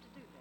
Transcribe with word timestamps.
to 0.00 0.20
do. 0.20 0.31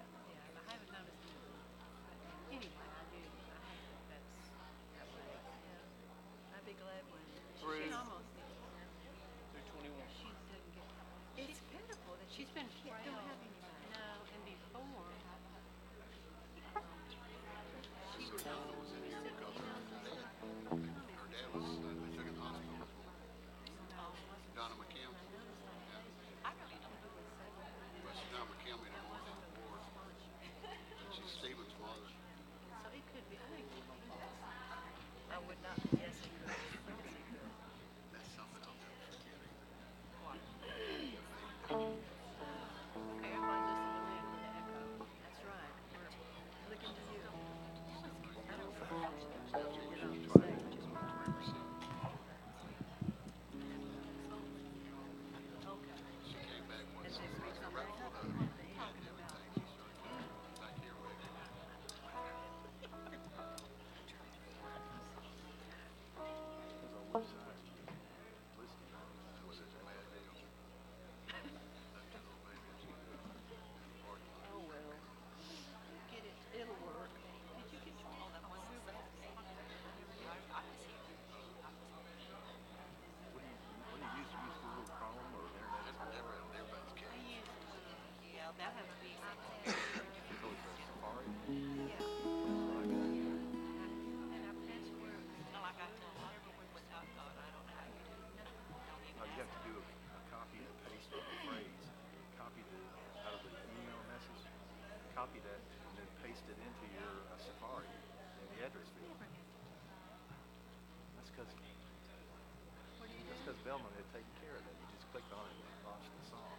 Velma 113.72 113.85
uh, 113.85 113.97
had 114.03 114.08
taken 114.09 114.34
care 114.41 114.58
of 114.58 114.64
that. 114.66 114.73
You 114.73 114.88
just 114.90 115.06
clicked 115.14 115.29
on 115.32 115.46
it 115.46 115.53
and 115.53 115.70
launched 115.85 116.09
the 116.12 116.26
song. 116.34 116.58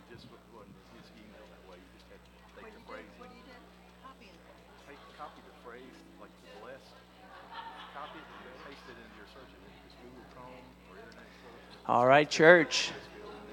It 0.00 0.06
just 0.08 0.26
wasn't 0.50 0.74
his 0.96 1.06
email 1.14 1.44
that 1.44 1.62
way. 1.68 1.76
You 1.76 1.90
just 1.92 2.08
had 2.08 2.18
to 2.18 2.30
take 2.56 2.72
the 2.72 2.82
phrase. 2.88 3.06
What 3.20 3.28
do 3.28 3.36
you 3.36 3.44
do? 3.44 3.58
Copy 4.00 4.26
it. 4.32 4.38
Take, 4.88 4.98
copy 5.20 5.38
the 5.44 5.56
phrase, 5.60 5.96
like 6.18 6.32
the 6.32 6.50
bless, 6.58 6.82
copy 7.92 8.16
it 8.16 8.26
and 8.26 8.58
paste 8.64 8.86
it 8.88 8.96
into 8.96 9.14
your 9.14 9.28
search 9.30 9.54
engine. 9.54 9.76
Just 9.84 10.00
Google 10.00 10.26
Chrome 10.32 10.66
or 10.88 10.98
Internet 11.04 11.30
Explorer. 11.30 11.86
All 11.86 12.06
right, 12.08 12.26
church. 12.26 12.90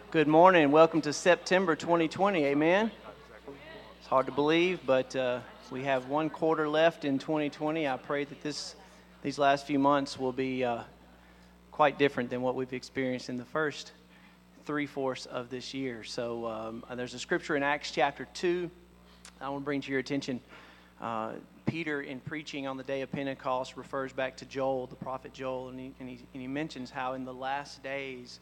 Good 0.10 0.32
morning. 0.32 0.72
Welcome 0.72 1.04
to 1.04 1.12
September 1.12 1.76
2020. 1.76 2.42
Amen. 2.48 2.90
Hard 4.10 4.26
to 4.26 4.32
believe, 4.32 4.80
but 4.88 5.16
uh, 5.16 5.40
we 5.70 5.84
have 5.84 6.08
one 6.08 6.32
quarter 6.32 6.68
left 6.68 7.06
in 7.06 7.20
2020. 7.20 7.88
I 7.88 7.96
pray 7.98 8.24
that 8.24 8.42
this, 8.42 8.74
these 9.22 9.38
last 9.38 9.68
few 9.68 9.78
months 9.78 10.18
will 10.18 10.32
be 10.32 10.64
uh, 10.64 10.82
quite 11.72 12.00
different 12.00 12.32
than 12.32 12.42
what 12.42 12.56
we've 12.56 12.74
experienced 12.74 13.30
in 13.30 13.38
the 13.38 13.46
first 13.46 13.92
three 14.66 14.88
fourths 14.88 15.28
of 15.28 15.52
this 15.52 15.76
year. 15.76 16.04
So 16.04 16.48
um, 16.48 16.84
uh, 16.90 16.96
there's 16.96 17.14
a 17.14 17.20
scripture 17.20 17.56
in 17.56 17.62
Acts 17.62 17.92
chapter 17.92 18.28
2. 18.34 18.72
I 19.42 19.50
want 19.50 19.62
to 19.62 19.66
bring 19.66 19.80
to 19.80 19.92
your 19.92 20.00
attention. 20.00 20.40
Uh, 21.00 21.34
Peter, 21.68 22.02
in 22.02 22.20
preaching 22.20 22.66
on 22.66 22.78
the 22.78 22.84
day 22.84 23.02
of 23.02 23.12
Pentecost, 23.12 23.78
refers 23.78 24.12
back 24.12 24.36
to 24.38 24.46
Joel, 24.46 24.88
the 24.88 24.96
prophet 24.96 25.34
Joel, 25.34 25.70
and 25.70 25.80
he, 25.80 25.92
and 26.00 26.10
he, 26.10 26.20
and 26.34 26.42
he 26.42 26.48
mentions 26.48 26.90
how 26.90 27.14
in 27.14 27.26
the 27.26 27.34
last 27.34 27.84
days, 27.84 28.40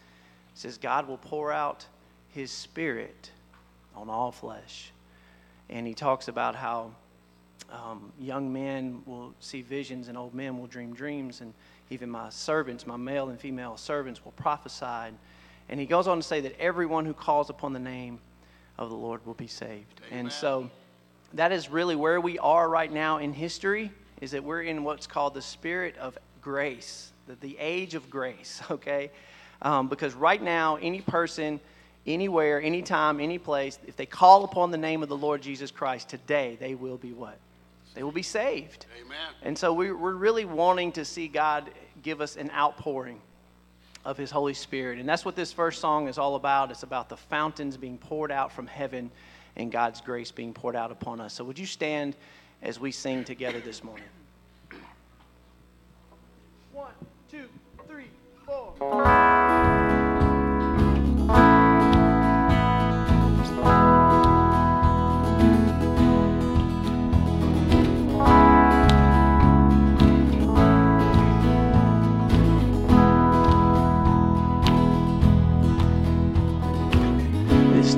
says, 0.54 0.78
God 0.78 1.10
will 1.10 1.18
pour 1.18 1.52
out 1.52 1.86
his 2.30 2.52
spirit 2.52 3.32
on 3.98 4.10
all 4.10 4.32
flesh. 4.32 4.94
And 5.70 5.86
he 5.86 5.94
talks 5.94 6.28
about 6.28 6.56
how 6.56 6.92
um, 7.72 8.12
young 8.20 8.52
men 8.52 9.02
will 9.06 9.34
see 9.40 9.62
visions 9.62 10.08
and 10.08 10.18
old 10.18 10.34
men 10.34 10.58
will 10.58 10.68
dream 10.68 10.94
dreams. 10.94 11.42
And 11.42 11.54
even 11.90 12.10
my 12.10 12.30
servants, 12.30 12.88
my 12.88 12.98
male 12.98 13.30
and 13.30 13.40
female 13.40 13.78
servants, 13.78 14.24
will 14.24 14.32
prophesy. 14.34 15.14
And 15.70 15.80
he 15.80 15.86
goes 15.86 16.08
on 16.08 16.18
to 16.18 16.24
say 16.24 16.42
that 16.42 16.60
everyone 16.60 17.06
who 17.06 17.14
calls 17.14 17.50
upon 17.50 17.74
the 17.74 17.80
name 17.80 18.20
of 18.78 18.90
the 18.90 18.96
Lord 18.96 19.26
will 19.26 19.34
be 19.34 19.48
saved. 19.48 20.02
Amen. 20.08 20.20
And 20.20 20.32
so 20.32 20.70
that 21.34 21.52
is 21.52 21.70
really 21.70 21.96
where 21.96 22.22
we 22.22 22.40
are 22.40 22.70
right 22.70 22.92
now 22.92 23.18
in 23.18 23.34
history, 23.34 23.92
is 24.22 24.32
that 24.32 24.44
we're 24.44 24.62
in 24.62 24.84
what's 24.84 25.08
called 25.08 25.34
the 25.34 25.42
spirit 25.42 25.98
of 25.98 26.18
grace, 26.42 27.12
the, 27.28 27.36
the 27.36 27.58
age 27.60 27.96
of 27.96 28.10
grace, 28.10 28.62
okay? 28.72 29.12
Um, 29.62 29.88
because 29.88 30.14
right 30.14 30.42
now, 30.42 30.78
any 30.78 31.02
person, 31.02 31.60
anywhere, 32.08 32.62
anytime, 32.62 33.20
any 33.20 33.38
place, 33.38 33.78
if 33.86 33.96
they 33.96 34.06
call 34.06 34.44
upon 34.46 34.72
the 34.72 34.78
name 34.78 35.04
of 35.04 35.10
the 35.10 35.18
Lord 35.18 35.42
Jesus 35.42 35.70
Christ 35.70 36.10
today, 36.10 36.58
they 36.60 36.74
will 36.74 36.98
be 36.98 37.14
what? 37.14 37.38
they 37.98 38.04
will 38.04 38.12
be 38.12 38.22
saved. 38.22 38.86
Amen. 39.04 39.18
And 39.42 39.58
so 39.58 39.74
we, 39.74 39.92
we're 39.92 40.14
really 40.14 40.46
wanting 40.46 40.92
to 40.92 41.04
see 41.04 41.28
God 41.28 41.72
give 42.04 42.22
us 42.22 42.38
an 42.38 42.52
outpouring 42.52 43.20
of 44.06 44.18
His 44.18 44.30
Holy 44.30 44.54
Spirit. 44.54 45.00
And 45.00 45.10
that's 45.10 45.26
what 45.26 45.36
this 45.36 45.52
first 45.52 45.82
song 45.82 46.08
is 46.08 46.20
all 46.20 46.36
about. 46.36 46.70
It's 46.70 46.84
about 46.84 47.10
the 47.10 47.18
fountains 47.18 47.76
being 47.76 47.98
poured 47.98 48.32
out 48.32 48.52
from 48.52 48.68
heaven 48.68 49.10
and 49.56 49.72
God's 49.72 50.00
grace 50.00 50.30
being 50.30 50.54
poured 50.54 50.76
out 50.76 50.92
upon 50.92 51.20
us. 51.20 51.34
So 51.34 51.44
would 51.44 51.58
you 51.58 51.66
stand 51.66 52.16
as 52.62 52.80
we 52.80 52.92
sing 52.92 53.24
together 53.24 53.60
this 53.60 53.84
morning? 53.84 54.06
One, 56.72 56.92
two, 57.32 57.50
three, 57.88 58.12
four. 58.46 58.76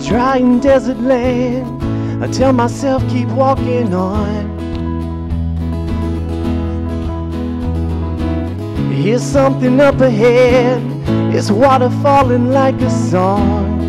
Dry 0.10 0.38
and 0.38 0.60
desert 0.60 1.00
land. 1.02 2.24
I 2.24 2.28
tell 2.32 2.52
myself, 2.52 3.08
keep 3.10 3.28
walking 3.30 3.94
on. 3.94 4.58
Here's 8.92 9.22
something 9.22 9.80
up 9.80 10.02
ahead, 10.02 10.82
it's 11.34 11.52
water 11.52 11.92
falling 12.02 12.52
like 12.52 12.82
a 12.82 12.90
song. 12.90 13.80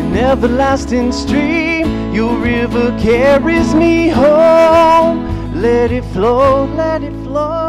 An 0.00 0.16
everlasting 0.16 1.12
stream, 1.12 2.12
your 2.12 2.36
river 2.36 2.90
carries 3.00 3.74
me 3.74 4.08
home. 4.08 5.16
Let 5.54 5.90
it 5.90 6.04
flow, 6.12 6.66
let 6.76 7.02
it 7.02 7.14
flow. 7.24 7.63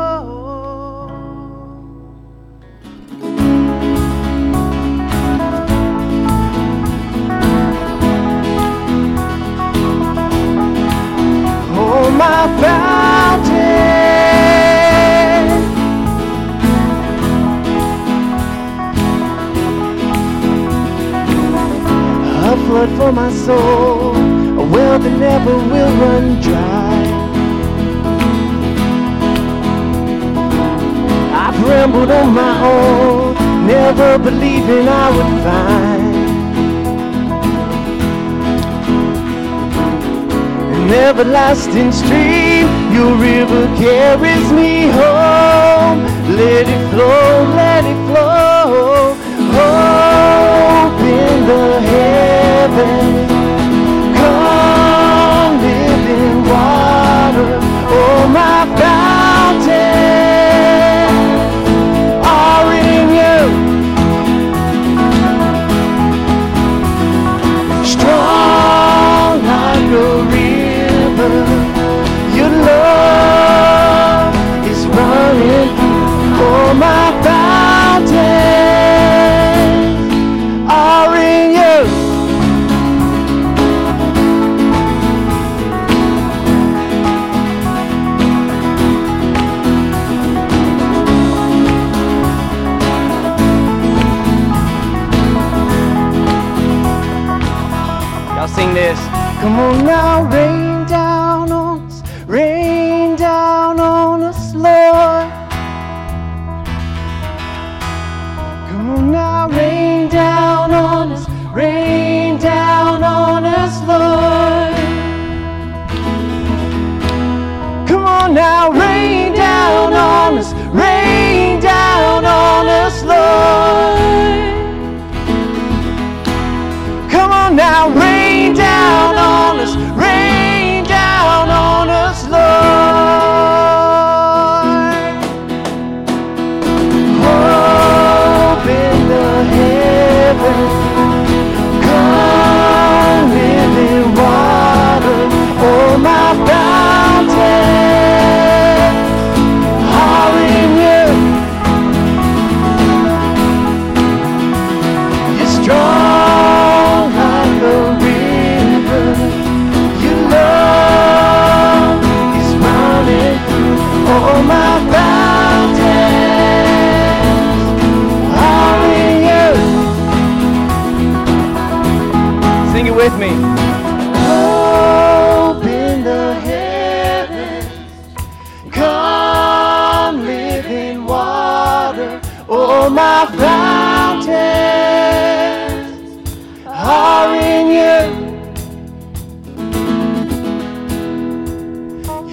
Soul, 23.46 24.16
a 24.62 24.66
well 24.74 24.98
that 24.98 25.16
never 25.20 25.56
will 25.72 25.94
run 26.04 26.42
dry. 26.42 26.96
I've 31.44 31.60
rambled 31.70 32.10
on 32.10 32.34
my 32.34 32.56
own, 32.74 33.36
never 33.68 34.18
believing 34.18 34.88
I 35.04 35.08
would 35.16 35.34
find 35.46 36.16
an 40.76 40.90
everlasting 41.08 41.92
stream. 41.92 42.66
Your 42.98 43.14
river 43.32 43.64
carries 43.78 44.48
me 44.60 44.88
home. 45.00 46.00
Let 46.42 46.66
it 46.76 46.84
flow, 46.92 47.30
let 47.62 47.84
it 47.94 48.00
flow. 48.10 49.14
Hope 49.58 51.02
in 51.22 51.38
the 51.52 51.66
heavens. 51.94 53.05
Now, 99.86 100.24
rain 100.32 100.55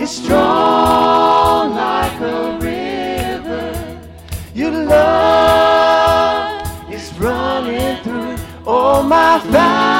You're 0.02 0.08
strong 0.08 1.76
like 1.76 2.20
a 2.20 2.58
river. 2.60 4.00
Your 4.52 4.72
love 4.72 6.66
is 6.92 7.12
running 7.20 8.02
through 8.02 8.36
all 8.66 9.04
my 9.04 9.38
fountains 9.38 9.91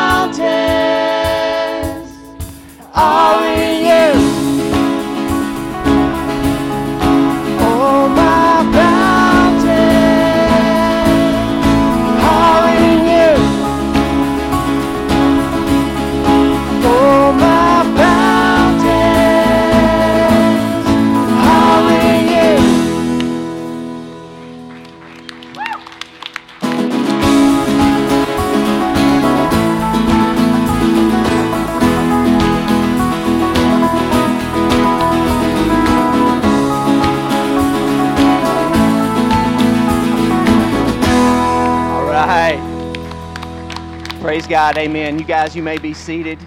God. 44.53 44.77
Amen. 44.77 45.19
You 45.19 45.25
guys, 45.25 45.57
you 45.57 45.63
may 45.63 45.79
be 45.79 45.95
seated. 45.95 46.39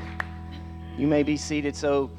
You 0.95 1.07
may 1.07 1.23
be 1.23 1.35
seated. 1.35 1.75
So 1.75 2.11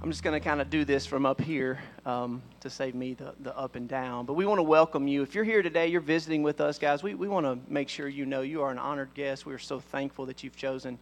I'm 0.00 0.10
just 0.10 0.22
going 0.22 0.32
to 0.32 0.42
kind 0.42 0.62
of 0.62 0.70
do 0.70 0.82
this 0.82 1.04
from 1.04 1.26
up 1.26 1.38
here 1.38 1.78
um, 2.06 2.40
to 2.60 2.70
save 2.70 2.94
me 2.94 3.12
the, 3.12 3.34
the 3.40 3.54
up 3.54 3.76
and 3.76 3.86
down. 3.86 4.24
But 4.24 4.32
we 4.32 4.46
want 4.46 4.60
to 4.60 4.62
welcome 4.62 5.06
you. 5.06 5.20
If 5.20 5.34
you're 5.34 5.44
here 5.44 5.60
today, 5.60 5.88
you're 5.88 6.00
visiting 6.00 6.42
with 6.42 6.62
us, 6.62 6.78
guys, 6.78 7.02
we, 7.02 7.14
we 7.14 7.28
want 7.28 7.44
to 7.44 7.58
make 7.70 7.90
sure 7.90 8.08
you 8.08 8.24
know 8.24 8.40
you 8.40 8.62
are 8.62 8.70
an 8.70 8.78
honored 8.78 9.12
guest. 9.12 9.44
We 9.44 9.52
are 9.52 9.58
so 9.58 9.78
thankful 9.78 10.24
that 10.24 10.42
you've 10.42 10.56
chosen 10.56 10.98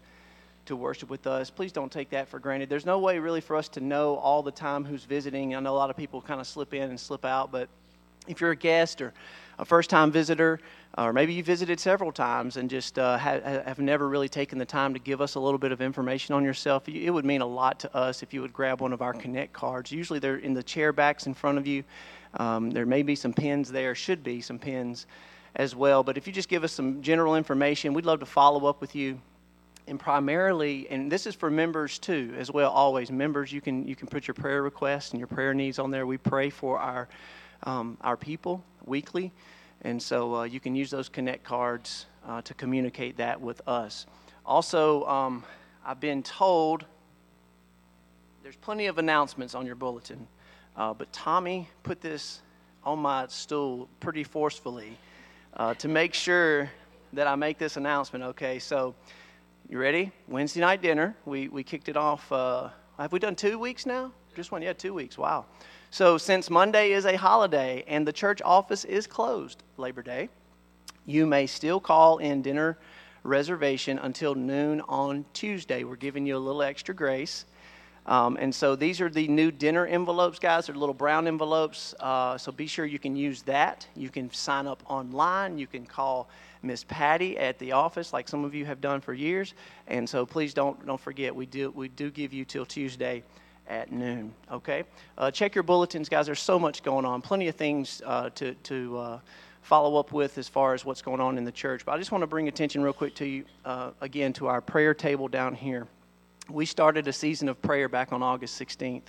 to 0.66 0.74
worship 0.74 1.10
with 1.10 1.28
us. 1.28 1.48
Please 1.48 1.70
don't 1.70 1.92
take 1.92 2.10
that 2.10 2.26
for 2.26 2.40
granted. 2.40 2.68
There's 2.68 2.86
no 2.86 2.98
way 2.98 3.20
really 3.20 3.40
for 3.40 3.54
us 3.54 3.68
to 3.68 3.80
know 3.80 4.16
all 4.16 4.42
the 4.42 4.50
time 4.50 4.84
who's 4.84 5.04
visiting. 5.04 5.54
I 5.54 5.60
know 5.60 5.72
a 5.72 5.78
lot 5.78 5.90
of 5.90 5.96
people 5.96 6.20
kind 6.22 6.40
of 6.40 6.48
slip 6.48 6.74
in 6.74 6.90
and 6.90 6.98
slip 6.98 7.24
out, 7.24 7.52
but 7.52 7.68
if 8.26 8.40
you're 8.40 8.50
a 8.50 8.56
guest 8.56 9.00
or 9.00 9.14
a 9.58 9.64
first 9.64 9.90
time 9.90 10.10
visitor, 10.10 10.60
or 10.96 11.12
maybe 11.12 11.34
you 11.34 11.42
visited 11.42 11.80
several 11.80 12.12
times 12.12 12.56
and 12.56 12.70
just 12.70 12.98
uh, 12.98 13.18
ha- 13.18 13.40
have 13.40 13.78
never 13.78 14.08
really 14.08 14.28
taken 14.28 14.58
the 14.58 14.64
time 14.64 14.94
to 14.94 15.00
give 15.00 15.20
us 15.20 15.34
a 15.34 15.40
little 15.40 15.58
bit 15.58 15.72
of 15.72 15.80
information 15.80 16.34
on 16.34 16.44
yourself, 16.44 16.88
it 16.88 17.10
would 17.10 17.24
mean 17.24 17.40
a 17.40 17.46
lot 17.46 17.80
to 17.80 17.96
us 17.96 18.22
if 18.22 18.32
you 18.32 18.40
would 18.40 18.52
grab 18.52 18.80
one 18.80 18.92
of 18.92 19.02
our 19.02 19.12
Connect 19.12 19.52
cards. 19.52 19.90
Usually 19.90 20.18
they're 20.18 20.36
in 20.36 20.54
the 20.54 20.62
chair 20.62 20.92
backs 20.92 21.26
in 21.26 21.34
front 21.34 21.58
of 21.58 21.66
you. 21.66 21.84
Um, 22.34 22.70
there 22.70 22.86
may 22.86 23.02
be 23.02 23.14
some 23.14 23.32
pins 23.32 23.70
there, 23.70 23.94
should 23.94 24.22
be 24.22 24.40
some 24.40 24.58
pins 24.58 25.06
as 25.56 25.74
well. 25.74 26.02
But 26.02 26.16
if 26.16 26.26
you 26.26 26.32
just 26.32 26.48
give 26.48 26.62
us 26.62 26.72
some 26.72 27.02
general 27.02 27.36
information, 27.36 27.94
we'd 27.94 28.06
love 28.06 28.20
to 28.20 28.26
follow 28.26 28.66
up 28.66 28.80
with 28.80 28.94
you 28.94 29.20
and 29.88 29.98
primarily 29.98 30.86
and 30.90 31.10
this 31.10 31.26
is 31.26 31.34
for 31.34 31.50
members 31.50 31.98
too 31.98 32.34
as 32.38 32.50
well 32.50 32.70
always 32.70 33.10
members 33.10 33.50
you 33.50 33.62
can 33.62 33.88
you 33.88 33.96
can 33.96 34.06
put 34.06 34.28
your 34.28 34.34
prayer 34.34 34.62
requests 34.62 35.12
and 35.12 35.18
your 35.18 35.26
prayer 35.26 35.54
needs 35.54 35.78
on 35.78 35.90
there 35.90 36.06
we 36.06 36.18
pray 36.18 36.50
for 36.50 36.78
our 36.78 37.08
um, 37.64 37.96
our 38.00 38.16
people 38.16 38.62
weekly 38.84 39.32
and 39.82 40.02
so 40.02 40.34
uh, 40.34 40.42
you 40.44 40.60
can 40.60 40.74
use 40.74 40.90
those 40.90 41.08
connect 41.08 41.44
cards 41.44 42.06
uh, 42.26 42.42
to 42.42 42.54
communicate 42.54 43.16
that 43.16 43.40
with 43.40 43.60
us 43.68 44.06
also 44.44 45.04
um, 45.06 45.44
i've 45.84 46.00
been 46.00 46.22
told 46.22 46.84
there's 48.42 48.56
plenty 48.56 48.86
of 48.86 48.98
announcements 48.98 49.54
on 49.54 49.66
your 49.66 49.74
bulletin 49.74 50.26
uh, 50.76 50.92
but 50.94 51.12
tommy 51.12 51.68
put 51.82 52.00
this 52.00 52.40
on 52.84 52.98
my 52.98 53.26
stool 53.28 53.88
pretty 54.00 54.24
forcefully 54.24 54.96
uh, 55.56 55.74
to 55.74 55.88
make 55.88 56.14
sure 56.14 56.70
that 57.12 57.26
i 57.26 57.34
make 57.34 57.58
this 57.58 57.76
announcement 57.76 58.24
okay 58.24 58.58
so 58.58 58.94
You 59.70 59.78
ready? 59.78 60.10
Wednesday 60.28 60.60
night 60.60 60.80
dinner. 60.80 61.14
We, 61.26 61.48
we 61.48 61.62
kicked 61.62 61.90
it 61.90 61.96
off. 61.98 62.32
Uh, 62.32 62.70
have 62.96 63.12
we 63.12 63.18
done 63.18 63.36
two 63.36 63.58
weeks 63.58 63.84
now? 63.84 64.12
Just 64.34 64.50
one? 64.50 64.62
Yeah, 64.62 64.72
two 64.72 64.94
weeks. 64.94 65.18
Wow. 65.18 65.44
So, 65.90 66.18
since 66.18 66.50
Monday 66.50 66.92
is 66.92 67.06
a 67.06 67.16
holiday 67.16 67.82
and 67.86 68.06
the 68.06 68.12
church 68.12 68.42
office 68.44 68.84
is 68.84 69.06
closed, 69.06 69.62
Labor 69.78 70.02
Day, 70.02 70.28
you 71.06 71.26
may 71.26 71.46
still 71.46 71.80
call 71.80 72.18
in 72.18 72.42
dinner 72.42 72.76
reservation 73.22 73.98
until 73.98 74.34
noon 74.34 74.82
on 74.82 75.24
Tuesday. 75.32 75.84
We're 75.84 75.96
giving 75.96 76.26
you 76.26 76.36
a 76.36 76.38
little 76.38 76.62
extra 76.62 76.94
grace. 76.94 77.46
Um, 78.04 78.36
and 78.38 78.54
so 78.54 78.76
these 78.76 79.00
are 79.00 79.08
the 79.08 79.28
new 79.28 79.50
dinner 79.50 79.86
envelopes, 79.86 80.38
guys. 80.38 80.66
They're 80.66 80.76
little 80.76 80.94
brown 80.94 81.26
envelopes. 81.26 81.94
Uh, 82.00 82.36
so 82.36 82.52
be 82.52 82.66
sure 82.66 82.84
you 82.84 82.98
can 82.98 83.16
use 83.16 83.40
that. 83.42 83.86
You 83.96 84.10
can 84.10 84.30
sign 84.30 84.66
up 84.66 84.82
online. 84.90 85.56
You 85.56 85.66
can 85.66 85.86
call 85.86 86.28
Miss 86.62 86.84
Patty 86.84 87.38
at 87.38 87.58
the 87.58 87.72
office, 87.72 88.12
like 88.12 88.28
some 88.28 88.44
of 88.44 88.54
you 88.54 88.66
have 88.66 88.82
done 88.82 89.00
for 89.00 89.14
years. 89.14 89.54
And 89.86 90.06
so 90.06 90.26
please 90.26 90.52
don't 90.52 90.84
don't 90.84 91.00
forget 91.00 91.34
we 91.34 91.46
do 91.46 91.70
we 91.70 91.88
do 91.88 92.10
give 92.10 92.34
you 92.34 92.44
till 92.44 92.66
Tuesday 92.66 93.22
at 93.68 93.92
noon. 93.92 94.34
Okay. 94.50 94.84
Uh, 95.16 95.30
check 95.30 95.54
your 95.54 95.62
bulletins, 95.62 96.08
guys. 96.08 96.26
There's 96.26 96.40
so 96.40 96.58
much 96.58 96.82
going 96.82 97.04
on. 97.04 97.22
Plenty 97.22 97.48
of 97.48 97.54
things 97.54 98.02
uh, 98.04 98.30
to 98.30 98.54
to 98.54 98.98
uh, 98.98 99.20
follow 99.62 99.98
up 99.98 100.12
with 100.12 100.38
as 100.38 100.48
far 100.48 100.74
as 100.74 100.84
what's 100.84 101.02
going 101.02 101.20
on 101.20 101.38
in 101.38 101.44
the 101.44 101.52
church. 101.52 101.84
But 101.84 101.92
I 101.92 101.98
just 101.98 102.10
want 102.10 102.22
to 102.22 102.26
bring 102.26 102.48
attention 102.48 102.82
real 102.82 102.92
quick 102.92 103.14
to 103.16 103.26
you 103.26 103.44
uh, 103.64 103.90
again 104.00 104.32
to 104.34 104.46
our 104.46 104.60
prayer 104.60 104.94
table 104.94 105.28
down 105.28 105.54
here 105.54 105.86
we 106.50 106.64
started 106.64 107.06
a 107.08 107.12
season 107.12 107.48
of 107.48 107.60
prayer 107.60 107.88
back 107.88 108.12
on 108.12 108.22
August 108.22 108.60
16th. 108.60 109.02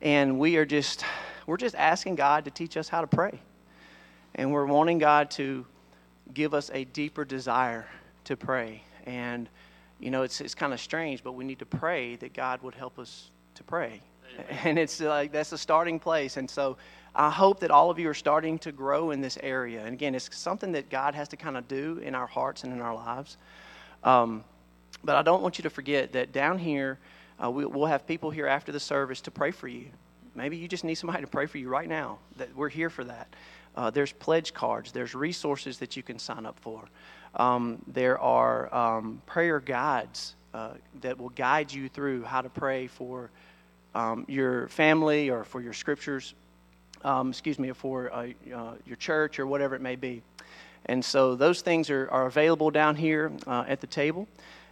And 0.00 0.38
we 0.38 0.56
are 0.56 0.64
just, 0.64 1.04
we're 1.46 1.58
just 1.58 1.74
asking 1.74 2.16
God 2.16 2.46
to 2.46 2.50
teach 2.50 2.76
us 2.76 2.88
how 2.88 3.02
to 3.02 3.06
pray. 3.06 3.38
And 4.34 4.52
we're 4.52 4.66
wanting 4.66 4.98
God 4.98 5.30
to 5.32 5.66
give 6.32 6.54
us 6.54 6.70
a 6.72 6.84
deeper 6.84 7.24
desire 7.24 7.86
to 8.24 8.36
pray. 8.36 8.82
And, 9.04 9.48
you 10.00 10.10
know, 10.10 10.22
it's, 10.22 10.40
it's 10.40 10.54
kind 10.54 10.72
of 10.72 10.80
strange, 10.80 11.22
but 11.22 11.32
we 11.32 11.44
need 11.44 11.58
to 11.58 11.66
pray 11.66 12.16
that 12.16 12.32
God 12.32 12.62
would 12.62 12.74
help 12.74 12.98
us 12.98 13.30
to 13.62 13.68
pray. 13.68 14.00
Amen. 14.34 14.58
And 14.64 14.78
it's 14.78 15.00
like 15.00 15.32
that's 15.32 15.52
a 15.52 15.58
starting 15.58 15.98
place. 15.98 16.36
And 16.36 16.50
so 16.50 16.76
I 17.14 17.30
hope 17.30 17.60
that 17.60 17.70
all 17.70 17.90
of 17.90 17.98
you 17.98 18.08
are 18.08 18.14
starting 18.14 18.58
to 18.60 18.72
grow 18.72 19.10
in 19.10 19.20
this 19.20 19.38
area. 19.42 19.84
And 19.84 19.92
again, 19.92 20.14
it's 20.14 20.34
something 20.36 20.72
that 20.72 20.88
God 20.90 21.14
has 21.14 21.28
to 21.28 21.36
kind 21.36 21.56
of 21.56 21.68
do 21.68 21.98
in 22.02 22.14
our 22.14 22.26
hearts 22.26 22.64
and 22.64 22.72
in 22.72 22.80
our 22.80 22.94
lives. 22.94 23.36
Um, 24.02 24.44
but 25.04 25.16
I 25.16 25.22
don't 25.22 25.42
want 25.42 25.58
you 25.58 25.62
to 25.62 25.70
forget 25.70 26.12
that 26.12 26.32
down 26.32 26.58
here, 26.58 26.98
uh, 27.42 27.50
we, 27.50 27.66
will 27.66 27.86
have 27.86 28.06
people 28.06 28.30
here 28.30 28.46
after 28.46 28.72
the 28.72 28.80
service 28.80 29.20
to 29.22 29.30
pray 29.30 29.50
for 29.50 29.68
you. 29.68 29.86
Maybe 30.34 30.56
you 30.56 30.68
just 30.68 30.84
need 30.84 30.94
somebody 30.94 31.22
to 31.22 31.26
pray 31.26 31.46
for 31.46 31.58
you 31.58 31.68
right 31.68 31.88
now. 31.88 32.18
That 32.36 32.54
we're 32.56 32.70
here 32.70 32.88
for 32.88 33.04
that. 33.04 33.34
Uh, 33.76 33.90
there's 33.90 34.12
pledge 34.12 34.54
cards. 34.54 34.92
There's 34.92 35.14
resources 35.14 35.78
that 35.78 35.96
you 35.96 36.02
can 36.02 36.18
sign 36.18 36.46
up 36.46 36.58
for. 36.60 36.84
Um, 37.36 37.82
there 37.86 38.18
are 38.18 38.74
um, 38.74 39.20
prayer 39.26 39.60
guides 39.60 40.34
uh, 40.54 40.74
that 41.00 41.18
will 41.18 41.30
guide 41.30 41.72
you 41.72 41.88
through 41.88 42.22
how 42.24 42.42
to 42.42 42.48
pray 42.48 42.86
for 42.86 43.30
um, 43.94 44.24
your 44.28 44.68
family 44.68 45.30
or 45.30 45.44
for 45.44 45.60
your 45.60 45.72
scriptures. 45.72 46.34
Um, 47.04 47.30
excuse 47.30 47.58
me, 47.58 47.72
for 47.72 48.12
uh, 48.12 48.28
uh, 48.54 48.74
your 48.86 48.96
church 48.96 49.38
or 49.40 49.46
whatever 49.46 49.74
it 49.74 49.80
may 49.80 49.96
be. 49.96 50.22
And 50.86 51.04
so 51.04 51.34
those 51.34 51.60
things 51.60 51.90
are, 51.90 52.08
are 52.10 52.26
available 52.26 52.70
down 52.70 52.96
here 52.96 53.32
uh, 53.46 53.64
at 53.66 53.80
the 53.80 53.86
table. 53.86 54.28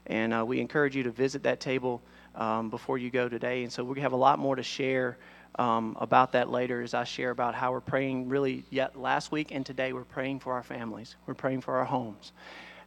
And 0.07 0.33
uh, 0.33 0.45
we 0.45 0.61
encourage 0.61 0.95
you 0.95 1.03
to 1.05 1.11
visit 1.11 1.43
that 1.43 1.61
table 1.61 2.03
um, 2.35 2.71
before 2.71 2.99
you 2.99 3.11
go 3.11 3.29
today. 3.29 3.65
And 3.65 3.73
so 3.73 3.85
we 3.85 4.01
have 4.01 4.13
a 4.13 4.17
lot 4.17 4.39
more 4.39 4.57
to 4.57 4.63
share 4.63 5.19
um, 5.57 5.97
about 6.01 6.33
that 6.33 6.51
later 6.51 6.81
as 6.83 6.95
I 6.95 7.05
share 7.05 7.31
about 7.31 7.55
how 7.55 7.73
we're 7.73 7.81
praying 7.81 8.29
really 8.29 8.65
yet 8.71 8.99
last 8.99 9.33
week 9.33 9.51
and 9.51 9.67
today 9.67 9.93
we're 9.93 10.05
praying 10.05 10.41
for 10.41 10.55
our 10.55 10.63
families. 10.63 11.17
We're 11.27 11.35
praying 11.35 11.63
for 11.63 11.77
our 11.77 11.85
homes. 11.85 12.33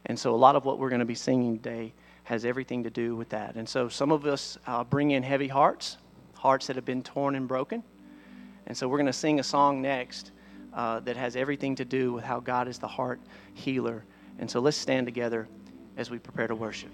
And 0.06 0.18
so 0.18 0.34
a 0.34 0.36
lot 0.36 0.56
of 0.56 0.64
what 0.64 0.78
we're 0.78 0.88
going 0.88 1.00
to 1.00 1.06
be 1.06 1.14
singing 1.14 1.58
today 1.58 1.92
has 2.24 2.44
everything 2.44 2.84
to 2.84 2.90
do 2.90 3.16
with 3.16 3.28
that. 3.30 3.54
And 3.54 3.68
so 3.68 3.88
some 3.88 4.10
of 4.10 4.26
us 4.26 4.58
uh, 4.66 4.82
bring 4.84 5.10
in 5.10 5.22
heavy 5.22 5.48
hearts, 5.48 5.98
hearts 6.44 6.66
that 6.66 6.76
have 6.76 6.84
been 6.84 7.02
torn 7.02 7.36
and 7.36 7.48
broken. 7.48 7.82
And 8.66 8.76
so 8.76 8.86
we're 8.86 8.98
going 8.98 9.06
to 9.06 9.14
sing 9.14 9.40
a 9.40 9.42
song 9.42 9.80
next 9.80 10.30
uh, 10.74 11.00
that 11.00 11.16
has 11.16 11.36
everything 11.36 11.74
to 11.76 11.86
do 11.86 12.12
with 12.12 12.22
how 12.22 12.38
God 12.38 12.68
is 12.68 12.78
the 12.78 12.86
heart 12.86 13.18
healer. 13.54 14.04
And 14.38 14.50
so 14.50 14.60
let's 14.60 14.76
stand 14.76 15.06
together 15.06 15.48
as 15.96 16.10
we 16.10 16.18
prepare 16.18 16.46
to 16.46 16.54
worship. 16.54 16.90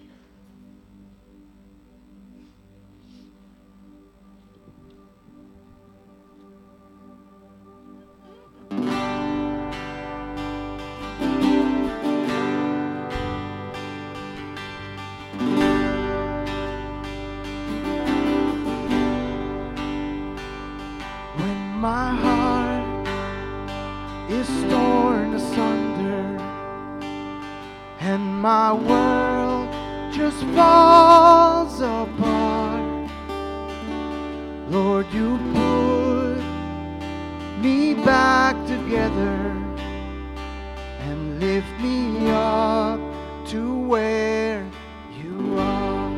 You 45.23 45.59
are. 45.59 46.11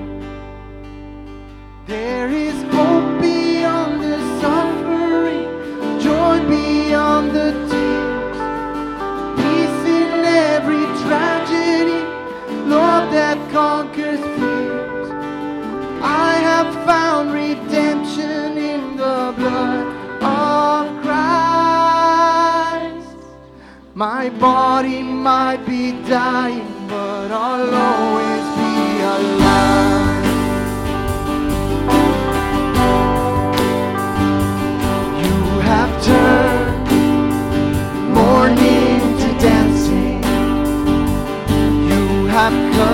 There 1.87 2.29
is 2.29 2.57
hope 2.75 3.21
beyond 3.21 4.03
the 4.03 4.19
suffering, 4.41 5.49
joy 6.01 6.37
beyond 6.49 7.31
the 7.33 7.51
tears, 7.71 8.39
peace 9.41 9.83
in 10.01 10.25
every 10.25 10.87
tragedy 11.05 12.03
love 12.69 13.11
that 13.13 13.39
conquers 13.51 14.21
fears. 14.39 15.11
I 16.03 16.33
have 16.51 16.71
found 16.87 17.33
redemption 17.33 18.57
in 18.57 18.97
the 18.97 19.35
blood 19.37 19.87
of 20.23 21.03
Christ. 21.03 21.93
My 23.95 24.31
body 24.31 25.03
might 25.03 25.65
be 25.67 25.93
dying, 26.09 26.89
but 26.89 27.31
I'll 27.31 27.75
always 27.75 28.32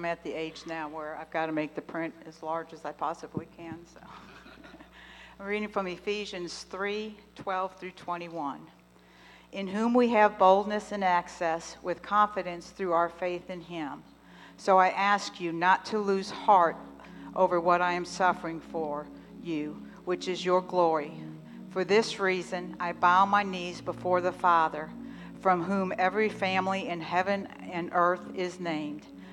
I'm 0.00 0.06
at 0.06 0.24
the 0.24 0.32
age 0.32 0.62
now 0.66 0.88
where 0.88 1.14
I've 1.18 1.30
got 1.30 1.44
to 1.44 1.52
make 1.52 1.74
the 1.74 1.82
print 1.82 2.14
as 2.24 2.42
large 2.42 2.72
as 2.72 2.86
I 2.86 2.92
possibly 2.92 3.46
can. 3.54 3.76
So 3.92 4.00
I'm 5.38 5.44
reading 5.44 5.68
from 5.68 5.86
Ephesians 5.86 6.62
3 6.70 7.14
12 7.34 7.76
through 7.76 7.90
21. 7.90 8.60
In 9.52 9.66
whom 9.66 9.92
we 9.92 10.08
have 10.08 10.38
boldness 10.38 10.92
and 10.92 11.04
access 11.04 11.76
with 11.82 12.00
confidence 12.00 12.70
through 12.70 12.94
our 12.94 13.10
faith 13.10 13.50
in 13.50 13.60
Him. 13.60 14.02
So 14.56 14.78
I 14.78 14.88
ask 14.88 15.38
you 15.38 15.52
not 15.52 15.84
to 15.86 15.98
lose 15.98 16.30
heart 16.30 16.78
over 17.36 17.60
what 17.60 17.82
I 17.82 17.92
am 17.92 18.06
suffering 18.06 18.58
for 18.58 19.06
you, 19.42 19.86
which 20.06 20.28
is 20.28 20.46
your 20.46 20.62
glory. 20.62 21.12
For 21.68 21.84
this 21.84 22.18
reason, 22.18 22.74
I 22.80 22.92
bow 22.92 23.26
my 23.26 23.42
knees 23.42 23.82
before 23.82 24.22
the 24.22 24.32
Father, 24.32 24.88
from 25.42 25.62
whom 25.62 25.92
every 25.98 26.30
family 26.30 26.88
in 26.88 27.02
heaven 27.02 27.48
and 27.70 27.90
earth 27.92 28.22
is 28.34 28.58
named, 28.58 29.04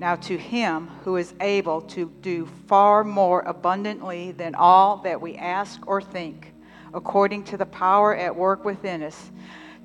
Now, 0.00 0.16
to 0.16 0.38
him 0.38 0.88
who 1.04 1.16
is 1.16 1.34
able 1.42 1.82
to 1.82 2.10
do 2.22 2.46
far 2.66 3.04
more 3.04 3.42
abundantly 3.42 4.32
than 4.32 4.54
all 4.54 4.96
that 5.02 5.20
we 5.20 5.36
ask 5.36 5.86
or 5.86 6.00
think, 6.00 6.54
according 6.94 7.44
to 7.44 7.58
the 7.58 7.66
power 7.66 8.16
at 8.16 8.34
work 8.34 8.64
within 8.64 9.02
us, 9.02 9.30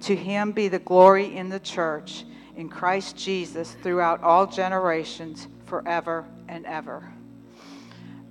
to 0.03 0.15
him 0.15 0.53
be 0.53 0.69
the 0.69 0.79
glory 0.79 1.35
in 1.35 1.49
the 1.49 1.59
church, 1.59 2.23
in 2.55 2.69
Christ 2.69 3.17
Jesus, 3.17 3.75
throughout 3.83 4.23
all 4.23 4.47
generations, 4.47 5.49
forever 5.65 6.23
and 6.47 6.65
ever. 6.65 7.11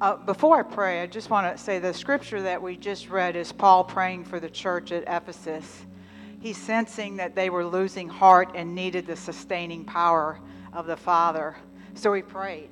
Uh, 0.00 0.16
before 0.16 0.58
I 0.58 0.62
pray, 0.62 1.02
I 1.02 1.06
just 1.06 1.28
want 1.28 1.54
to 1.54 1.62
say 1.62 1.78
the 1.78 1.92
scripture 1.92 2.40
that 2.40 2.62
we 2.62 2.78
just 2.78 3.10
read 3.10 3.36
is 3.36 3.52
Paul 3.52 3.84
praying 3.84 4.24
for 4.24 4.40
the 4.40 4.48
church 4.48 4.90
at 4.90 5.02
Ephesus. 5.06 5.84
He's 6.40 6.56
sensing 6.56 7.16
that 7.16 7.34
they 7.34 7.50
were 7.50 7.66
losing 7.66 8.08
heart 8.08 8.52
and 8.54 8.74
needed 8.74 9.06
the 9.06 9.16
sustaining 9.16 9.84
power 9.84 10.40
of 10.72 10.86
the 10.86 10.96
Father. 10.96 11.54
So 11.94 12.12
he 12.12 12.22
prayed 12.22 12.70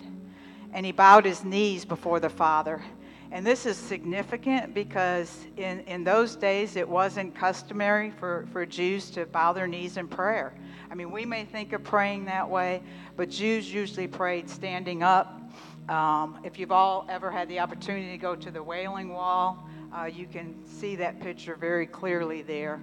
and 0.72 0.84
he 0.84 0.92
bowed 0.92 1.24
his 1.24 1.44
knees 1.44 1.84
before 1.84 2.20
the 2.20 2.30
Father. 2.30 2.82
And 3.30 3.46
this 3.46 3.64
is 3.64 3.78
significant 3.78 4.74
because 4.74 5.46
in, 5.56 5.80
in 5.80 6.04
those 6.04 6.36
days 6.36 6.76
it 6.76 6.86
wasn't 6.86 7.34
customary 7.34 8.10
for, 8.10 8.46
for 8.52 8.66
Jews 8.66 9.10
to 9.10 9.24
bow 9.24 9.52
their 9.54 9.66
knees 9.66 9.96
in 9.96 10.06
prayer. 10.06 10.52
I 10.90 10.94
mean, 10.94 11.10
we 11.10 11.24
may 11.24 11.44
think 11.44 11.72
of 11.72 11.82
praying 11.82 12.26
that 12.26 12.48
way, 12.48 12.82
but 13.16 13.30
Jews 13.30 13.72
usually 13.72 14.06
prayed 14.06 14.50
standing 14.50 15.02
up. 15.02 15.40
Um, 15.88 16.40
if 16.44 16.58
you've 16.58 16.72
all 16.72 17.06
ever 17.08 17.30
had 17.30 17.48
the 17.48 17.58
opportunity 17.60 18.10
to 18.10 18.18
go 18.18 18.36
to 18.36 18.50
the 18.50 18.62
Wailing 18.62 19.08
Wall, 19.08 19.66
uh, 19.96 20.04
you 20.04 20.26
can 20.26 20.54
see 20.66 20.94
that 20.96 21.20
picture 21.20 21.54
very 21.54 21.86
clearly 21.86 22.42
there. 22.42 22.80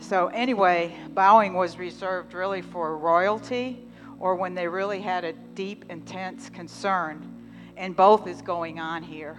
So, 0.00 0.28
anyway, 0.28 0.96
bowing 1.10 1.54
was 1.54 1.76
reserved 1.76 2.34
really 2.34 2.62
for 2.62 2.96
royalty 2.96 3.84
or 4.22 4.36
when 4.36 4.54
they 4.54 4.68
really 4.68 5.00
had 5.00 5.24
a 5.24 5.32
deep, 5.32 5.84
intense 5.90 6.48
concern. 6.48 7.50
And 7.76 7.96
both 7.96 8.28
is 8.28 8.40
going 8.40 8.78
on 8.78 9.02
here. 9.02 9.36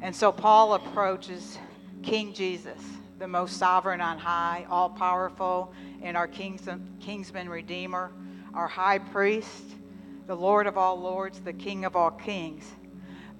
And 0.00 0.14
so 0.14 0.30
Paul 0.30 0.74
approaches 0.74 1.58
King 2.02 2.32
Jesus, 2.32 2.80
the 3.18 3.26
most 3.26 3.56
sovereign 3.56 4.00
on 4.00 4.16
high, 4.16 4.66
all 4.70 4.88
powerful, 4.88 5.74
and 6.00 6.16
our 6.16 6.28
kings, 6.28 6.68
kinsman 7.00 7.48
redeemer, 7.48 8.12
our 8.54 8.68
high 8.68 8.98
priest, 8.98 9.64
the 10.28 10.36
Lord 10.36 10.68
of 10.68 10.78
all 10.78 11.00
lords, 11.00 11.40
the 11.40 11.52
King 11.52 11.84
of 11.84 11.96
all 11.96 12.12
kings. 12.12 12.64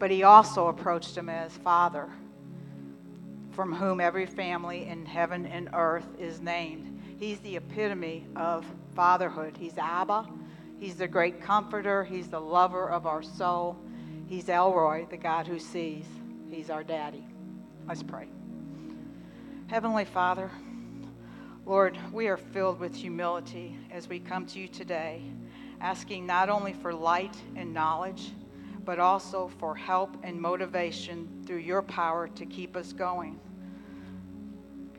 But 0.00 0.10
he 0.10 0.24
also 0.24 0.66
approached 0.66 1.16
him 1.16 1.28
as 1.28 1.56
Father, 1.58 2.08
from 3.52 3.72
whom 3.72 4.00
every 4.00 4.26
family 4.26 4.86
in 4.88 5.06
heaven 5.06 5.46
and 5.46 5.70
earth 5.72 6.08
is 6.18 6.40
named. 6.40 7.00
He's 7.20 7.38
the 7.40 7.58
epitome 7.58 8.26
of 8.34 8.66
fatherhood. 8.96 9.56
He's 9.56 9.78
Abba. 9.78 10.26
He's 10.84 10.96
the 10.96 11.08
great 11.08 11.40
comforter. 11.40 12.04
He's 12.04 12.28
the 12.28 12.38
lover 12.38 12.90
of 12.90 13.06
our 13.06 13.22
soul. 13.22 13.74
He's 14.26 14.50
El 14.50 14.74
Roi, 14.74 15.06
the 15.08 15.16
God 15.16 15.46
who 15.46 15.58
sees. 15.58 16.04
He's 16.50 16.68
our 16.68 16.84
daddy. 16.84 17.24
Let's 17.88 18.02
pray. 18.02 18.28
Heavenly 19.68 20.04
Father, 20.04 20.50
Lord, 21.64 21.96
we 22.12 22.26
are 22.26 22.36
filled 22.36 22.80
with 22.80 22.94
humility 22.94 23.78
as 23.90 24.10
we 24.10 24.20
come 24.20 24.44
to 24.44 24.58
you 24.58 24.68
today, 24.68 25.22
asking 25.80 26.26
not 26.26 26.50
only 26.50 26.74
for 26.74 26.92
light 26.92 27.34
and 27.56 27.72
knowledge, 27.72 28.32
but 28.84 28.98
also 28.98 29.50
for 29.58 29.74
help 29.74 30.14
and 30.22 30.38
motivation 30.38 31.44
through 31.46 31.60
your 31.60 31.80
power 31.80 32.28
to 32.28 32.44
keep 32.44 32.76
us 32.76 32.92
going. 32.92 33.40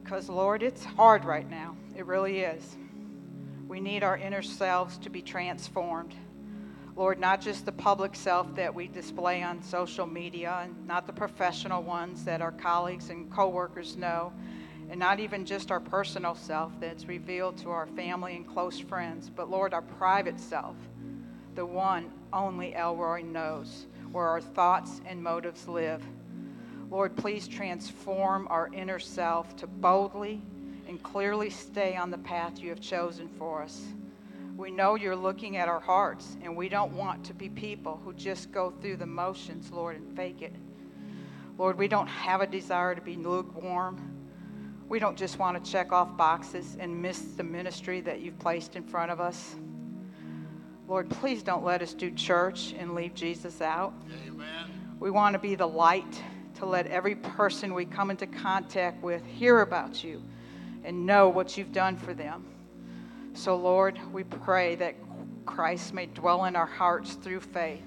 Because, 0.03 0.29
Lord, 0.29 0.63
it's 0.63 0.83
hard 0.83 1.25
right 1.25 1.47
now. 1.47 1.77
It 1.95 2.07
really 2.07 2.39
is. 2.39 2.75
We 3.75 3.81
need 3.81 4.03
our 4.03 4.15
inner 4.15 4.41
selves 4.41 4.97
to 4.99 5.09
be 5.09 5.21
transformed. 5.21 6.15
Lord, 6.95 7.19
not 7.19 7.41
just 7.41 7.65
the 7.65 7.73
public 7.73 8.15
self 8.15 8.55
that 8.55 8.73
we 8.73 8.87
display 8.87 9.43
on 9.43 9.61
social 9.61 10.07
media 10.07 10.61
and 10.63 10.87
not 10.87 11.07
the 11.07 11.11
professional 11.11 11.83
ones 11.83 12.23
that 12.23 12.41
our 12.41 12.53
colleagues 12.53 13.09
and 13.09 13.29
coworkers 13.29 13.97
know, 13.97 14.31
and 14.89 14.97
not 14.97 15.19
even 15.19 15.45
just 15.45 15.71
our 15.71 15.81
personal 15.81 16.35
self 16.35 16.71
that's 16.79 17.03
revealed 17.03 17.57
to 17.57 17.69
our 17.69 17.85
family 17.85 18.37
and 18.37 18.47
close 18.47 18.79
friends, 18.79 19.29
but 19.29 19.49
Lord, 19.49 19.73
our 19.73 19.81
private 19.81 20.39
self, 20.39 20.77
the 21.55 21.65
one 21.65 22.13
only 22.31 22.73
El 22.73 22.95
Roi 22.95 23.23
knows, 23.23 23.87
where 24.09 24.29
our 24.29 24.39
thoughts 24.39 25.01
and 25.05 25.21
motives 25.21 25.67
live. 25.67 26.01
Lord, 26.89 27.17
please 27.17 27.45
transform 27.45 28.47
our 28.49 28.69
inner 28.73 28.99
self 28.99 29.53
to 29.57 29.67
boldly 29.67 30.41
and 30.87 31.01
clearly 31.01 31.49
stay 31.49 31.95
on 31.95 32.11
the 32.11 32.17
path 32.17 32.59
you 32.59 32.69
have 32.69 32.79
chosen 32.79 33.27
for 33.37 33.61
us. 33.61 33.83
We 34.57 34.71
know 34.71 34.95
you're 34.95 35.15
looking 35.15 35.57
at 35.57 35.67
our 35.67 35.81
hearts, 35.81 36.37
and 36.41 36.55
we 36.55 36.69
don't 36.69 36.93
want 36.93 37.25
to 37.25 37.33
be 37.33 37.49
people 37.49 37.99
who 38.03 38.13
just 38.13 38.51
go 38.51 38.71
through 38.81 38.97
the 38.97 39.05
motions, 39.05 39.71
Lord, 39.71 39.97
and 39.97 40.15
fake 40.15 40.41
it. 40.41 40.55
Lord, 41.57 41.77
we 41.77 41.87
don't 41.87 42.07
have 42.07 42.41
a 42.41 42.47
desire 42.47 42.95
to 42.95 43.01
be 43.01 43.15
lukewarm. 43.15 43.99
We 44.87 44.99
don't 44.99 45.17
just 45.17 45.39
want 45.39 45.63
to 45.63 45.71
check 45.71 45.91
off 45.91 46.15
boxes 46.15 46.77
and 46.79 47.01
miss 47.01 47.19
the 47.19 47.43
ministry 47.43 47.99
that 48.01 48.21
you've 48.21 48.39
placed 48.39 48.75
in 48.75 48.83
front 48.83 49.11
of 49.11 49.19
us. 49.19 49.55
Lord, 50.87 51.09
please 51.09 51.41
don't 51.43 51.63
let 51.63 51.81
us 51.81 51.93
do 51.93 52.11
church 52.11 52.73
and 52.77 52.93
leave 52.93 53.13
Jesus 53.13 53.61
out. 53.61 53.93
Amen. 54.27 54.95
We 54.99 55.11
want 55.11 55.33
to 55.33 55.39
be 55.39 55.55
the 55.55 55.67
light 55.67 56.21
to 56.55 56.65
let 56.65 56.87
every 56.87 57.15
person 57.15 57.73
we 57.73 57.85
come 57.85 58.09
into 58.09 58.27
contact 58.27 59.03
with 59.03 59.25
hear 59.25 59.61
about 59.61 60.03
you 60.03 60.23
and 60.85 61.05
know 61.05 61.27
what 61.27 61.57
you've 61.57 61.73
done 61.73 61.97
for 61.97 62.13
them. 62.13 62.45
So, 63.33 63.55
Lord, 63.57 63.99
we 64.13 64.23
pray 64.23 64.75
that 64.75 64.95
Christ 65.45 65.93
may 65.93 66.05
dwell 66.05 66.45
in 66.45 66.55
our 66.55 66.65
hearts 66.65 67.15
through 67.15 67.41
faith. 67.41 67.83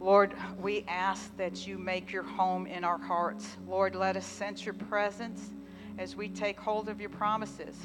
Lord, 0.00 0.34
we 0.58 0.84
ask 0.88 1.36
that 1.36 1.66
you 1.66 1.78
make 1.78 2.12
your 2.12 2.22
home 2.22 2.66
in 2.66 2.84
our 2.84 2.98
hearts. 2.98 3.56
Lord, 3.66 3.94
let 3.94 4.16
us 4.16 4.26
sense 4.26 4.64
your 4.64 4.74
presence 4.74 5.50
as 5.98 6.16
we 6.16 6.28
take 6.28 6.58
hold 6.58 6.88
of 6.88 7.00
your 7.00 7.10
promises. 7.10 7.76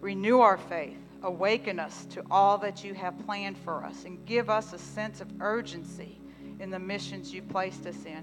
Renew 0.00 0.40
our 0.40 0.56
faith, 0.56 0.98
awaken 1.22 1.78
us 1.78 2.06
to 2.06 2.22
all 2.30 2.58
that 2.58 2.84
you 2.84 2.94
have 2.94 3.18
planned 3.26 3.58
for 3.58 3.84
us, 3.84 4.04
and 4.04 4.24
give 4.24 4.50
us 4.50 4.72
a 4.72 4.78
sense 4.78 5.20
of 5.20 5.28
urgency 5.40 6.20
in 6.60 6.70
the 6.70 6.78
missions 6.78 7.32
you've 7.32 7.48
placed 7.48 7.86
us 7.86 8.04
in. 8.04 8.22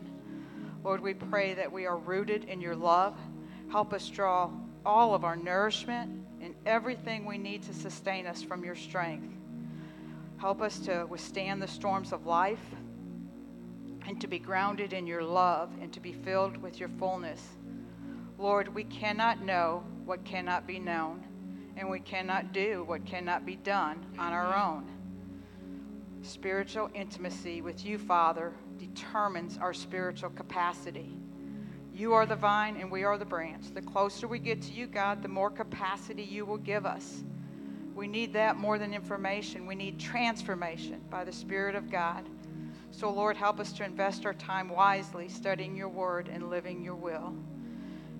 Lord, 0.83 1.01
we 1.01 1.13
pray 1.13 1.53
that 1.53 1.71
we 1.71 1.85
are 1.85 1.97
rooted 1.97 2.45
in 2.45 2.61
your 2.61 2.75
love. 2.75 3.15
Help 3.71 3.93
us 3.93 4.07
draw 4.07 4.49
all 4.85 5.15
of 5.15 5.23
our 5.23 5.35
nourishment 5.35 6.11
and 6.41 6.53
everything 6.65 7.25
we 7.25 7.37
need 7.37 7.63
to 7.63 7.73
sustain 7.73 8.27
us 8.27 8.41
from 8.41 8.63
your 8.63 8.75
strength. 8.75 9.33
Help 10.37 10.61
us 10.61 10.79
to 10.79 11.05
withstand 11.09 11.61
the 11.61 11.67
storms 11.67 12.11
of 12.11 12.25
life 12.25 12.59
and 14.07 14.21
to 14.21 14.27
be 14.27 14.37
grounded 14.37 14.93
in 14.93 15.07
your 15.07 15.23
love 15.23 15.71
and 15.81 15.91
to 15.93 15.99
be 15.99 16.13
filled 16.13 16.57
with 16.57 16.79
your 16.79 16.89
fullness. 16.89 17.41
Lord, 18.37 18.73
we 18.73 18.83
cannot 18.83 19.41
know 19.41 19.83
what 20.05 20.23
cannot 20.25 20.67
be 20.67 20.77
known, 20.77 21.23
and 21.77 21.89
we 21.89 21.99
cannot 21.99 22.51
do 22.51 22.83
what 22.85 23.05
cannot 23.05 23.45
be 23.45 23.55
done 23.55 24.05
on 24.19 24.33
our 24.33 24.55
own. 24.55 24.85
Spiritual 26.21 26.89
intimacy 26.93 27.61
with 27.61 27.85
you, 27.85 27.97
Father, 27.97 28.53
determines 28.77 29.57
our 29.57 29.73
spiritual 29.73 30.31
capacity. 30.31 31.17
You 31.95 32.11
are 32.11 32.25
the 32.25 32.35
vine 32.35 32.75
and 32.75 32.91
we 32.91 33.05
are 33.05 33.17
the 33.17 33.23
branch. 33.23 33.73
The 33.73 33.81
closer 33.81 34.27
we 34.27 34.37
get 34.37 34.61
to 34.63 34.73
you, 34.73 34.85
God, 34.85 35.21
the 35.21 35.29
more 35.29 35.49
capacity 35.49 36.23
you 36.23 36.45
will 36.45 36.57
give 36.57 36.85
us. 36.85 37.23
We 37.95 38.05
need 38.05 38.33
that 38.33 38.57
more 38.57 38.77
than 38.77 38.93
information. 38.93 39.65
We 39.65 39.75
need 39.75 39.97
transformation 39.97 40.99
by 41.09 41.23
the 41.23 41.31
Spirit 41.31 41.73
of 41.73 41.89
God. 41.89 42.25
So, 42.91 43.09
Lord, 43.09 43.37
help 43.37 43.61
us 43.61 43.71
to 43.73 43.85
invest 43.85 44.25
our 44.25 44.33
time 44.33 44.67
wisely 44.67 45.29
studying 45.29 45.77
your 45.77 45.87
word 45.87 46.27
and 46.27 46.49
living 46.49 46.83
your 46.83 46.95
will. 46.95 47.33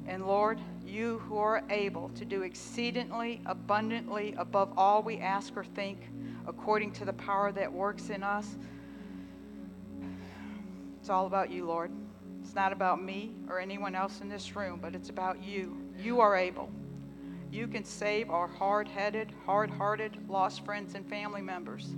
And 0.07 0.25
Lord, 0.25 0.61
you 0.85 1.19
who 1.19 1.38
are 1.38 1.61
able 1.69 2.09
to 2.15 2.23
do 2.23 2.43
exceedingly 2.43 3.41
abundantly 3.45 4.35
above 4.38 4.71
all 4.77 5.03
we 5.03 5.17
ask 5.17 5.57
or 5.57 5.65
think, 5.65 5.99
according 6.47 6.93
to 6.93 7.03
the 7.03 7.13
power 7.13 7.51
that 7.51 7.73
works 7.73 8.09
in 8.09 8.23
us, 8.23 8.55
it's 11.01 11.09
all 11.09 11.27
about 11.27 11.51
you, 11.51 11.65
Lord. 11.65 11.91
It's 12.55 12.61
not 12.61 12.71
about 12.71 13.03
me 13.03 13.33
or 13.49 13.59
anyone 13.59 13.95
else 13.95 14.21
in 14.21 14.29
this 14.29 14.55
room, 14.55 14.79
but 14.81 14.95
it's 14.95 15.09
about 15.09 15.43
you. 15.43 15.75
You 15.99 16.21
are 16.21 16.37
able. 16.37 16.69
You 17.51 17.67
can 17.67 17.83
save 17.83 18.29
our 18.29 18.47
hard 18.47 18.87
headed, 18.87 19.33
hard 19.45 19.69
hearted, 19.69 20.29
lost 20.29 20.63
friends 20.63 20.95
and 20.95 21.05
family 21.05 21.41
members. 21.41 21.97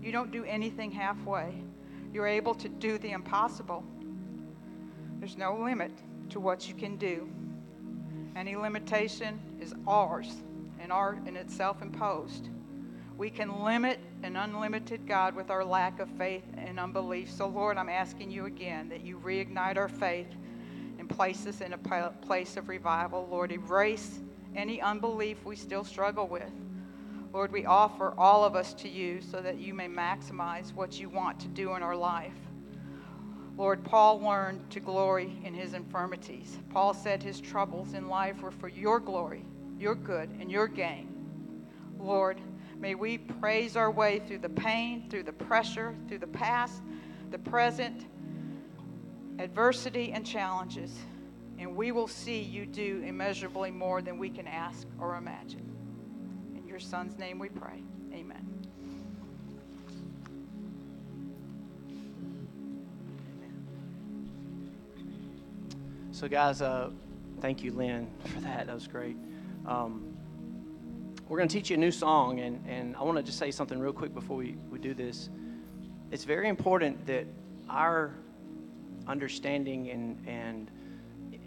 You 0.00 0.12
don't 0.12 0.30
do 0.30 0.44
anything 0.44 0.92
halfway. 0.92 1.64
You're 2.14 2.28
able 2.28 2.54
to 2.54 2.68
do 2.68 2.98
the 2.98 3.10
impossible. 3.10 3.82
There's 5.18 5.36
no 5.36 5.56
limit 5.56 5.90
to 6.28 6.38
what 6.38 6.68
you 6.68 6.74
can 6.76 6.96
do. 6.96 7.28
Any 8.36 8.54
limitation 8.54 9.40
is 9.60 9.74
ours 9.88 10.32
and 10.78 10.92
our 10.92 11.20
and 11.26 11.36
it's 11.36 11.52
self-imposed. 11.52 12.48
We 13.20 13.28
can 13.28 13.64
limit 13.64 14.00
an 14.22 14.34
unlimited 14.34 15.06
God 15.06 15.34
with 15.34 15.50
our 15.50 15.62
lack 15.62 16.00
of 16.00 16.08
faith 16.08 16.44
and 16.54 16.80
unbelief. 16.80 17.30
So 17.30 17.48
Lord, 17.48 17.76
I'm 17.76 17.90
asking 17.90 18.30
you 18.30 18.46
again 18.46 18.88
that 18.88 19.02
you 19.02 19.18
reignite 19.18 19.76
our 19.76 19.88
faith 19.88 20.34
and 20.98 21.06
place 21.06 21.46
us 21.46 21.60
in 21.60 21.74
a 21.74 21.76
place 21.76 22.56
of 22.56 22.70
revival. 22.70 23.28
Lord, 23.30 23.52
erase 23.52 24.20
any 24.54 24.80
unbelief 24.80 25.44
we 25.44 25.54
still 25.54 25.84
struggle 25.84 26.28
with. 26.28 26.50
Lord, 27.34 27.52
we 27.52 27.66
offer 27.66 28.14
all 28.16 28.42
of 28.42 28.56
us 28.56 28.72
to 28.72 28.88
you 28.88 29.20
so 29.20 29.42
that 29.42 29.58
you 29.58 29.74
may 29.74 29.86
maximize 29.86 30.74
what 30.74 30.98
you 30.98 31.10
want 31.10 31.38
to 31.40 31.48
do 31.48 31.74
in 31.74 31.82
our 31.82 31.96
life. 31.96 32.48
Lord, 33.58 33.84
Paul 33.84 34.22
learned 34.22 34.70
to 34.70 34.80
glory 34.80 35.38
in 35.44 35.52
his 35.52 35.74
infirmities. 35.74 36.58
Paul 36.70 36.94
said 36.94 37.22
his 37.22 37.38
troubles 37.38 37.92
in 37.92 38.08
life 38.08 38.40
were 38.40 38.50
for 38.50 38.68
your 38.68 38.98
glory, 38.98 39.44
your 39.78 39.94
good, 39.94 40.30
and 40.40 40.50
your 40.50 40.68
gain. 40.68 41.08
Lord, 41.98 42.40
may 42.80 42.94
we 42.94 43.18
praise 43.18 43.76
our 43.76 43.90
way 43.90 44.20
through 44.26 44.38
the 44.38 44.48
pain, 44.48 45.08
through 45.10 45.24
the 45.24 45.32
pressure, 45.32 45.94
through 46.08 46.18
the 46.18 46.26
past, 46.26 46.82
the 47.30 47.38
present, 47.38 48.06
adversity, 49.38 50.12
and 50.12 50.26
challenges, 50.26 50.98
and 51.58 51.76
we 51.76 51.92
will 51.92 52.08
see 52.08 52.40
you 52.40 52.64
do 52.64 53.02
immeasurably 53.06 53.70
more 53.70 54.00
than 54.00 54.18
we 54.18 54.30
can 54.30 54.48
ask 54.48 54.86
or 54.98 55.16
imagine. 55.16 55.70
In 56.56 56.66
your 56.66 56.80
Son's 56.80 57.18
name 57.18 57.38
we 57.38 57.50
pray. 57.50 57.82
Amen. 58.14 58.46
So, 66.12 66.28
guys, 66.28 66.60
uh, 66.60 66.90
thank 67.40 67.62
you, 67.62 67.72
Lynn, 67.72 68.08
for 68.24 68.40
that. 68.40 68.66
That 68.66 68.74
was 68.74 68.86
great. 68.86 69.16
Um, 69.66 70.09
we're 71.30 71.36
going 71.36 71.48
to 71.48 71.54
teach 71.54 71.70
you 71.70 71.76
a 71.76 71.78
new 71.78 71.92
song, 71.92 72.40
and, 72.40 72.66
and 72.66 72.96
I 72.96 73.04
want 73.04 73.16
to 73.16 73.22
just 73.22 73.38
say 73.38 73.52
something 73.52 73.78
real 73.78 73.92
quick 73.92 74.12
before 74.12 74.36
we, 74.36 74.56
we 74.68 74.80
do 74.80 74.94
this. 74.94 75.30
It's 76.10 76.24
very 76.24 76.48
important 76.48 77.06
that 77.06 77.24
our 77.68 78.16
understanding 79.06 79.90
and, 79.90 80.26
and 80.26 80.68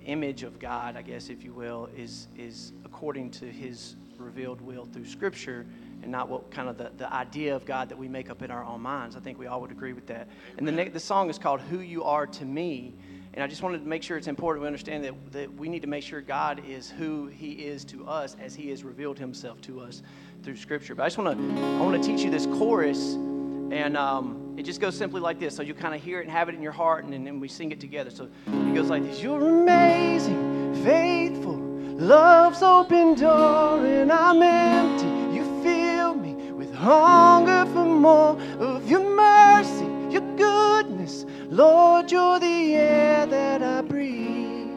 image 0.05 0.43
of 0.43 0.57
God, 0.57 0.95
I 0.95 1.01
guess, 1.01 1.27
if 1.27 1.43
you 1.43 1.51
will, 1.51 1.89
is, 1.97 2.29
is 2.37 2.71
according 2.85 3.31
to 3.31 3.45
his 3.45 3.97
revealed 4.17 4.61
will 4.61 4.85
through 4.85 5.03
Scripture 5.03 5.65
and 6.01 6.09
not 6.09 6.29
what 6.29 6.49
kind 6.49 6.69
of 6.69 6.77
the, 6.77 6.93
the 6.95 7.13
idea 7.13 7.53
of 7.53 7.65
God 7.65 7.89
that 7.89 7.97
we 7.97 8.07
make 8.07 8.29
up 8.29 8.41
in 8.41 8.51
our 8.51 8.63
own 8.63 8.79
minds. 8.79 9.17
I 9.17 9.19
think 9.19 9.37
we 9.37 9.47
all 9.47 9.59
would 9.59 9.71
agree 9.71 9.91
with 9.91 10.07
that. 10.07 10.29
And 10.57 10.65
the, 10.65 10.85
the 10.85 10.99
song 10.99 11.29
is 11.29 11.37
called 11.37 11.59
Who 11.59 11.79
You 11.79 12.05
Are 12.05 12.25
to 12.25 12.45
Me. 12.45 12.93
And 13.33 13.43
I 13.43 13.47
just 13.47 13.63
wanted 13.63 13.79
to 13.79 13.87
make 13.87 14.03
sure 14.03 14.15
it's 14.15 14.27
important 14.27 14.61
we 14.61 14.67
understand 14.67 15.03
that, 15.05 15.31
that 15.31 15.53
we 15.55 15.67
need 15.67 15.81
to 15.81 15.87
make 15.87 16.03
sure 16.03 16.21
God 16.21 16.61
is 16.67 16.91
who 16.91 17.27
He 17.27 17.53
is 17.53 17.83
to 17.85 18.07
us 18.07 18.35
as 18.39 18.53
He 18.53 18.69
has 18.69 18.83
revealed 18.83 19.17
Himself 19.17 19.59
to 19.61 19.79
us 19.79 20.03
through 20.43 20.55
Scripture. 20.55 20.93
But 20.93 21.03
I 21.03 21.05
just 21.07 21.17
want 21.17 21.35
to 21.37 21.61
I 21.63 21.79
want 21.79 22.01
to 22.01 22.07
teach 22.07 22.23
you 22.23 22.29
this 22.29 22.45
chorus, 22.45 23.13
and 23.13 23.97
um, 23.97 24.53
it 24.55 24.63
just 24.63 24.79
goes 24.79 24.95
simply 24.95 25.19
like 25.19 25.39
this. 25.39 25.55
So 25.55 25.63
you 25.63 25.73
kind 25.73 25.95
of 25.95 26.03
hear 26.03 26.19
it 26.19 26.23
and 26.23 26.31
have 26.31 26.47
it 26.47 26.53
in 26.53 26.61
your 26.61 26.71
heart, 26.71 27.05
and 27.05 27.25
then 27.25 27.39
we 27.39 27.47
sing 27.47 27.71
it 27.71 27.79
together. 27.79 28.11
So 28.11 28.29
it 28.45 28.75
goes 28.75 28.89
like 28.89 29.03
this: 29.03 29.19
You're 29.19 29.41
amazing, 29.41 30.83
faithful, 30.83 31.57
love's 31.57 32.61
open 32.61 33.15
door, 33.15 33.83
and 33.83 34.11
I'm 34.11 34.43
empty. 34.43 35.35
You 35.35 35.43
fill 35.63 36.13
me 36.13 36.51
with 36.51 36.71
hunger 36.71 37.65
for 37.71 37.85
more 37.85 38.39
of 38.59 38.87
Your 38.87 39.03
mercy, 39.03 39.85
Your 40.13 40.21
goodness. 40.37 40.72
Lord, 41.53 42.11
you're 42.11 42.39
the 42.39 42.73
air 42.73 43.27
that 43.27 43.61
I 43.61 43.81
breathe. 43.83 44.71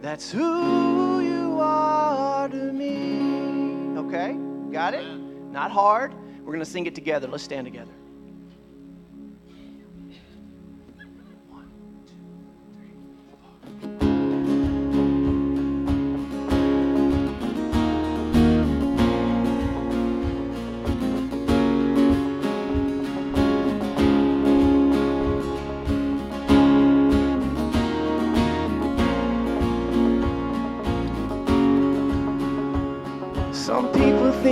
That's 0.00 0.32
who 0.32 1.20
you 1.20 1.60
are 1.60 2.48
to 2.48 2.72
me. 2.72 3.96
Okay? 3.96 4.36
Got 4.72 4.94
it? 4.94 5.06
Not 5.52 5.70
hard. 5.70 6.14
We're 6.40 6.52
going 6.52 6.58
to 6.58 6.66
sing 6.66 6.86
it 6.86 6.96
together. 6.96 7.28
Let's 7.28 7.44
stand 7.44 7.64
together. 7.64 7.92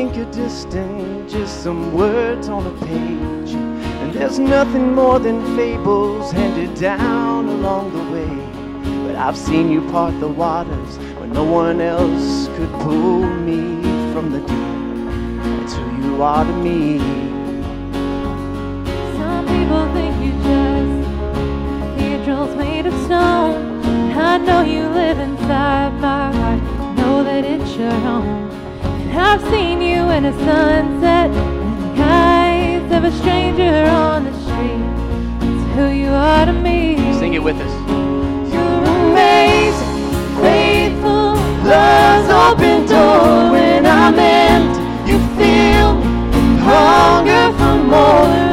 Think 0.01 0.17
you're 0.17 0.33
distant, 0.33 1.29
just 1.29 1.63
some 1.63 1.93
words 1.93 2.49
on 2.49 2.67
a 2.67 2.87
page. 2.87 3.53
And 4.01 4.15
there's 4.15 4.39
nothing 4.39 4.95
more 4.95 5.19
than 5.19 5.39
fables 5.55 6.33
handed 6.33 6.75
down 6.81 7.47
along 7.47 7.93
the 7.93 8.05
way. 8.15 8.35
But 9.05 9.17
I've 9.17 9.37
seen 9.37 9.71
you 9.71 9.83
part 9.91 10.19
the 10.19 10.27
waters 10.27 10.97
when 11.19 11.35
no 11.35 11.45
one 11.45 11.83
else 11.83 12.49
could 12.57 12.73
pull 12.81 13.27
me 13.49 13.63
from 14.15 14.33
the 14.33 14.41
deep. 14.41 15.59
That's 15.59 15.75
who 15.75 15.87
you 16.03 16.23
are 16.23 16.47
to 16.47 16.57
me. 16.67 16.99
Some 19.19 19.45
people 19.53 19.85
think 19.93 20.15
you 20.25 20.33
just 20.49 21.09
cathedrals 21.99 22.57
made 22.57 22.87
of 22.87 22.95
stone. 23.05 24.17
I 24.17 24.39
know 24.39 24.63
you 24.63 24.89
live 24.89 25.19
inside 25.19 25.93
my 26.01 26.33
heart. 26.33 26.97
Know 26.97 27.23
that 27.23 27.45
it's 27.45 27.77
your 27.77 27.99
home. 28.09 28.51
I've 29.13 29.43
seen 29.51 29.81
you 29.81 30.09
in 30.11 30.25
a 30.25 30.33
sunset 30.45 31.31
in 31.31 31.97
the 31.97 32.03
eyes 32.03 32.93
of 32.93 33.05
a 33.05 33.13
stranger 33.13 33.85
on 33.87 34.25
the 34.25 34.33
street. 34.43 34.85
That's 35.41 35.75
who 35.77 35.87
you 35.89 36.11
are 36.11 36.47
to 36.47 36.53
me. 36.53 36.97
Sing 37.19 37.35
it 37.35 37.43
with 37.43 37.57
us. 37.57 37.73
You're 38.53 38.85
amazing, 39.11 40.11
faithful, 40.41 41.35
Love's 41.69 42.31
open 42.31 42.87
door 42.87 43.53
when 43.53 43.87
I'm 43.87 44.19
empty. 44.19 44.81
You 45.11 45.19
fill 45.37 45.95
me, 45.95 46.59
hunger 46.63 47.53
for 47.59 47.77
more 47.85 48.50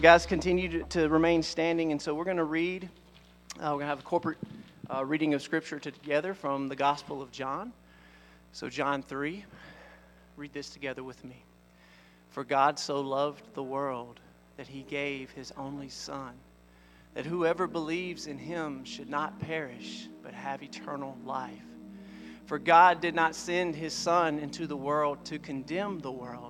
Guys, 0.00 0.24
continue 0.24 0.66
to, 0.66 0.82
to 0.84 1.08
remain 1.10 1.42
standing. 1.42 1.92
And 1.92 2.00
so, 2.00 2.14
we're 2.14 2.24
going 2.24 2.38
to 2.38 2.44
read, 2.44 2.88
uh, 3.58 3.64
we're 3.64 3.68
going 3.72 3.80
to 3.80 3.86
have 3.88 3.98
a 3.98 4.02
corporate 4.02 4.38
uh, 4.88 5.04
reading 5.04 5.34
of 5.34 5.42
Scripture 5.42 5.78
together 5.78 6.32
from 6.32 6.68
the 6.68 6.76
Gospel 6.76 7.20
of 7.20 7.30
John. 7.30 7.74
So, 8.52 8.70
John 8.70 9.02
3, 9.02 9.44
read 10.38 10.54
this 10.54 10.70
together 10.70 11.04
with 11.04 11.22
me. 11.22 11.44
For 12.30 12.44
God 12.44 12.78
so 12.78 13.02
loved 13.02 13.42
the 13.52 13.62
world 13.62 14.20
that 14.56 14.66
he 14.66 14.84
gave 14.84 15.32
his 15.32 15.52
only 15.58 15.90
Son, 15.90 16.32
that 17.12 17.26
whoever 17.26 17.66
believes 17.66 18.26
in 18.26 18.38
him 18.38 18.86
should 18.86 19.10
not 19.10 19.38
perish, 19.38 20.08
but 20.22 20.32
have 20.32 20.62
eternal 20.62 21.18
life. 21.26 21.52
For 22.46 22.58
God 22.58 23.02
did 23.02 23.14
not 23.14 23.34
send 23.34 23.76
his 23.76 23.92
Son 23.92 24.38
into 24.38 24.66
the 24.66 24.78
world 24.78 25.26
to 25.26 25.38
condemn 25.38 25.98
the 25.98 26.10
world, 26.10 26.49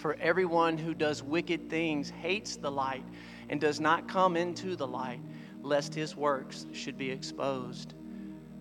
For 0.00 0.16
everyone 0.18 0.78
who 0.78 0.94
does 0.94 1.22
wicked 1.22 1.68
things 1.68 2.08
hates 2.08 2.56
the 2.56 2.70
light 2.70 3.04
and 3.50 3.60
does 3.60 3.80
not 3.80 4.08
come 4.08 4.34
into 4.34 4.74
the 4.74 4.86
light, 4.86 5.20
lest 5.62 5.94
his 5.94 6.16
works 6.16 6.64
should 6.72 6.96
be 6.96 7.10
exposed. 7.10 7.92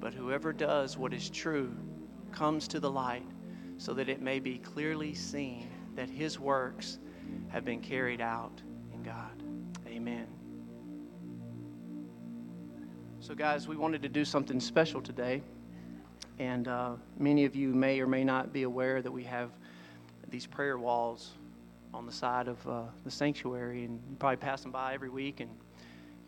But 0.02 0.14
whoever 0.14 0.52
does 0.52 0.98
what 0.98 1.14
is 1.14 1.30
true 1.30 1.74
comes 2.34 2.68
to 2.68 2.82
the 2.82 2.92
light, 2.92 3.24
so 3.78 3.94
that 3.94 4.10
it 4.10 4.22
may 4.22 4.42
be 4.42 4.58
clearly 4.58 5.14
seen 5.14 5.70
that 5.96 6.10
his 6.10 6.42
works 6.42 7.00
have 7.48 7.64
been 7.64 7.80
carried 7.80 8.20
out 8.20 8.62
in 8.94 9.02
God. 9.02 9.42
Amen. 9.88 10.28
So, 13.22 13.34
guys, 13.34 13.66
we 13.66 13.78
wanted 13.78 14.02
to 14.02 14.10
do 14.10 14.26
something 14.26 14.60
special 14.60 15.02
today. 15.02 15.42
And 16.38 16.68
uh, 16.68 16.96
many 17.18 17.46
of 17.46 17.56
you 17.56 17.70
may 17.70 18.02
or 18.02 18.08
may 18.08 18.26
not 18.26 18.52
be 18.52 18.64
aware 18.64 19.02
that 19.02 19.12
we 19.12 19.24
have 19.24 19.52
these 20.30 20.46
prayer 20.46 20.78
walls 20.78 21.32
on 21.94 22.06
the 22.06 22.12
side 22.12 22.48
of 22.48 22.68
uh, 22.68 22.84
the 23.04 23.12
sanctuary, 23.12 23.86
and 23.86 24.02
you 24.10 24.16
probably 24.18 24.38
pass 24.38 24.62
them 24.62 24.72
by 24.72 24.94
every 24.94 25.10
week, 25.10 25.40
and 25.40 25.50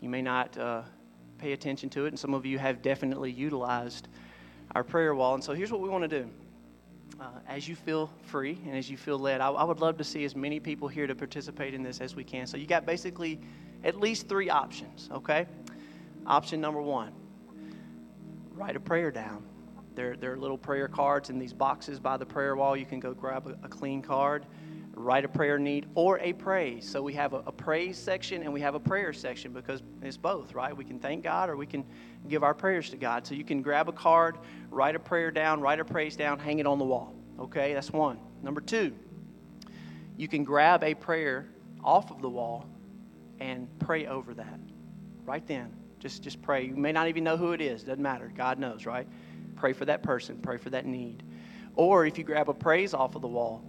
you 0.00 0.08
may 0.08 0.22
not 0.22 0.56
uh, 0.58 0.82
pay 1.38 1.52
attention 1.52 1.88
to 1.90 2.06
it. 2.06 2.08
And 2.08 2.18
some 2.18 2.34
of 2.34 2.44
you 2.44 2.58
have 2.58 2.82
definitely 2.82 3.30
utilized 3.30 4.08
our 4.74 4.82
prayer 4.82 5.14
wall. 5.14 5.34
And 5.34 5.44
so 5.44 5.52
here's 5.52 5.70
what 5.70 5.80
we 5.80 5.88
want 5.88 6.02
to 6.02 6.22
do 6.22 6.30
uh, 7.20 7.24
as 7.48 7.68
you 7.68 7.76
feel 7.76 8.10
free 8.22 8.58
and 8.66 8.76
as 8.76 8.90
you 8.90 8.96
feel 8.96 9.18
led. 9.18 9.40
I, 9.40 9.48
I 9.48 9.64
would 9.64 9.80
love 9.80 9.96
to 9.98 10.04
see 10.04 10.24
as 10.24 10.34
many 10.34 10.58
people 10.60 10.88
here 10.88 11.06
to 11.06 11.14
participate 11.14 11.74
in 11.74 11.82
this 11.82 12.00
as 12.00 12.16
we 12.16 12.24
can. 12.24 12.46
So 12.46 12.56
you 12.56 12.66
got 12.66 12.86
basically 12.86 13.40
at 13.84 14.00
least 14.00 14.28
three 14.28 14.50
options, 14.50 15.08
okay? 15.12 15.46
Option 16.26 16.60
number 16.60 16.80
one 16.80 17.12
write 18.54 18.76
a 18.76 18.80
prayer 18.80 19.10
down. 19.10 19.42
There, 19.94 20.16
there 20.16 20.32
are 20.32 20.38
little 20.38 20.58
prayer 20.58 20.88
cards 20.88 21.30
in 21.30 21.38
these 21.38 21.52
boxes 21.52 22.00
by 22.00 22.16
the 22.16 22.26
prayer 22.26 22.56
wall. 22.56 22.76
You 22.76 22.86
can 22.86 23.00
go 23.00 23.12
grab 23.14 23.46
a, 23.46 23.66
a 23.66 23.68
clean 23.68 24.02
card, 24.02 24.46
write 24.94 25.24
a 25.24 25.28
prayer 25.28 25.58
need, 25.58 25.86
or 25.94 26.18
a 26.20 26.32
praise. 26.32 26.88
So 26.88 27.02
we 27.02 27.12
have 27.14 27.32
a, 27.34 27.42
a 27.46 27.52
praise 27.52 27.98
section 27.98 28.42
and 28.42 28.52
we 28.52 28.60
have 28.60 28.74
a 28.74 28.80
prayer 28.80 29.12
section 29.12 29.52
because 29.52 29.82
it's 30.00 30.16
both, 30.16 30.54
right? 30.54 30.76
We 30.76 30.84
can 30.84 30.98
thank 30.98 31.22
God 31.22 31.50
or 31.50 31.56
we 31.56 31.66
can 31.66 31.84
give 32.28 32.42
our 32.42 32.54
prayers 32.54 32.90
to 32.90 32.96
God. 32.96 33.26
So 33.26 33.34
you 33.34 33.44
can 33.44 33.62
grab 33.62 33.88
a 33.88 33.92
card, 33.92 34.38
write 34.70 34.96
a 34.96 35.00
prayer 35.00 35.30
down, 35.30 35.60
write 35.60 35.80
a 35.80 35.84
praise 35.84 36.16
down, 36.16 36.38
hang 36.38 36.58
it 36.58 36.66
on 36.66 36.78
the 36.78 36.84
wall. 36.84 37.14
Okay, 37.38 37.74
that's 37.74 37.90
one. 37.90 38.18
Number 38.42 38.60
two, 38.60 38.94
you 40.16 40.28
can 40.28 40.44
grab 40.44 40.84
a 40.84 40.94
prayer 40.94 41.48
off 41.82 42.10
of 42.10 42.22
the 42.22 42.28
wall 42.28 42.66
and 43.40 43.68
pray 43.78 44.06
over 44.06 44.34
that 44.34 44.60
right 45.24 45.46
then. 45.46 45.72
Just, 45.98 46.22
just 46.22 46.42
pray. 46.42 46.66
You 46.66 46.76
may 46.76 46.92
not 46.92 47.08
even 47.08 47.22
know 47.22 47.36
who 47.36 47.52
it 47.52 47.60
is. 47.60 47.84
Doesn't 47.84 48.02
matter. 48.02 48.32
God 48.36 48.58
knows, 48.58 48.86
right? 48.86 49.06
Pray 49.62 49.72
for 49.72 49.84
that 49.84 50.02
person. 50.02 50.38
Pray 50.42 50.56
for 50.56 50.70
that 50.70 50.86
need. 50.86 51.22
Or 51.76 52.04
if 52.04 52.18
you 52.18 52.24
grab 52.24 52.48
a 52.48 52.52
praise 52.52 52.94
off 52.94 53.14
of 53.14 53.22
the 53.22 53.28
wall, 53.28 53.62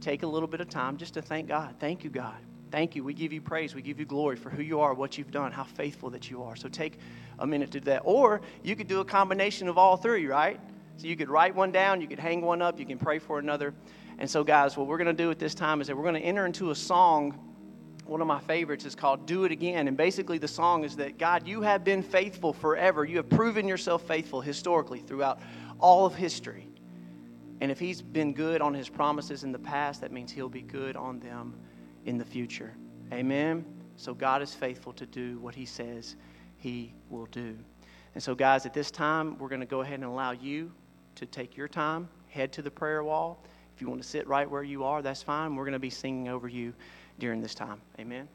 take 0.00 0.22
a 0.22 0.26
little 0.28 0.46
bit 0.46 0.60
of 0.60 0.68
time 0.68 0.96
just 0.96 1.14
to 1.14 1.22
thank 1.22 1.48
God. 1.48 1.74
Thank 1.80 2.04
you, 2.04 2.10
God. 2.10 2.36
Thank 2.70 2.94
you. 2.94 3.02
We 3.02 3.14
give 3.14 3.32
you 3.32 3.40
praise. 3.40 3.74
We 3.74 3.82
give 3.82 3.98
you 3.98 4.04
glory 4.04 4.36
for 4.36 4.48
who 4.48 4.62
you 4.62 4.78
are, 4.78 4.94
what 4.94 5.18
you've 5.18 5.32
done, 5.32 5.50
how 5.50 5.64
faithful 5.64 6.08
that 6.10 6.30
you 6.30 6.44
are. 6.44 6.54
So 6.54 6.68
take 6.68 7.00
a 7.40 7.46
minute 7.48 7.72
to 7.72 7.80
do 7.80 7.86
that. 7.86 8.02
Or 8.04 8.42
you 8.62 8.76
could 8.76 8.86
do 8.86 9.00
a 9.00 9.04
combination 9.04 9.66
of 9.66 9.76
all 9.76 9.96
three, 9.96 10.28
right? 10.28 10.60
So 10.98 11.08
you 11.08 11.16
could 11.16 11.28
write 11.28 11.52
one 11.52 11.72
down, 11.72 12.00
you 12.00 12.06
could 12.06 12.20
hang 12.20 12.42
one 12.42 12.62
up, 12.62 12.78
you 12.78 12.86
can 12.86 13.00
pray 13.00 13.18
for 13.18 13.40
another. 13.40 13.74
And 14.20 14.30
so, 14.30 14.44
guys, 14.44 14.76
what 14.76 14.86
we're 14.86 14.98
going 14.98 15.08
to 15.08 15.12
do 15.12 15.32
at 15.32 15.40
this 15.40 15.56
time 15.56 15.80
is 15.80 15.88
that 15.88 15.96
we're 15.96 16.04
going 16.04 16.14
to 16.14 16.20
enter 16.20 16.46
into 16.46 16.70
a 16.70 16.76
song 16.76 17.49
one 18.10 18.20
of 18.20 18.26
my 18.26 18.40
favorites 18.40 18.84
is 18.84 18.96
called 18.96 19.24
Do 19.24 19.44
It 19.44 19.52
Again. 19.52 19.86
And 19.86 19.96
basically, 19.96 20.36
the 20.36 20.48
song 20.48 20.82
is 20.82 20.96
that 20.96 21.16
God, 21.16 21.46
you 21.46 21.62
have 21.62 21.84
been 21.84 22.02
faithful 22.02 22.52
forever. 22.52 23.04
You 23.04 23.18
have 23.18 23.28
proven 23.28 23.68
yourself 23.68 24.02
faithful 24.02 24.40
historically 24.40 24.98
throughout 24.98 25.38
all 25.78 26.06
of 26.06 26.16
history. 26.16 26.66
And 27.60 27.70
if 27.70 27.78
He's 27.78 28.02
been 28.02 28.34
good 28.34 28.60
on 28.60 28.74
His 28.74 28.88
promises 28.88 29.44
in 29.44 29.52
the 29.52 29.60
past, 29.60 30.00
that 30.00 30.10
means 30.10 30.32
He'll 30.32 30.48
be 30.48 30.62
good 30.62 30.96
on 30.96 31.20
them 31.20 31.54
in 32.04 32.18
the 32.18 32.24
future. 32.24 32.74
Amen? 33.12 33.64
So, 33.94 34.12
God 34.12 34.42
is 34.42 34.52
faithful 34.52 34.92
to 34.94 35.06
do 35.06 35.38
what 35.38 35.54
He 35.54 35.64
says 35.64 36.16
He 36.56 36.92
will 37.10 37.26
do. 37.26 37.56
And 38.14 38.22
so, 38.22 38.34
guys, 38.34 38.66
at 38.66 38.74
this 38.74 38.90
time, 38.90 39.38
we're 39.38 39.48
going 39.48 39.60
to 39.60 39.66
go 39.66 39.82
ahead 39.82 40.00
and 40.00 40.04
allow 40.04 40.32
you 40.32 40.72
to 41.14 41.26
take 41.26 41.56
your 41.56 41.68
time, 41.68 42.08
head 42.28 42.52
to 42.54 42.62
the 42.62 42.72
prayer 42.72 43.04
wall. 43.04 43.44
If 43.72 43.80
you 43.80 43.88
want 43.88 44.02
to 44.02 44.08
sit 44.08 44.26
right 44.26 44.50
where 44.50 44.64
you 44.64 44.82
are, 44.82 45.00
that's 45.00 45.22
fine. 45.22 45.54
We're 45.54 45.64
going 45.64 45.74
to 45.74 45.78
be 45.78 45.90
singing 45.90 46.28
over 46.28 46.48
you 46.48 46.74
during 47.20 47.40
this 47.40 47.54
time. 47.54 47.80
Amen. 48.00 48.28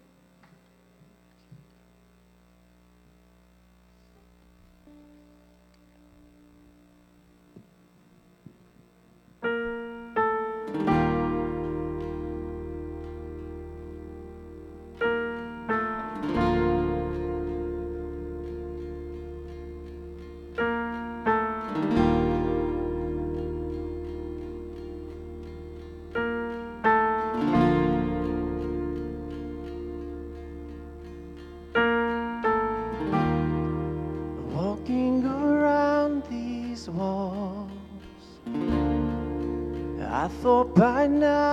uh 41.24 41.45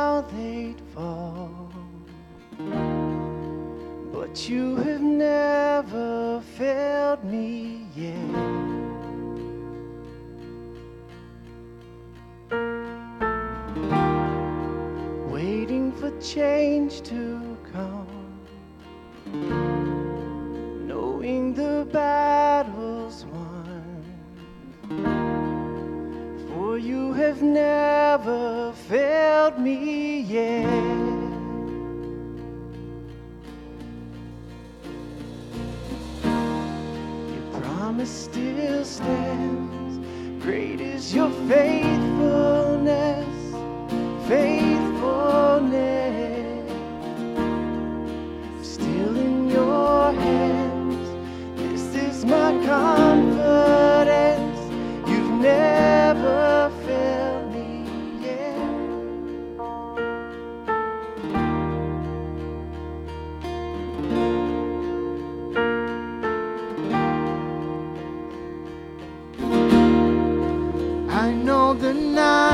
Tonight. 71.92 72.51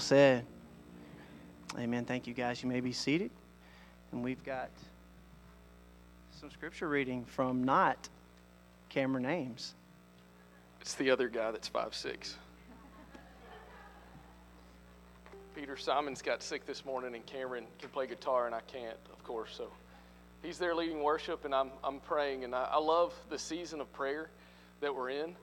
People 0.00 0.16
said, 0.16 0.46
Amen. 1.78 2.06
Thank 2.06 2.26
you, 2.26 2.32
guys. 2.32 2.62
You 2.62 2.70
may 2.70 2.80
be 2.80 2.90
seated. 2.90 3.30
And 4.12 4.24
we've 4.24 4.42
got 4.44 4.70
some 6.40 6.50
scripture 6.50 6.88
reading 6.88 7.26
from 7.26 7.64
not 7.64 8.08
Cameron 8.88 9.26
Ames. 9.26 9.74
It's 10.80 10.94
the 10.94 11.10
other 11.10 11.28
guy 11.28 11.50
that's 11.50 11.68
five 11.68 11.94
six. 11.94 12.36
Peter 15.54 15.76
Simons 15.76 16.22
got 16.22 16.42
sick 16.42 16.64
this 16.64 16.86
morning, 16.86 17.14
and 17.14 17.26
Cameron 17.26 17.64
can 17.78 17.90
play 17.90 18.06
guitar, 18.06 18.46
and 18.46 18.54
I 18.54 18.62
can't, 18.72 18.96
of 19.12 19.22
course. 19.22 19.50
So 19.54 19.68
he's 20.42 20.56
there 20.56 20.74
leading 20.74 21.02
worship, 21.02 21.44
and 21.44 21.54
I'm, 21.54 21.70
I'm 21.84 22.00
praying. 22.00 22.44
And 22.44 22.54
I, 22.54 22.68
I 22.72 22.78
love 22.78 23.12
the 23.28 23.38
season 23.38 23.82
of 23.82 23.92
prayer 23.92 24.30
that 24.80 24.94
we're 24.94 25.10
in. 25.10 25.36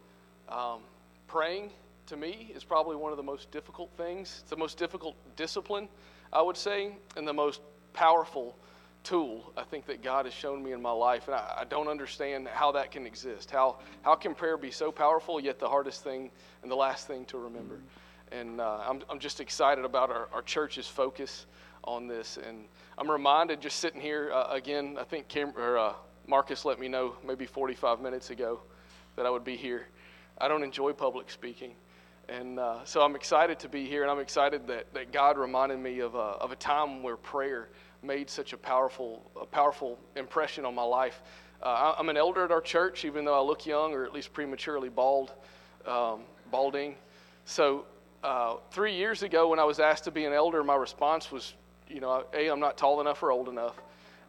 Um, 0.50 0.80
praying, 1.28 1.70
to 2.08 2.18
me, 2.18 2.52
is 2.56 2.64
probably 2.64 2.96
one 2.96 3.12
of 3.12 3.18
the 3.18 3.24
most 3.24 3.52
difficult 3.52 3.92
things. 3.98 4.40
It's 4.42 4.50
the 4.50 4.58
most 4.58 4.78
difficult 4.78 5.16
discipline, 5.36 5.88
I 6.34 6.42
would 6.42 6.58
say, 6.58 6.94
and 7.16 7.28
the 7.28 7.34
most 7.34 7.62
powerful 7.94 8.58
tool 9.04 9.54
I 9.56 9.64
think 9.64 9.86
that 9.86 10.04
God 10.04 10.26
has 10.26 10.34
shown 10.34 10.64
me 10.64 10.74
in 10.74 10.82
my 10.82 10.92
life. 10.92 11.28
And 11.28 11.36
I, 11.36 11.60
I 11.60 11.64
don't 11.64 11.88
understand 11.88 12.48
how 12.48 12.72
that 12.74 12.92
can 12.92 13.06
exist. 13.06 13.52
How, 13.52 13.78
how 14.02 14.16
can 14.16 14.36
prayer 14.36 14.58
be 14.58 14.72
so 14.72 14.92
powerful, 14.92 15.40
yet 15.40 15.60
the 15.60 15.70
hardest 15.70 16.04
thing 16.04 16.32
and 16.62 16.72
the 16.72 16.76
last 16.76 17.08
thing 17.08 17.26
to 17.26 17.38
remember? 17.38 17.80
And 18.32 18.60
uh, 18.60 18.80
I'm, 18.86 19.02
I'm 19.10 19.20
just 19.20 19.40
excited 19.40 19.86
about 19.86 20.10
our, 20.10 20.28
our 20.34 20.42
church's 20.42 20.88
focus 20.88 21.46
on 21.84 22.08
this. 22.08 22.38
And 22.46 22.66
I'm 22.98 23.10
reminded 23.10 23.62
just 23.62 23.80
sitting 23.80 24.02
here 24.02 24.32
uh, 24.34 24.48
again, 24.50 24.98
I 25.00 25.04
think 25.04 25.28
Cam- 25.28 25.58
or, 25.58 25.78
uh, 25.78 25.94
Marcus 26.28 26.66
let 26.66 26.80
me 26.80 26.90
know 26.90 27.16
maybe 27.26 27.46
45 27.46 28.02
minutes 28.02 28.30
ago 28.30 28.60
that 29.16 29.26
I 29.26 29.30
would 29.30 29.46
be 29.46 29.56
here. 29.56 29.88
I 30.38 30.50
don't 30.50 30.64
enjoy 30.64 30.92
public 30.92 31.32
speaking. 31.32 31.72
And 32.30 32.60
uh, 32.60 32.84
so 32.84 33.02
I'm 33.02 33.16
excited 33.16 33.60
to 33.60 33.70
be 33.70 33.86
here, 33.86 34.02
and 34.02 34.12
I'm 34.12 34.20
excited 34.20 34.68
that, 34.68 34.94
that 34.94 35.14
God 35.14 35.38
reminded 35.38 35.80
me 35.80 36.00
of 36.00 36.16
a, 36.16 36.18
of 36.18 36.52
a 36.52 36.58
time 36.58 37.02
where 37.02 37.16
prayer 37.16 37.70
made 38.04 38.30
such 38.30 38.52
a 38.52 38.58
powerful, 38.58 39.32
a 39.40 39.46
powerful 39.46 39.98
impression 40.16 40.66
on 40.66 40.76
my 40.76 40.84
life. 40.84 41.22
Uh, 41.64 41.96
I'm 41.98 42.10
an 42.10 42.18
elder 42.18 42.44
at 42.44 42.52
our 42.52 42.62
church, 42.62 43.06
even 43.06 43.24
though 43.24 43.34
I 43.34 43.42
look 43.42 43.66
young 43.66 43.94
or 43.94 44.06
at 44.06 44.14
least 44.14 44.34
prematurely 44.34 44.90
bald, 44.90 45.32
um, 45.86 46.22
balding. 46.52 46.96
So 47.46 47.86
uh, 48.24 48.58
three 48.72 48.96
years 48.96 49.24
ago, 49.24 49.48
when 49.48 49.60
I 49.60 49.64
was 49.64 49.80
asked 49.80 50.04
to 50.04 50.12
be 50.12 50.26
an 50.26 50.34
elder, 50.34 50.64
my 50.64 50.76
response 50.76 51.32
was, 51.32 51.54
you 51.88 52.02
know, 52.02 52.26
A, 52.34 52.50
I'm 52.50 52.60
not 52.60 52.78
tall 52.78 53.00
enough 53.00 53.24
or 53.24 53.32
old 53.32 53.48
enough. 53.48 53.76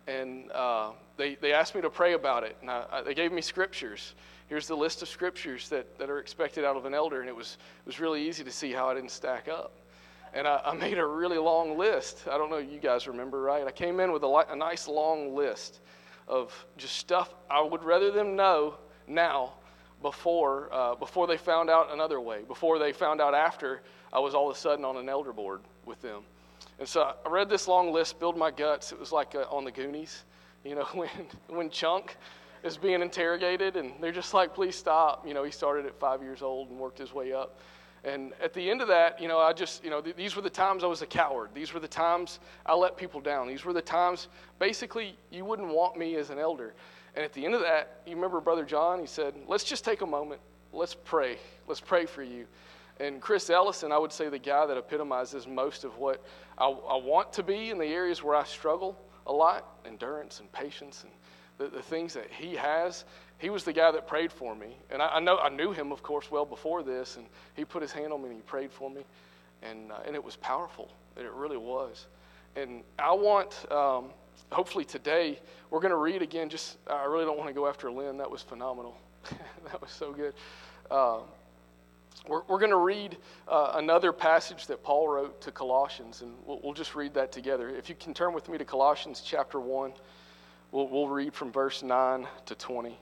And 0.06 0.50
uh, 0.52 0.92
they, 1.16 1.34
they 1.34 1.52
asked 1.52 1.74
me 1.74 1.80
to 1.82 1.90
pray 1.90 2.14
about 2.14 2.44
it. 2.44 2.56
And 2.60 2.70
I, 2.70 2.84
I, 2.90 3.02
they 3.02 3.14
gave 3.14 3.32
me 3.32 3.42
scriptures. 3.42 4.14
Here's 4.48 4.66
the 4.66 4.76
list 4.76 5.02
of 5.02 5.08
scriptures 5.08 5.68
that, 5.68 5.98
that 5.98 6.08
are 6.08 6.18
expected 6.18 6.64
out 6.64 6.76
of 6.76 6.86
an 6.86 6.94
elder. 6.94 7.20
And 7.20 7.28
it 7.28 7.36
was, 7.36 7.58
it 7.80 7.86
was 7.86 8.00
really 8.00 8.26
easy 8.26 8.42
to 8.44 8.50
see 8.50 8.72
how 8.72 8.88
I 8.88 8.94
didn't 8.94 9.10
stack 9.10 9.46
up. 9.48 9.72
And 10.32 10.46
I, 10.46 10.60
I 10.64 10.74
made 10.74 10.98
a 10.98 11.06
really 11.06 11.38
long 11.38 11.76
list. 11.76 12.24
I 12.30 12.38
don't 12.38 12.50
know, 12.50 12.58
you 12.58 12.78
guys 12.78 13.06
remember, 13.06 13.42
right? 13.42 13.66
I 13.66 13.70
came 13.70 14.00
in 14.00 14.10
with 14.12 14.22
a, 14.22 14.44
a 14.50 14.56
nice 14.56 14.88
long 14.88 15.34
list 15.34 15.80
of 16.26 16.52
just 16.76 16.96
stuff 16.96 17.34
I 17.50 17.62
would 17.62 17.82
rather 17.82 18.10
them 18.10 18.36
know 18.36 18.74
now 19.06 19.54
before, 20.02 20.68
uh, 20.72 20.94
before 20.94 21.26
they 21.26 21.36
found 21.36 21.70
out 21.70 21.92
another 21.92 22.20
way, 22.20 22.42
before 22.46 22.78
they 22.78 22.92
found 22.92 23.20
out 23.20 23.34
after 23.34 23.82
I 24.12 24.18
was 24.18 24.34
all 24.34 24.50
of 24.50 24.56
a 24.56 24.58
sudden 24.58 24.84
on 24.84 24.96
an 24.96 25.08
elder 25.08 25.32
board 25.32 25.60
with 25.84 26.00
them. 26.00 26.22
And 26.78 26.86
so 26.86 27.14
I 27.24 27.28
read 27.28 27.48
this 27.48 27.66
long 27.66 27.92
list, 27.92 28.10
spilled 28.10 28.36
my 28.36 28.50
guts. 28.50 28.92
It 28.92 29.00
was 29.00 29.12
like 29.12 29.34
uh, 29.34 29.44
on 29.50 29.64
the 29.64 29.72
Goonies, 29.72 30.24
you 30.64 30.74
know, 30.74 30.84
when, 30.92 31.08
when 31.48 31.70
Chunk 31.70 32.16
is 32.62 32.76
being 32.76 33.02
interrogated 33.02 33.76
and 33.76 33.92
they're 34.00 34.12
just 34.12 34.34
like, 34.34 34.54
please 34.54 34.76
stop. 34.76 35.26
You 35.26 35.34
know, 35.34 35.44
he 35.44 35.50
started 35.50 35.86
at 35.86 35.98
five 35.98 36.22
years 36.22 36.42
old 36.42 36.70
and 36.70 36.78
worked 36.78 36.98
his 36.98 37.12
way 37.12 37.32
up. 37.32 37.58
And 38.04 38.32
at 38.42 38.54
the 38.54 38.70
end 38.70 38.80
of 38.80 38.88
that, 38.88 39.20
you 39.20 39.28
know, 39.28 39.38
I 39.38 39.52
just, 39.52 39.82
you 39.82 39.90
know, 39.90 40.00
th- 40.00 40.16
these 40.16 40.36
were 40.36 40.42
the 40.42 40.50
times 40.50 40.84
I 40.84 40.86
was 40.86 41.02
a 41.02 41.06
coward. 41.06 41.50
These 41.52 41.74
were 41.74 41.80
the 41.80 41.88
times 41.88 42.38
I 42.64 42.74
let 42.74 42.96
people 42.96 43.20
down. 43.20 43.48
These 43.48 43.64
were 43.64 43.72
the 43.72 43.82
times, 43.82 44.28
basically, 44.58 45.16
you 45.30 45.44
wouldn't 45.44 45.68
want 45.68 45.98
me 45.98 46.14
as 46.16 46.30
an 46.30 46.38
elder. 46.38 46.74
And 47.16 47.24
at 47.24 47.32
the 47.32 47.44
end 47.44 47.54
of 47.54 47.60
that, 47.62 48.02
you 48.06 48.14
remember 48.14 48.40
Brother 48.40 48.64
John? 48.64 49.00
He 49.00 49.06
said, 49.06 49.34
let's 49.48 49.64
just 49.64 49.84
take 49.84 50.02
a 50.02 50.06
moment. 50.06 50.40
Let's 50.72 50.94
pray. 50.94 51.38
Let's 51.66 51.80
pray 51.80 52.06
for 52.06 52.22
you. 52.22 52.46
And 53.00 53.20
Chris 53.20 53.50
Ellison, 53.50 53.92
I 53.92 53.98
would 53.98 54.12
say 54.12 54.28
the 54.28 54.38
guy 54.38 54.66
that 54.66 54.76
epitomizes 54.76 55.46
most 55.46 55.84
of 55.84 55.98
what 55.98 56.24
I, 56.56 56.66
I 56.66 56.96
want 56.96 57.32
to 57.34 57.42
be 57.42 57.70
in 57.70 57.78
the 57.78 57.86
areas 57.86 58.22
where 58.22 58.34
I 58.34 58.44
struggle 58.44 58.96
a 59.26 59.32
lot 59.32 59.78
endurance 59.84 60.40
and 60.40 60.50
patience 60.52 61.04
and 61.04 61.12
the, 61.58 61.68
the 61.68 61.82
things 61.82 62.14
that 62.14 62.30
he 62.30 62.54
has 62.54 63.04
he 63.38 63.50
was 63.50 63.62
the 63.62 63.72
guy 63.72 63.90
that 63.92 64.06
prayed 64.06 64.32
for 64.32 64.54
me. 64.54 64.76
And 64.90 65.00
I, 65.00 65.06
I, 65.16 65.20
know 65.20 65.38
I 65.38 65.48
knew 65.48 65.72
him, 65.72 65.92
of 65.92 66.02
course, 66.02 66.30
well 66.30 66.44
before 66.44 66.82
this, 66.82 67.16
and 67.16 67.26
he 67.54 67.64
put 67.64 67.82
his 67.82 67.92
hand 67.92 68.12
on 68.12 68.20
me 68.20 68.28
and 68.28 68.36
he 68.36 68.42
prayed 68.42 68.72
for 68.72 68.90
me, 68.90 69.02
and 69.62 69.92
uh, 69.92 70.00
and 70.06 70.14
it 70.14 70.22
was 70.22 70.36
powerful. 70.36 70.90
And 71.16 71.24
it 71.24 71.32
really 71.32 71.56
was. 71.56 72.06
And 72.56 72.82
I 72.98 73.12
want, 73.12 73.54
um, 73.72 74.06
hopefully 74.50 74.84
today, 74.84 75.38
we're 75.70 75.80
going 75.80 75.92
to 75.92 75.96
read 75.96 76.22
again. 76.22 76.48
Just 76.48 76.78
I 76.88 77.04
really 77.04 77.24
don't 77.24 77.38
want 77.38 77.48
to 77.48 77.54
go 77.54 77.68
after 77.68 77.90
Lynn. 77.90 78.18
That 78.18 78.30
was 78.30 78.42
phenomenal. 78.42 78.96
that 79.70 79.80
was 79.80 79.90
so 79.90 80.12
good. 80.12 80.34
Uh, 80.90 81.20
we're, 82.26 82.42
we're 82.48 82.58
going 82.58 82.70
to 82.70 82.76
read 82.76 83.16
uh, 83.46 83.72
another 83.76 84.12
passage 84.12 84.66
that 84.66 84.82
Paul 84.82 85.08
wrote 85.08 85.40
to 85.42 85.52
Colossians, 85.52 86.22
and 86.22 86.34
we'll, 86.44 86.60
we'll 86.62 86.74
just 86.74 86.96
read 86.96 87.14
that 87.14 87.30
together. 87.30 87.68
If 87.68 87.88
you 87.88 87.94
can 87.94 88.12
turn 88.12 88.32
with 88.32 88.48
me 88.48 88.58
to 88.58 88.64
Colossians 88.64 89.22
chapter 89.24 89.60
1, 89.60 89.92
we'll, 90.70 90.88
we'll 90.88 91.08
read 91.08 91.34
from 91.34 91.52
verse 91.52 91.82
9 91.82 92.26
to 92.46 92.54
20. 92.54 92.98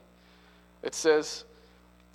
It 0.83 0.95
says, 0.95 1.45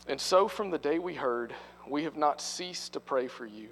And 0.06 0.20
so 0.20 0.48
from 0.48 0.70
the 0.70 0.78
day 0.78 0.98
we 0.98 1.14
heard, 1.14 1.54
we 1.88 2.04
have 2.04 2.16
not 2.16 2.40
ceased 2.40 2.92
to 2.92 3.00
pray 3.00 3.28
for 3.28 3.46
you, 3.46 3.68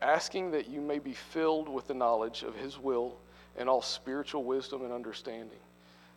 asking 0.00 0.50
that 0.52 0.68
you 0.68 0.80
may 0.80 0.98
be 0.98 1.14
filled 1.14 1.68
with 1.68 1.86
the 1.86 1.94
knowledge 1.94 2.42
of 2.42 2.56
his 2.56 2.78
will 2.78 3.16
and 3.56 3.68
all 3.68 3.82
spiritual 3.82 4.44
wisdom 4.44 4.82
and 4.82 4.92
understanding, 4.92 5.58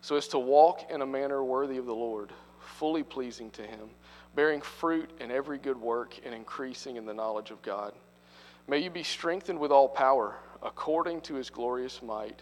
so 0.01 0.15
as 0.15 0.27
to 0.29 0.39
walk 0.39 0.89
in 0.89 1.01
a 1.01 1.05
manner 1.05 1.43
worthy 1.43 1.77
of 1.77 1.85
the 1.85 1.93
Lord, 1.93 2.31
fully 2.59 3.03
pleasing 3.03 3.51
to 3.51 3.61
him, 3.61 3.89
bearing 4.35 4.61
fruit 4.61 5.09
in 5.19 5.31
every 5.31 5.57
good 5.57 5.79
work 5.79 6.15
and 6.25 6.33
increasing 6.33 6.95
in 6.95 7.05
the 7.05 7.13
knowledge 7.13 7.51
of 7.51 7.61
God. 7.61 7.93
May 8.67 8.79
you 8.79 8.89
be 8.89 9.03
strengthened 9.03 9.59
with 9.59 9.71
all 9.71 9.87
power, 9.87 10.35
according 10.63 11.21
to 11.21 11.35
his 11.35 11.49
glorious 11.49 12.01
might, 12.01 12.41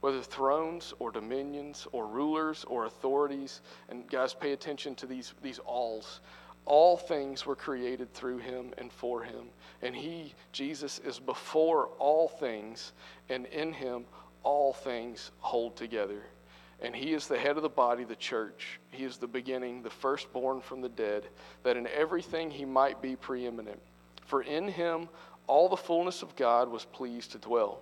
whether 0.00 0.22
thrones 0.22 0.92
or 0.98 1.10
dominions 1.10 1.86
or 1.92 2.06
rulers 2.06 2.64
or 2.68 2.86
authorities. 2.86 3.60
And 3.88 4.08
guys, 4.08 4.34
pay 4.34 4.52
attention 4.52 4.94
to 4.96 5.06
these, 5.06 5.34
these 5.42 5.58
alls. 5.60 6.20
All 6.64 6.96
things 6.96 7.46
were 7.46 7.56
created 7.56 8.12
through 8.12 8.38
him 8.38 8.72
and 8.78 8.92
for 8.92 9.22
him. 9.22 9.46
And 9.82 9.94
he, 9.94 10.34
Jesus, 10.52 10.98
is 10.98 11.18
before 11.18 11.88
all 11.98 12.28
things, 12.28 12.92
and 13.28 13.46
in 13.46 13.72
him 13.72 14.04
all 14.42 14.72
things 14.72 15.30
hold 15.38 15.76
together. 15.76 16.22
And 16.82 16.94
he 16.94 17.14
is 17.14 17.26
the 17.26 17.38
head 17.38 17.56
of 17.56 17.62
the 17.62 17.68
body, 17.68 18.04
the 18.04 18.16
church. 18.16 18.80
He 18.90 19.04
is 19.04 19.16
the 19.16 19.26
beginning, 19.26 19.82
the 19.82 19.90
firstborn 19.90 20.60
from 20.60 20.80
the 20.82 20.88
dead, 20.88 21.28
that 21.62 21.76
in 21.76 21.86
everything 21.86 22.50
he 22.50 22.64
might 22.64 23.00
be 23.00 23.16
preeminent. 23.16 23.80
For 24.26 24.42
in 24.42 24.68
him 24.68 25.08
all 25.46 25.68
the 25.68 25.76
fullness 25.76 26.22
of 26.22 26.36
God 26.36 26.68
was 26.68 26.84
pleased 26.84 27.32
to 27.32 27.38
dwell 27.38 27.80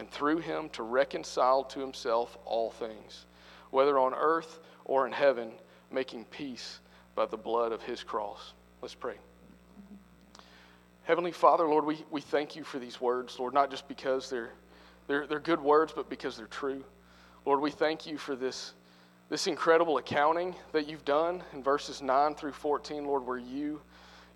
and 0.00 0.10
through 0.10 0.38
him 0.38 0.70
to 0.70 0.82
reconcile 0.82 1.62
to 1.62 1.78
himself 1.78 2.38
all 2.46 2.70
things, 2.70 3.26
whether 3.70 3.98
on 3.98 4.14
earth 4.14 4.60
or 4.86 5.06
in 5.06 5.12
heaven, 5.12 5.52
making 5.92 6.24
peace 6.24 6.80
by 7.14 7.26
the 7.26 7.36
blood 7.36 7.70
of 7.70 7.82
his 7.82 8.02
cross. 8.02 8.54
Let's 8.80 8.94
pray. 8.94 9.16
Heavenly 11.02 11.32
Father, 11.32 11.68
Lord, 11.68 11.84
we, 11.84 12.02
we 12.10 12.22
thank 12.22 12.56
you 12.56 12.64
for 12.64 12.78
these 12.78 12.98
words, 12.98 13.38
Lord, 13.38 13.52
not 13.52 13.70
just 13.70 13.88
because 13.88 14.30
they're, 14.30 14.52
they're, 15.06 15.26
they're 15.26 15.38
good 15.38 15.60
words, 15.60 15.92
but 15.94 16.08
because 16.08 16.34
they're 16.34 16.46
true. 16.46 16.82
Lord, 17.44 17.60
we 17.60 17.70
thank 17.70 18.06
you 18.06 18.16
for 18.16 18.34
this, 18.34 18.72
this 19.28 19.46
incredible 19.46 19.98
accounting 19.98 20.54
that 20.72 20.88
you've 20.88 21.04
done 21.04 21.44
in 21.52 21.62
verses 21.62 22.00
9 22.00 22.36
through 22.36 22.52
14, 22.52 23.04
Lord, 23.04 23.26
where 23.26 23.36
you, 23.36 23.82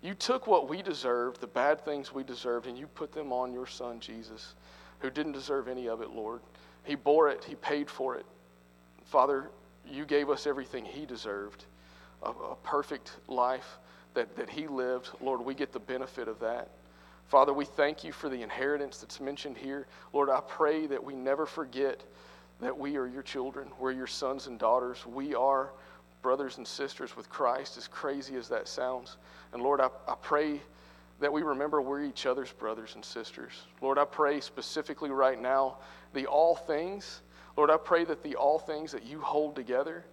you 0.03 0.13
took 0.13 0.45
what 0.45 0.69
we 0.69 0.83
deserved, 0.83 1.41
the 1.41 1.47
bad 1.47 1.83
things 1.83 2.13
we 2.13 2.23
deserved, 2.23 2.67
and 2.67 2.77
you 2.77 2.85
put 2.85 3.11
them 3.11 3.33
on 3.33 3.51
your 3.51 3.65
Son, 3.65 3.99
Jesus 3.99 4.53
who 5.05 5.11
didn't 5.11 5.33
deserve 5.33 5.67
any 5.67 5.87
of 5.87 6.01
it, 6.01 6.09
Lord. 6.09 6.41
He 6.83 6.95
bore 6.95 7.29
it, 7.29 7.43
He 7.43 7.55
paid 7.55 7.89
for 7.89 8.15
it. 8.15 8.25
Father, 9.05 9.49
you 9.87 10.03
gave 10.03 10.29
us 10.29 10.47
everything 10.47 10.83
He 10.83 11.05
deserved 11.05 11.65
a, 12.23 12.29
a 12.29 12.55
perfect 12.63 13.11
life 13.27 13.77
that, 14.15 14.35
that 14.35 14.49
He 14.49 14.67
lived. 14.67 15.09
Lord, 15.21 15.41
we 15.41 15.53
get 15.53 15.71
the 15.71 15.79
benefit 15.79 16.27
of 16.27 16.39
that. 16.39 16.69
Father, 17.27 17.53
we 17.53 17.65
thank 17.65 18.03
you 18.03 18.11
for 18.11 18.29
the 18.29 18.41
inheritance 18.41 18.97
that's 18.97 19.19
mentioned 19.19 19.57
here. 19.57 19.85
Lord, 20.11 20.29
I 20.29 20.41
pray 20.41 20.87
that 20.87 21.03
we 21.03 21.15
never 21.15 21.45
forget 21.45 22.01
that 22.59 22.75
we 22.75 22.97
are 22.97 23.07
your 23.07 23.23
children. 23.23 23.67
We're 23.79 23.91
your 23.91 24.07
sons 24.07 24.47
and 24.47 24.57
daughters. 24.57 25.05
We 25.05 25.35
are 25.35 25.71
brothers 26.23 26.57
and 26.57 26.67
sisters 26.67 27.15
with 27.15 27.29
Christ, 27.29 27.77
as 27.77 27.87
crazy 27.87 28.37
as 28.37 28.47
that 28.49 28.67
sounds. 28.67 29.17
And 29.53 29.61
Lord, 29.61 29.81
I, 29.81 29.89
I 30.07 30.15
pray 30.21 30.61
that 31.19 31.31
we 31.31 31.41
remember 31.41 31.81
we're 31.81 32.03
each 32.03 32.25
other's 32.25 32.51
brothers 32.51 32.95
and 32.95 33.03
sisters. 33.03 33.53
Lord, 33.81 33.97
I 33.97 34.05
pray 34.05 34.39
specifically 34.41 35.11
right 35.11 35.41
now, 35.41 35.77
the 36.13 36.25
all 36.25 36.55
things. 36.55 37.21
Lord, 37.55 37.69
I 37.69 37.77
pray 37.77 38.03
that 38.05 38.21
the 38.21 38.35
all 38.35 38.59
things 38.59 38.91
that 38.91 39.05
you 39.05 39.21
hold 39.21 39.55
together, 39.55 40.05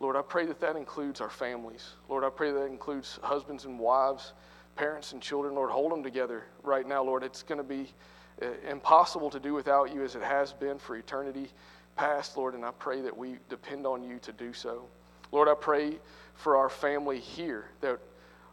Lord, 0.00 0.16
I 0.16 0.22
pray 0.22 0.46
that 0.46 0.60
that 0.60 0.76
includes 0.76 1.20
our 1.20 1.30
families. 1.30 1.94
Lord, 2.08 2.24
I 2.24 2.30
pray 2.30 2.52
that 2.52 2.64
includes 2.64 3.18
husbands 3.22 3.64
and 3.64 3.78
wives, 3.78 4.32
parents 4.76 5.12
and 5.12 5.22
children. 5.22 5.54
Lord, 5.54 5.70
hold 5.70 5.92
them 5.92 6.02
together 6.02 6.44
right 6.62 6.86
now, 6.86 7.02
Lord. 7.02 7.22
It's 7.22 7.42
going 7.42 7.58
to 7.58 7.64
be 7.64 7.92
uh, 8.42 8.46
impossible 8.68 9.30
to 9.30 9.40
do 9.40 9.54
without 9.54 9.94
you 9.94 10.02
as 10.04 10.14
it 10.14 10.22
has 10.22 10.52
been 10.52 10.78
for 10.78 10.96
eternity 10.96 11.50
past, 11.96 12.36
Lord, 12.36 12.54
and 12.54 12.64
I 12.64 12.70
pray 12.72 13.00
that 13.02 13.16
we 13.16 13.36
depend 13.48 13.86
on 13.86 14.02
you 14.02 14.18
to 14.20 14.32
do 14.32 14.52
so. 14.52 14.86
Lord, 15.32 15.48
I 15.48 15.54
pray 15.54 15.98
for 16.34 16.56
our 16.56 16.70
family 16.70 17.20
here, 17.20 17.66
that 17.80 17.98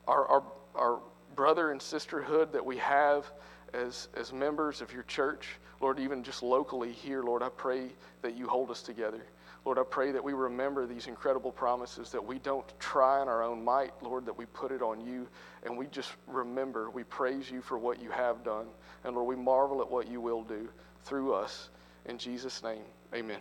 our, 0.07 0.25
our, 0.27 0.43
our 0.75 0.99
brother 1.37 1.71
and 1.71 1.81
sisterhood 1.81 2.51
that 2.51 2.65
we 2.65 2.75
have 2.77 3.31
as, 3.73 4.09
as 4.17 4.33
members 4.33 4.81
of 4.81 4.91
your 4.91 5.03
church, 5.03 5.47
Lord, 5.79 5.99
even 5.99 6.23
just 6.23 6.43
locally 6.43 6.91
here, 6.91 7.23
Lord, 7.23 7.43
I 7.43 7.49
pray 7.49 7.91
that 8.23 8.35
you 8.35 8.47
hold 8.47 8.71
us 8.71 8.81
together. 8.81 9.21
Lord, 9.63 9.77
I 9.77 9.83
pray 9.83 10.11
that 10.11 10.23
we 10.23 10.33
remember 10.33 10.85
these 10.85 11.07
incredible 11.07 11.51
promises, 11.51 12.09
that 12.11 12.25
we 12.25 12.39
don't 12.39 12.65
try 12.79 13.21
in 13.21 13.27
our 13.27 13.43
own 13.43 13.63
might, 13.63 13.91
Lord, 14.01 14.25
that 14.25 14.37
we 14.37 14.45
put 14.47 14.71
it 14.71 14.81
on 14.81 15.05
you, 15.05 15.27
and 15.63 15.77
we 15.77 15.85
just 15.87 16.13
remember, 16.25 16.89
we 16.89 17.03
praise 17.03 17.51
you 17.51 17.61
for 17.61 17.77
what 17.77 18.01
you 18.01 18.09
have 18.09 18.43
done. 18.43 18.65
And 19.03 19.15
Lord, 19.15 19.27
we 19.27 19.41
marvel 19.41 19.81
at 19.81 19.91
what 19.91 20.07
you 20.07 20.19
will 20.19 20.43
do 20.43 20.67
through 21.03 21.33
us. 21.33 21.69
In 22.05 22.17
Jesus' 22.17 22.63
name, 22.63 22.83
amen. 23.13 23.39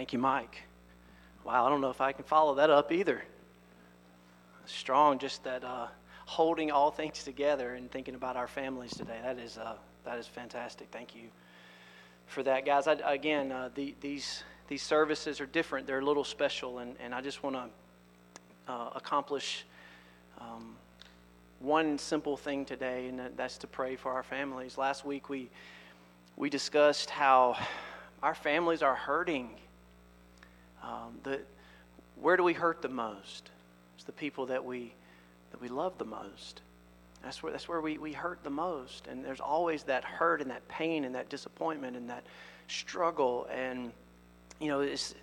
Thank 0.00 0.14
you, 0.14 0.18
Mike. 0.18 0.62
Wow, 1.44 1.66
I 1.66 1.68
don't 1.68 1.82
know 1.82 1.90
if 1.90 2.00
I 2.00 2.12
can 2.12 2.24
follow 2.24 2.54
that 2.54 2.70
up 2.70 2.90
either. 2.90 3.22
Strong, 4.64 5.18
just 5.18 5.44
that 5.44 5.62
uh, 5.62 5.88
holding 6.24 6.70
all 6.70 6.90
things 6.90 7.22
together 7.22 7.74
and 7.74 7.90
thinking 7.90 8.14
about 8.14 8.34
our 8.34 8.46
families 8.46 8.92
today. 8.92 9.18
That 9.22 9.38
is, 9.38 9.58
uh, 9.58 9.74
that 10.06 10.16
is 10.16 10.26
fantastic. 10.26 10.88
Thank 10.90 11.14
you 11.14 11.24
for 12.24 12.42
that, 12.44 12.64
guys. 12.64 12.86
I, 12.86 12.94
again, 13.12 13.52
uh, 13.52 13.68
the, 13.74 13.94
these, 14.00 14.42
these 14.68 14.80
services 14.80 15.38
are 15.38 15.44
different, 15.44 15.86
they're 15.86 15.98
a 15.98 16.04
little 16.04 16.24
special, 16.24 16.78
and, 16.78 16.96
and 16.98 17.14
I 17.14 17.20
just 17.20 17.42
want 17.42 17.56
to 17.56 18.72
uh, 18.72 18.92
accomplish 18.94 19.66
um, 20.40 20.76
one 21.58 21.98
simple 21.98 22.38
thing 22.38 22.64
today, 22.64 23.08
and 23.08 23.20
that's 23.36 23.58
to 23.58 23.66
pray 23.66 23.96
for 23.96 24.12
our 24.12 24.22
families. 24.22 24.78
Last 24.78 25.04
week, 25.04 25.28
we, 25.28 25.50
we 26.38 26.48
discussed 26.48 27.10
how 27.10 27.54
our 28.22 28.34
families 28.34 28.80
are 28.80 28.94
hurting 28.94 29.50
um, 30.82 31.18
the, 31.22 31.40
where 32.20 32.36
do 32.36 32.42
we 32.42 32.52
hurt 32.52 32.82
the 32.82 32.88
most? 32.88 33.50
It's 33.96 34.04
the 34.04 34.12
people 34.12 34.46
that 34.46 34.64
we, 34.64 34.92
that 35.50 35.60
we 35.60 35.68
love 35.68 35.98
the 35.98 36.04
most. 36.04 36.62
That's 37.22 37.42
where, 37.42 37.52
that's 37.52 37.68
where 37.68 37.80
we, 37.80 37.98
we 37.98 38.12
hurt 38.12 38.42
the 38.42 38.50
most. 38.50 39.06
And 39.06 39.24
there's 39.24 39.40
always 39.40 39.82
that 39.84 40.04
hurt 40.04 40.40
and 40.40 40.50
that 40.50 40.66
pain 40.68 41.04
and 41.04 41.14
that 41.14 41.28
disappointment 41.28 41.96
and 41.96 42.08
that 42.08 42.24
struggle. 42.68 43.46
And, 43.52 43.92
you 44.58 44.68
know, 44.68 44.80
it's, 44.80 45.14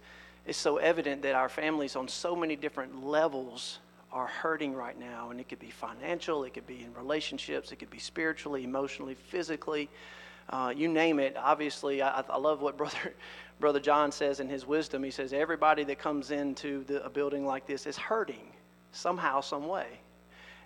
it's 0.46 0.58
so 0.58 0.78
evident 0.78 1.24
that 1.24 1.36
our 1.36 1.50
families 1.50 1.96
on 1.96 2.08
so 2.08 2.36
many 2.36 2.56
different 2.56 3.06
levels 3.06 3.80
are 4.12 4.28
hurting 4.28 4.74
right 4.74 4.98
now. 4.98 5.32
And 5.32 5.40
it 5.40 5.50
could 5.50 5.60
be 5.60 5.70
financial, 5.70 6.44
it 6.44 6.54
could 6.54 6.68
be 6.68 6.84
in 6.84 6.94
relationships, 6.94 7.72
it 7.72 7.78
could 7.78 7.90
be 7.90 8.00
spiritually, 8.00 8.64
emotionally, 8.64 9.16
physically. 9.16 9.90
Uh, 10.50 10.74
you 10.76 10.88
name 10.88 11.20
it. 11.20 11.36
Obviously, 11.36 12.02
I, 12.02 12.24
I 12.30 12.38
love 12.38 12.62
what 12.62 12.78
Brother 12.78 13.14
Brother 13.60 13.80
John 13.80 14.12
says 14.12 14.40
in 14.40 14.50
his 14.50 14.66
wisdom. 14.66 15.04
He 15.04 15.12
says 15.12 15.34
everybody 15.34 15.84
that 15.86 16.00
comes 16.00 16.32
into 16.32 16.84
the, 16.84 17.04
a 17.04 17.10
building 17.10 17.46
like 17.46 17.66
this 17.66 17.88
is 17.88 17.98
hurting 17.98 18.52
somehow, 18.92 19.42
some 19.42 19.68
way. 19.68 20.00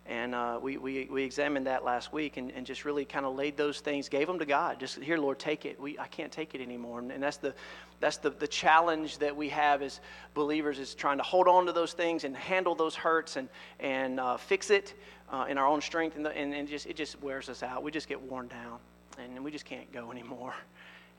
And 0.07 0.33
uh, 0.33 0.59
we, 0.61 0.77
we, 0.77 1.07
we 1.11 1.23
examined 1.23 1.67
that 1.67 1.85
last 1.85 2.11
week 2.11 2.37
and, 2.37 2.51
and 2.51 2.65
just 2.65 2.85
really 2.85 3.05
kind 3.05 3.25
of 3.25 3.35
laid 3.35 3.55
those 3.55 3.79
things, 3.81 4.09
gave 4.09 4.25
them 4.25 4.39
to 4.39 4.45
God. 4.45 4.79
Just 4.79 4.97
here, 4.97 5.17
Lord, 5.17 5.37
take 5.37 5.65
it. 5.65 5.79
We, 5.79 5.97
I 5.99 6.07
can't 6.07 6.31
take 6.31 6.55
it 6.55 6.61
anymore. 6.61 6.99
And, 6.99 7.11
and 7.11 7.21
that's, 7.21 7.37
the, 7.37 7.53
that's 7.99 8.17
the, 8.17 8.31
the 8.31 8.47
challenge 8.47 9.19
that 9.19 9.35
we 9.35 9.47
have 9.49 9.83
as 9.83 10.01
believers 10.33 10.79
is 10.79 10.95
trying 10.95 11.17
to 11.17 11.23
hold 11.23 11.47
on 11.47 11.67
to 11.67 11.71
those 11.71 11.93
things 11.93 12.23
and 12.23 12.35
handle 12.35 12.73
those 12.73 12.95
hurts 12.95 13.35
and, 13.35 13.47
and 13.79 14.19
uh, 14.19 14.37
fix 14.37 14.71
it 14.71 14.95
uh, 15.29 15.45
in 15.47 15.57
our 15.59 15.67
own 15.67 15.81
strength. 15.81 16.15
And, 16.15 16.25
the, 16.25 16.35
and, 16.35 16.53
and 16.53 16.67
just, 16.67 16.87
it 16.87 16.95
just 16.95 17.21
wears 17.21 17.47
us 17.47 17.61
out. 17.61 17.83
We 17.83 17.91
just 17.91 18.09
get 18.09 18.19
worn 18.21 18.47
down 18.47 18.79
and 19.19 19.43
we 19.43 19.51
just 19.51 19.65
can't 19.65 19.91
go 19.93 20.11
anymore. 20.11 20.55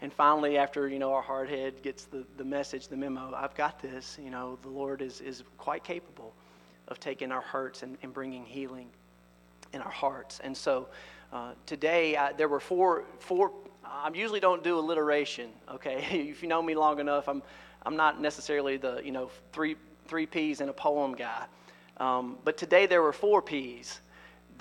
And 0.03 0.13
finally, 0.13 0.59
after 0.59 0.89
you 0.89 0.99
know 0.99 1.13
our 1.13 1.23
hard 1.23 1.49
head 1.49 1.81
gets 1.81 2.07
the, 2.07 2.25
the 2.37 2.45
message, 2.45 2.89
the 2.89 2.97
memo, 2.97 3.33
I've 3.37 3.55
got 3.55 3.81
this. 3.81 4.19
You 4.21 4.31
know, 4.31 4.59
the 4.63 4.69
Lord 4.69 5.01
is, 5.01 5.21
is 5.21 5.45
quite 5.59 5.85
capable 5.85 6.35
of 6.89 6.99
taking 6.99 7.31
our 7.31 7.41
hurts 7.41 7.85
and, 7.85 7.97
and 8.03 8.13
bringing 8.13 8.45
healing 8.45 8.89
in 9.73 9.81
our 9.81 9.91
hearts. 9.91 10.41
And 10.43 10.57
so 10.57 10.89
uh, 11.33 11.53
today 11.67 12.17
I, 12.17 12.33
there 12.33 12.49
were 12.49 12.59
four 12.59 13.05
four. 13.21 13.53
I 13.85 14.11
usually 14.13 14.41
don't 14.41 14.65
do 14.65 14.77
alliteration. 14.77 15.51
Okay, 15.71 16.05
if 16.31 16.43
you 16.43 16.49
know 16.49 16.61
me 16.61 16.75
long 16.75 16.99
enough, 16.99 17.29
I'm 17.29 17.41
I'm 17.87 17.97
not 17.97 18.21
necessarily 18.21 18.79
the 18.79 19.01
you 19.05 19.13
know 19.13 19.31
three 19.53 19.77
three 20.09 20.27
P's 20.27 20.61
in 20.61 20.69
a 20.69 20.73
poem 20.73 21.15
guy. 21.15 21.45
Um, 21.99 22.39
but 22.45 22.57
today 22.57 22.87
there 22.87 23.03
were 23.03 23.13
four 23.13 23.41
P's 23.41 24.01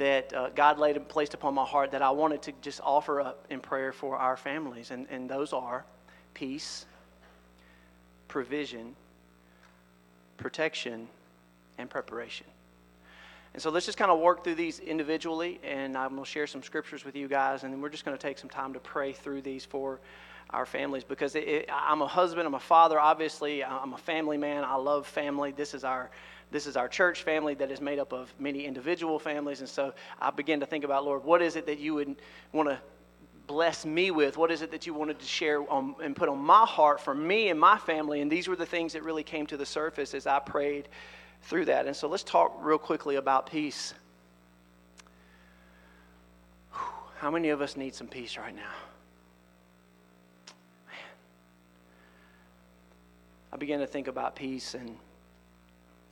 that 0.02 0.34
uh, 0.34 0.50
God 0.50 0.80
laid 0.80 0.98
and 0.98 1.08
placed 1.08 1.36
upon 1.36 1.54
my 1.54 1.64
heart 1.64 1.92
that 1.92 2.02
I 2.02 2.10
wanted 2.10 2.42
to 2.44 2.54
just 2.64 2.82
offer 2.84 3.22
up 3.22 3.46
in 3.52 3.60
prayer 3.60 3.94
for 3.94 4.18
our 4.18 4.36
families. 4.36 4.90
And, 4.90 5.06
and 5.12 5.30
those 5.30 5.54
are 5.54 5.86
peace, 6.34 6.88
provision, 8.28 8.96
protection, 10.38 11.08
and 11.78 11.88
preparation. 11.88 12.48
And 13.54 13.62
so 13.62 13.70
let's 13.70 13.86
just 13.86 14.00
kind 14.00 14.10
of 14.10 14.20
work 14.20 14.44
through 14.44 14.56
these 14.56 14.80
individually, 14.80 15.60
and 15.64 15.96
I'm 15.96 16.14
going 16.14 16.24
to 16.24 16.28
share 16.28 16.48
some 16.48 16.64
scriptures 16.64 17.06
with 17.06 17.16
you 17.16 17.28
guys, 17.28 17.64
and 17.64 17.72
then 17.72 17.80
we're 17.80 17.90
just 17.90 18.04
going 18.04 18.18
to 18.18 18.22
take 18.22 18.40
some 18.40 18.50
time 18.50 18.74
to 18.74 18.80
pray 18.80 19.14
through 19.14 19.44
these 19.44 19.66
for 19.66 20.00
our 20.50 20.66
families 20.66 21.04
because 21.04 21.36
it, 21.36 21.48
it, 21.48 21.70
I'm 21.72 22.02
a 22.02 22.08
husband, 22.08 22.48
I'm 22.48 22.56
a 22.56 22.60
father, 22.60 23.00
obviously, 23.00 23.64
I'm 23.64 23.94
a 23.94 24.00
family 24.00 24.38
man. 24.38 24.64
I 24.64 24.78
love 24.78 25.06
family. 25.06 25.52
This 25.52 25.76
is 25.76 25.84
our 25.84 26.10
this 26.52 26.68
is 26.68 26.76
our 26.76 26.88
church 26.88 27.24
family 27.24 27.54
that 27.56 27.72
is 27.72 27.80
made 27.82 27.98
up 27.98 28.12
of 28.12 28.34
many 28.38 28.66
individual 28.66 29.18
families. 29.18 29.62
And 29.62 29.70
so 29.70 29.94
I 30.20 30.32
began 30.32 30.60
to 30.60 30.66
think 30.66 30.84
about, 30.84 31.06
Lord, 31.06 31.24
what 31.24 31.42
is 31.42 31.56
it 31.56 31.66
that 31.66 31.80
you 31.80 31.94
would 31.96 32.18
want 32.52 32.70
to 32.70 32.78
bless 33.48 33.86
me 33.86 34.12
with? 34.12 34.38
What 34.38 34.52
is 34.52 34.62
it 34.62 34.72
that 34.72 34.86
you 34.86 34.94
wanted 34.94 35.20
to 35.20 35.26
share 35.26 35.70
on, 35.72 35.96
and 36.04 36.16
put 36.16 36.30
on 36.30 36.40
my 36.40 36.66
heart 36.66 37.00
for 37.00 37.16
me 37.16 37.50
and 37.50 37.60
my 37.60 37.78
family? 37.78 38.22
And 38.22 38.32
these 38.32 38.48
were 38.48 38.56
the 38.56 38.66
things 38.66 38.94
that 38.94 39.04
really 39.04 39.24
came 39.24 39.48
to 39.48 39.58
the 39.58 39.66
surface 39.66 40.14
as 40.14 40.28
I 40.28 40.40
prayed 40.40 40.90
through 41.44 41.66
that. 41.66 41.88
And 41.88 41.96
so 41.96 42.08
let's 42.08 42.24
talk 42.24 42.58
real 42.60 42.78
quickly 42.78 43.16
about 43.16 43.50
peace. 43.50 43.94
How 46.70 47.32
many 47.32 47.50
of 47.50 47.62
us 47.62 47.78
need 47.78 47.96
some 47.96 48.08
peace 48.08 48.38
right 48.38 48.56
now? 48.56 48.74
I 53.54 53.58
began 53.58 53.80
to 53.80 53.88
think 53.88 54.08
about 54.08 54.36
peace 54.36 54.76
and 54.76 54.98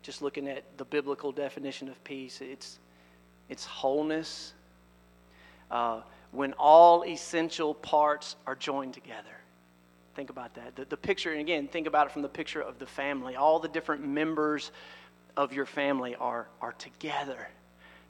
just 0.10 0.24
looking 0.24 0.48
at 0.48 0.64
the 0.80 0.86
biblical 0.86 1.32
definition 1.32 1.88
of 1.88 2.04
peace, 2.04 2.42
it's, 2.42 2.80
it's 3.48 3.64
wholeness. 3.64 4.54
Uh, 5.70 6.02
when 6.32 6.52
all 6.54 7.06
essential 7.06 7.76
parts 7.76 8.36
are 8.48 8.56
joined 8.56 8.96
together. 8.96 9.38
Think 10.16 10.32
about 10.32 10.56
that. 10.56 10.76
The, 10.76 10.86
the 10.86 10.98
picture, 10.98 11.30
and 11.34 11.40
again, 11.40 11.68
think 11.68 11.86
about 11.86 12.08
it 12.08 12.12
from 12.12 12.24
the 12.24 12.28
picture 12.28 12.60
of 12.60 12.80
the 12.80 12.88
family. 12.88 13.36
All 13.36 13.60
the 13.60 13.68
different 13.68 14.04
members 14.04 14.72
of 15.38 15.54
your 15.54 15.68
family 15.68 16.16
are, 16.16 16.48
are 16.60 16.72
together. 16.72 17.48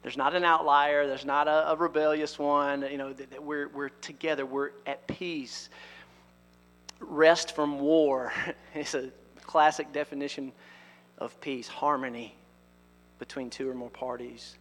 There's 0.00 0.16
not 0.16 0.34
an 0.34 0.42
outlier, 0.42 1.06
there's 1.06 1.26
not 1.26 1.48
a, 1.48 1.72
a 1.72 1.76
rebellious 1.76 2.38
one. 2.38 2.80
You 2.90 2.96
know, 2.96 3.12
that, 3.12 3.30
that 3.30 3.44
we're, 3.44 3.68
we're 3.68 3.90
together, 3.90 4.46
we're 4.46 4.70
at 4.86 5.06
peace. 5.06 5.68
Rest 6.98 7.54
from 7.54 7.78
war. 7.78 8.32
it's 8.74 8.94
a 8.94 9.10
classic 9.42 9.92
definition 9.92 10.52
of 11.20 11.38
peace, 11.40 11.68
harmony 11.68 12.34
between 13.18 13.50
two 13.50 13.68
or 13.68 13.74
more 13.74 13.90
parties. 13.90 14.56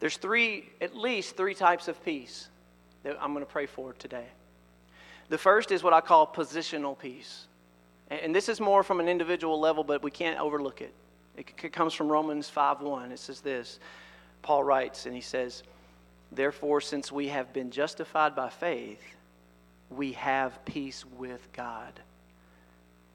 There's 0.00 0.16
three, 0.16 0.70
at 0.80 0.96
least 0.96 1.36
three 1.36 1.54
types 1.54 1.88
of 1.88 2.02
peace 2.04 2.48
that 3.02 3.16
I'm 3.20 3.32
going 3.32 3.44
to 3.44 3.50
pray 3.50 3.66
for 3.66 3.92
today. 3.94 4.26
The 5.28 5.38
first 5.38 5.72
is 5.72 5.82
what 5.82 5.92
I 5.92 6.00
call 6.00 6.26
positional 6.26 6.98
peace. 6.98 7.46
And 8.10 8.34
this 8.34 8.48
is 8.48 8.60
more 8.60 8.82
from 8.82 9.00
an 9.00 9.08
individual 9.08 9.58
level, 9.58 9.82
but 9.82 10.02
we 10.02 10.10
can't 10.10 10.38
overlook 10.38 10.80
it. 10.80 10.92
It 11.36 11.72
comes 11.72 11.94
from 11.94 12.08
Romans 12.08 12.50
5:1. 12.50 13.10
It 13.10 13.18
says 13.18 13.40
this. 13.40 13.80
Paul 14.42 14.62
writes, 14.62 15.06
and 15.06 15.14
he 15.14 15.20
says, 15.20 15.62
Therefore, 16.30 16.80
since 16.80 17.10
we 17.10 17.28
have 17.28 17.52
been 17.52 17.70
justified 17.70 18.34
by 18.34 18.50
faith, 18.50 19.02
we 19.88 20.12
have 20.12 20.64
peace 20.64 21.04
with 21.16 21.48
God 21.52 22.00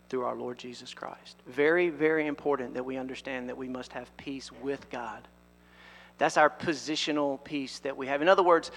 through 0.09 0.25
our 0.25 0.35
Lord 0.35 0.57
Jesus 0.57 0.93
Christ. 0.93 1.37
Very, 1.47 1.89
very 1.89 2.27
important 2.27 2.73
that 2.73 2.83
we 2.83 2.97
understand 2.97 3.47
that 3.49 3.57
we 3.57 3.67
must 3.67 3.93
have 3.93 4.15
peace 4.17 4.51
with 4.51 4.89
God. 4.89 5.27
That's 6.17 6.35
our 6.37 6.49
positional 6.49 7.41
peace 7.43 7.79
that 7.79 7.95
we 7.95 8.07
have. 8.07 8.21
In 8.21 8.27
other 8.27 8.43
words, 8.43 8.71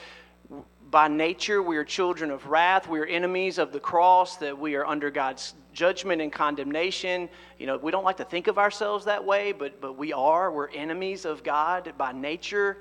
by 0.90 1.08
nature, 1.08 1.62
we 1.62 1.76
are 1.78 1.84
children 1.84 2.30
of 2.30 2.46
wrath. 2.46 2.86
We 2.86 3.00
are 3.00 3.06
enemies 3.06 3.58
of 3.58 3.72
the 3.72 3.80
cross, 3.80 4.36
that 4.36 4.56
we 4.58 4.74
are 4.74 4.84
under 4.84 5.10
God's 5.10 5.54
judgment 5.72 6.20
and 6.20 6.30
condemnation. 6.30 7.30
You 7.58 7.66
know, 7.66 7.78
we 7.78 7.90
don't 7.90 8.04
like 8.04 8.18
to 8.18 8.24
think 8.24 8.46
of 8.46 8.58
ourselves 8.58 9.06
that 9.06 9.24
way, 9.24 9.52
but, 9.52 9.80
but 9.80 9.96
we 9.96 10.12
are. 10.12 10.52
We're 10.52 10.68
enemies 10.68 11.24
of 11.24 11.42
God 11.42 11.94
by 11.96 12.12
nature 12.12 12.78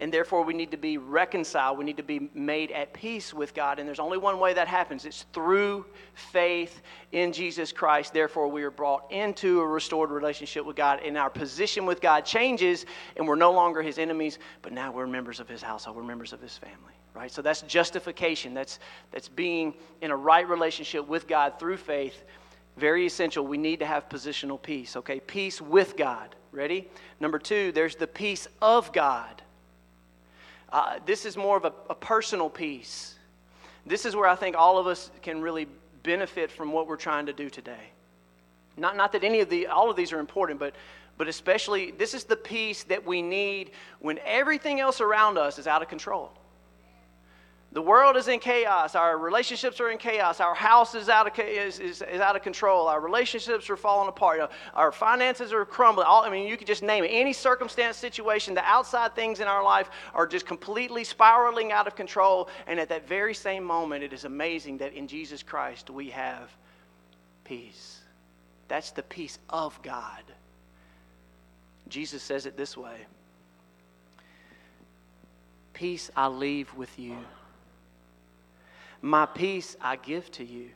and 0.00 0.12
therefore 0.12 0.42
we 0.42 0.52
need 0.52 0.70
to 0.70 0.76
be 0.76 0.98
reconciled. 0.98 1.78
We 1.78 1.84
need 1.84 1.96
to 1.96 2.02
be 2.02 2.28
made 2.34 2.70
at 2.70 2.92
peace 2.92 3.32
with 3.32 3.54
God. 3.54 3.78
And 3.78 3.88
there's 3.88 3.98
only 3.98 4.18
one 4.18 4.38
way 4.38 4.52
that 4.54 4.68
happens 4.68 5.04
it's 5.04 5.24
through 5.32 5.86
faith 6.14 6.82
in 7.12 7.32
Jesus 7.32 7.72
Christ. 7.72 8.12
Therefore, 8.12 8.48
we 8.48 8.62
are 8.62 8.70
brought 8.70 9.10
into 9.10 9.60
a 9.60 9.66
restored 9.66 10.10
relationship 10.10 10.66
with 10.66 10.76
God, 10.76 11.00
and 11.04 11.16
our 11.16 11.30
position 11.30 11.86
with 11.86 12.00
God 12.00 12.24
changes, 12.24 12.84
and 13.16 13.26
we're 13.26 13.36
no 13.36 13.52
longer 13.52 13.82
his 13.82 13.98
enemies, 13.98 14.38
but 14.62 14.72
now 14.72 14.92
we're 14.92 15.06
members 15.06 15.40
of 15.40 15.48
his 15.48 15.62
household, 15.62 15.96
we're 15.96 16.02
members 16.02 16.32
of 16.32 16.40
his 16.40 16.56
family. 16.56 16.92
Right? 17.14 17.32
So 17.32 17.40
that's 17.40 17.62
justification. 17.62 18.52
That's, 18.52 18.78
that's 19.10 19.28
being 19.28 19.72
in 20.02 20.10
a 20.10 20.16
right 20.16 20.46
relationship 20.46 21.08
with 21.08 21.26
God 21.26 21.58
through 21.58 21.78
faith. 21.78 22.24
Very 22.76 23.06
essential. 23.06 23.46
We 23.46 23.56
need 23.56 23.78
to 23.78 23.86
have 23.86 24.10
positional 24.10 24.60
peace, 24.60 24.96
okay? 24.96 25.20
Peace 25.20 25.62
with 25.62 25.96
God. 25.96 26.34
Ready? 26.52 26.88
Number 27.18 27.38
two, 27.38 27.72
there's 27.72 27.96
the 27.96 28.06
peace 28.06 28.48
of 28.60 28.92
God. 28.92 29.42
Uh, 30.76 30.98
this 31.06 31.24
is 31.24 31.38
more 31.38 31.56
of 31.56 31.64
a, 31.64 31.72
a 31.88 31.94
personal 31.94 32.50
peace. 32.50 33.14
This 33.86 34.04
is 34.04 34.14
where 34.14 34.28
I 34.28 34.34
think 34.34 34.54
all 34.54 34.76
of 34.76 34.86
us 34.86 35.10
can 35.22 35.40
really 35.40 35.66
benefit 36.02 36.50
from 36.50 36.70
what 36.70 36.86
we're 36.86 36.98
trying 36.98 37.24
to 37.24 37.32
do 37.32 37.48
today. 37.48 37.92
Not, 38.76 38.94
not 38.94 39.10
that 39.12 39.24
any 39.24 39.40
of 39.40 39.48
the, 39.48 39.68
all 39.68 39.88
of 39.88 39.96
these 39.96 40.12
are 40.12 40.18
important, 40.18 40.60
but, 40.60 40.74
but 41.16 41.28
especially 41.28 41.92
this 41.92 42.12
is 42.12 42.24
the 42.24 42.36
peace 42.36 42.82
that 42.84 43.06
we 43.06 43.22
need 43.22 43.70
when 44.00 44.18
everything 44.26 44.78
else 44.78 45.00
around 45.00 45.38
us 45.38 45.58
is 45.58 45.66
out 45.66 45.80
of 45.80 45.88
control. 45.88 46.30
The 47.76 47.82
world 47.82 48.16
is 48.16 48.26
in 48.26 48.40
chaos. 48.40 48.94
Our 48.94 49.18
relationships 49.18 49.82
are 49.82 49.90
in 49.90 49.98
chaos. 49.98 50.40
Our 50.40 50.54
house 50.54 50.94
is 50.94 51.10
out 51.10 51.26
of, 51.26 51.38
is, 51.38 51.78
is, 51.78 52.00
is 52.00 52.22
out 52.22 52.34
of 52.34 52.40
control. 52.40 52.88
Our 52.88 53.02
relationships 53.02 53.68
are 53.68 53.76
falling 53.76 54.08
apart. 54.08 54.50
Our 54.72 54.90
finances 54.90 55.52
are 55.52 55.66
crumbling. 55.66 56.06
All, 56.06 56.22
I 56.22 56.30
mean, 56.30 56.48
you 56.48 56.56
could 56.56 56.66
just 56.66 56.82
name 56.82 57.04
it. 57.04 57.08
Any 57.08 57.34
circumstance, 57.34 57.98
situation, 57.98 58.54
the 58.54 58.64
outside 58.64 59.14
things 59.14 59.40
in 59.40 59.46
our 59.46 59.62
life 59.62 59.90
are 60.14 60.26
just 60.26 60.46
completely 60.46 61.04
spiraling 61.04 61.70
out 61.70 61.86
of 61.86 61.94
control. 61.94 62.48
And 62.66 62.80
at 62.80 62.88
that 62.88 63.06
very 63.06 63.34
same 63.34 63.62
moment, 63.62 64.02
it 64.02 64.14
is 64.14 64.24
amazing 64.24 64.78
that 64.78 64.94
in 64.94 65.06
Jesus 65.06 65.42
Christ 65.42 65.90
we 65.90 66.08
have 66.08 66.50
peace. 67.44 68.00
That's 68.68 68.90
the 68.90 69.02
peace 69.02 69.38
of 69.50 69.78
God. 69.82 70.22
Jesus 71.90 72.22
says 72.22 72.46
it 72.46 72.56
this 72.56 72.74
way 72.74 73.04
Peace 75.74 76.10
I 76.16 76.28
leave 76.28 76.72
with 76.72 76.98
you. 76.98 77.18
My 79.02 79.26
peace 79.26 79.76
I 79.80 79.96
give 79.96 80.30
to 80.32 80.44
you. 80.44 80.70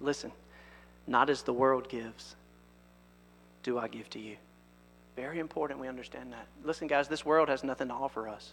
Listen, 0.00 0.32
not 1.06 1.30
as 1.30 1.42
the 1.42 1.52
world 1.52 1.88
gives, 1.88 2.36
do 3.62 3.78
I 3.78 3.88
give 3.88 4.10
to 4.10 4.18
you. 4.18 4.36
Very 5.16 5.38
important 5.38 5.80
we 5.80 5.88
understand 5.88 6.32
that. 6.32 6.46
Listen, 6.64 6.88
guys, 6.88 7.08
this 7.08 7.24
world 7.24 7.48
has 7.48 7.62
nothing 7.62 7.88
to 7.88 7.94
offer 7.94 8.28
us. 8.28 8.52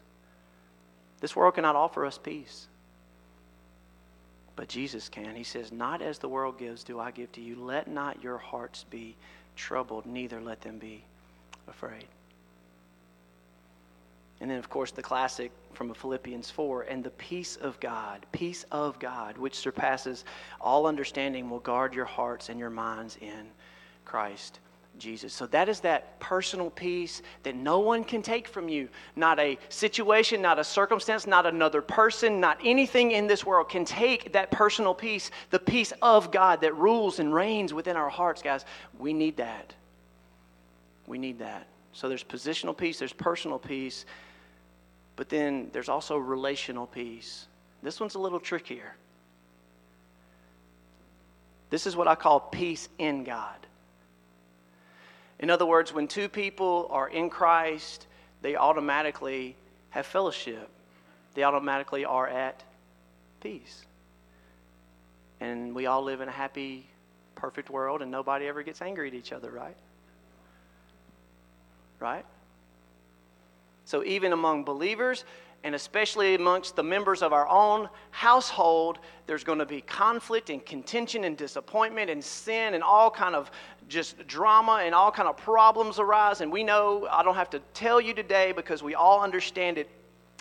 This 1.20 1.36
world 1.36 1.56
cannot 1.56 1.76
offer 1.76 2.06
us 2.06 2.18
peace. 2.18 2.68
But 4.56 4.68
Jesus 4.68 5.10
can. 5.10 5.36
He 5.36 5.44
says, 5.44 5.72
Not 5.72 6.02
as 6.02 6.20
the 6.20 6.30
world 6.30 6.60
gives, 6.60 6.84
do 6.84 7.00
I 7.00 7.12
give 7.12 7.32
to 7.34 7.42
you. 7.42 7.56
Let 7.56 7.88
not 7.88 8.24
your 8.24 8.38
hearts 8.38 8.86
be 8.90 9.16
troubled, 9.56 10.06
neither 10.06 10.40
let 10.40 10.62
them 10.62 10.78
be 10.78 11.04
afraid. 11.68 12.06
And 14.42 14.50
then, 14.50 14.58
of 14.58 14.70
course, 14.70 14.92
the 14.92 15.04
classic 15.04 15.52
from 15.74 15.94
Philippians 15.94 16.50
4 16.50 16.84
and 16.84 17.04
the 17.04 17.12
peace 17.12 17.58
of 17.58 17.80
God, 17.80 18.26
peace 18.32 18.66
of 18.72 18.98
God, 18.98 19.38
which 19.38 19.56
surpasses 19.56 20.26
all 20.60 20.88
understanding, 20.88 21.50
will 21.50 21.60
guard 21.60 21.94
your 21.94 22.06
hearts 22.06 22.50
and 22.50 22.60
your 22.60 22.72
minds 22.72 23.18
in 23.22 23.48
Christ 24.04 24.60
Jesus. 24.98 25.32
So 25.32 25.46
that 25.48 25.70
is 25.70 25.80
that 25.82 26.20
personal 26.20 26.72
peace 26.72 27.22
that 27.44 27.56
no 27.56 27.80
one 27.80 28.04
can 28.04 28.22
take 28.22 28.48
from 28.48 28.68
you. 28.68 28.90
Not 29.16 29.40
a 29.40 29.58
situation, 29.70 30.42
not 30.42 30.60
a 30.60 30.64
circumstance, 30.64 31.28
not 31.28 31.46
another 31.46 31.82
person, 31.82 32.40
not 32.40 32.60
anything 32.64 33.12
in 33.12 33.28
this 33.28 33.46
world 33.46 33.70
can 33.70 33.86
take 33.86 34.34
that 34.34 34.52
personal 34.52 34.94
peace, 34.94 35.32
the 35.52 35.60
peace 35.60 35.94
of 36.02 36.32
God 36.32 36.62
that 36.62 36.76
rules 36.76 37.20
and 37.20 37.34
reigns 37.34 37.74
within 37.74 37.96
our 37.96 38.10
hearts, 38.10 38.42
guys. 38.42 38.66
We 38.98 39.14
need 39.14 39.38
that. 39.38 39.74
We 41.06 41.20
need 41.20 41.40
that. 41.40 41.68
So 41.94 42.10
there's 42.10 42.24
positional 42.24 42.76
peace, 42.76 43.00
there's 43.00 43.14
personal 43.14 43.60
peace. 43.60 44.06
But 45.16 45.30
then 45.30 45.70
there's 45.74 45.90
also 45.90 46.18
relational 46.18 46.88
peace. 46.88 47.46
This 47.84 48.00
one's 48.00 48.16
a 48.16 48.20
little 48.20 48.40
trickier. 48.40 48.96
This 51.70 51.88
is 51.88 51.96
what 51.96 52.08
I 52.08 52.16
call 52.16 52.40
peace 52.40 52.90
in 52.98 53.24
God. 53.24 53.56
In 55.40 55.50
other 55.50 55.66
words, 55.66 55.94
when 55.94 56.08
two 56.08 56.30
people 56.30 56.88
are 56.92 57.10
in 57.10 57.30
Christ, 57.30 58.08
they 58.42 58.56
automatically 58.56 59.56
have 59.90 60.06
fellowship, 60.06 60.70
they 61.34 61.44
automatically 61.44 62.06
are 62.06 62.28
at 62.28 62.64
peace. 63.42 63.86
And 65.40 65.74
we 65.74 65.88
all 65.88 66.04
live 66.04 66.22
in 66.22 66.28
a 66.28 66.32
happy, 66.32 66.86
perfect 67.36 67.70
world, 67.70 68.02
and 68.02 68.12
nobody 68.12 68.48
ever 68.48 68.62
gets 68.62 68.82
angry 68.82 69.08
at 69.08 69.16
each 69.16 69.32
other, 69.32 69.50
right? 69.50 69.76
Right? 72.00 72.26
So, 73.92 74.06
even 74.06 74.32
among 74.32 74.64
believers, 74.64 75.26
and 75.66 75.76
especially 75.76 76.36
amongst 76.36 76.78
the 76.78 76.82
members 76.82 77.22
of 77.22 77.34
our 77.34 77.46
own 77.50 77.90
household, 78.12 79.00
there's 79.28 79.44
going 79.44 79.60
to 79.60 79.66
be 79.66 79.82
conflict 79.82 80.50
and 80.50 80.66
contention 80.66 81.26
and 81.26 81.36
disappointment 81.36 82.10
and 82.10 82.24
sin 82.24 82.74
and 82.74 82.84
all 82.84 83.12
kind 83.12 83.36
of 83.36 83.52
just 83.90 84.26
drama 84.28 84.84
and 84.86 84.96
all 84.96 85.12
kind 85.12 85.28
of 85.28 85.36
problems 85.36 86.00
arise. 86.00 86.40
And 86.40 86.50
we 86.50 86.64
know, 86.64 87.06
I 87.12 87.22
don't 87.22 87.36
have 87.36 87.50
to 87.50 87.60
tell 87.74 88.00
you 88.00 88.14
today 88.14 88.54
because 88.54 88.82
we 88.82 88.96
all 88.96 89.22
understand 89.22 89.78
it. 89.78 89.90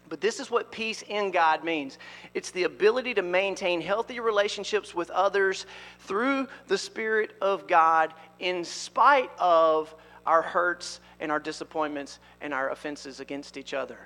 But 0.08 0.20
this 0.20 0.38
is 0.38 0.48
what 0.48 0.70
peace 0.70 1.02
in 1.08 1.32
God 1.32 1.64
means 1.64 1.98
it's 2.34 2.52
the 2.52 2.62
ability 2.62 3.14
to 3.14 3.22
maintain 3.22 3.80
healthy 3.80 4.20
relationships 4.20 4.94
with 4.94 5.10
others 5.10 5.66
through 5.98 6.46
the 6.68 6.78
Spirit 6.78 7.32
of 7.40 7.66
God 7.66 8.14
in 8.38 8.64
spite 8.64 9.32
of 9.40 9.92
our 10.24 10.42
hurts 10.42 11.00
and 11.20 11.30
our 11.30 11.38
disappointments 11.38 12.18
and 12.40 12.52
our 12.52 12.70
offenses 12.70 13.20
against 13.20 13.56
each 13.56 13.74
other. 13.74 13.98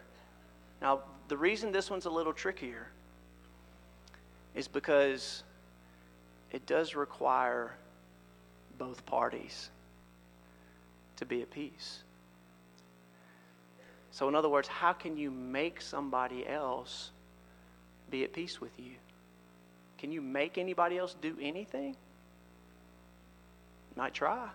Now, 0.82 1.00
the 1.28 1.36
reason 1.36 1.72
this 1.72 1.88
one's 1.88 2.04
a 2.04 2.10
little 2.10 2.32
trickier 2.32 2.88
is 4.54 4.68
because 4.68 5.42
it 6.52 6.66
does 6.66 6.94
require 6.94 7.74
both 8.78 9.06
parties 9.06 9.70
to 11.16 11.24
be 11.24 11.40
at 11.42 11.50
peace. 11.50 12.02
So, 14.10 14.28
in 14.28 14.34
other 14.34 14.48
words, 14.48 14.68
how 14.68 14.92
can 14.92 15.16
you 15.16 15.30
make 15.30 15.80
somebody 15.80 16.46
else 16.46 17.10
be 18.10 18.22
at 18.24 18.32
peace 18.32 18.60
with 18.60 18.78
you? 18.78 18.92
Can 19.98 20.12
you 20.12 20.20
make 20.20 20.58
anybody 20.58 20.98
else 20.98 21.16
do 21.20 21.36
anything? 21.40 21.96
Might 23.96 24.14
try. 24.14 24.48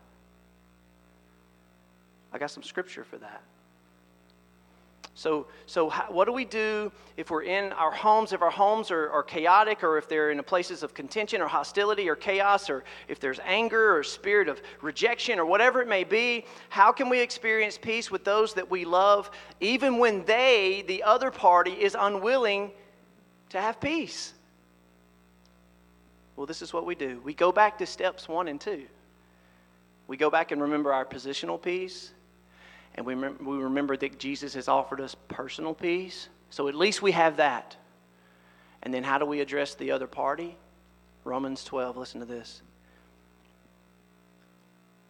I 2.31 2.37
got 2.37 2.51
some 2.51 2.63
scripture 2.63 3.03
for 3.03 3.17
that. 3.17 3.41
So, 5.19 5.47
so 5.65 5.89
how, 5.89 6.09
what 6.09 6.25
do 6.25 6.31
we 6.31 6.45
do 6.45 6.93
if 7.17 7.29
we're 7.29 7.43
in 7.43 7.73
our 7.73 7.91
homes, 7.91 8.31
if 8.31 8.41
our 8.41 8.49
homes 8.49 8.89
are, 8.89 9.09
are 9.09 9.21
chaotic, 9.21 9.83
or 9.83 9.97
if 9.97 10.07
they're 10.07 10.31
in 10.31 10.41
places 10.43 10.81
of 10.81 10.93
contention 10.93 11.41
or 11.41 11.47
hostility 11.47 12.07
or 12.07 12.15
chaos, 12.15 12.69
or 12.69 12.85
if 13.09 13.19
there's 13.19 13.41
anger 13.43 13.97
or 13.97 14.01
spirit 14.01 14.47
of 14.47 14.61
rejection 14.81 15.37
or 15.37 15.45
whatever 15.45 15.81
it 15.81 15.89
may 15.89 16.05
be? 16.05 16.45
How 16.69 16.93
can 16.93 17.09
we 17.09 17.19
experience 17.19 17.77
peace 17.77 18.09
with 18.09 18.23
those 18.23 18.53
that 18.53 18.71
we 18.71 18.85
love, 18.85 19.29
even 19.59 19.97
when 19.97 20.23
they, 20.23 20.85
the 20.87 21.03
other 21.03 21.31
party, 21.31 21.71
is 21.71 21.97
unwilling 21.99 22.71
to 23.49 23.59
have 23.59 23.81
peace? 23.81 24.33
Well, 26.37 26.45
this 26.45 26.61
is 26.61 26.71
what 26.71 26.85
we 26.85 26.95
do. 26.95 27.19
We 27.25 27.33
go 27.33 27.51
back 27.51 27.77
to 27.79 27.85
steps 27.85 28.29
one 28.29 28.47
and 28.47 28.61
two. 28.61 28.85
We 30.07 30.15
go 30.15 30.29
back 30.29 30.53
and 30.53 30.61
remember 30.61 30.93
our 30.93 31.03
positional 31.03 31.61
peace 31.61 32.13
and 32.99 33.05
we, 33.05 33.15
rem- 33.15 33.37
we 33.39 33.55
remember 33.55 33.95
that 33.95 34.19
Jesus 34.19 34.55
has 34.55 34.67
offered 34.67 34.99
us 34.99 35.15
personal 35.29 35.73
peace. 35.73 36.27
So 36.49 36.67
at 36.67 36.75
least 36.75 37.01
we 37.01 37.13
have 37.13 37.37
that. 37.37 37.77
And 38.83 38.93
then 38.93 39.05
how 39.05 39.17
do 39.17 39.25
we 39.25 39.39
address 39.39 39.73
the 39.73 39.91
other 39.91 40.05
party? 40.05 40.57
Romans 41.23 41.63
12, 41.63 41.95
listen 41.95 42.19
to 42.19 42.25
this. 42.25 42.61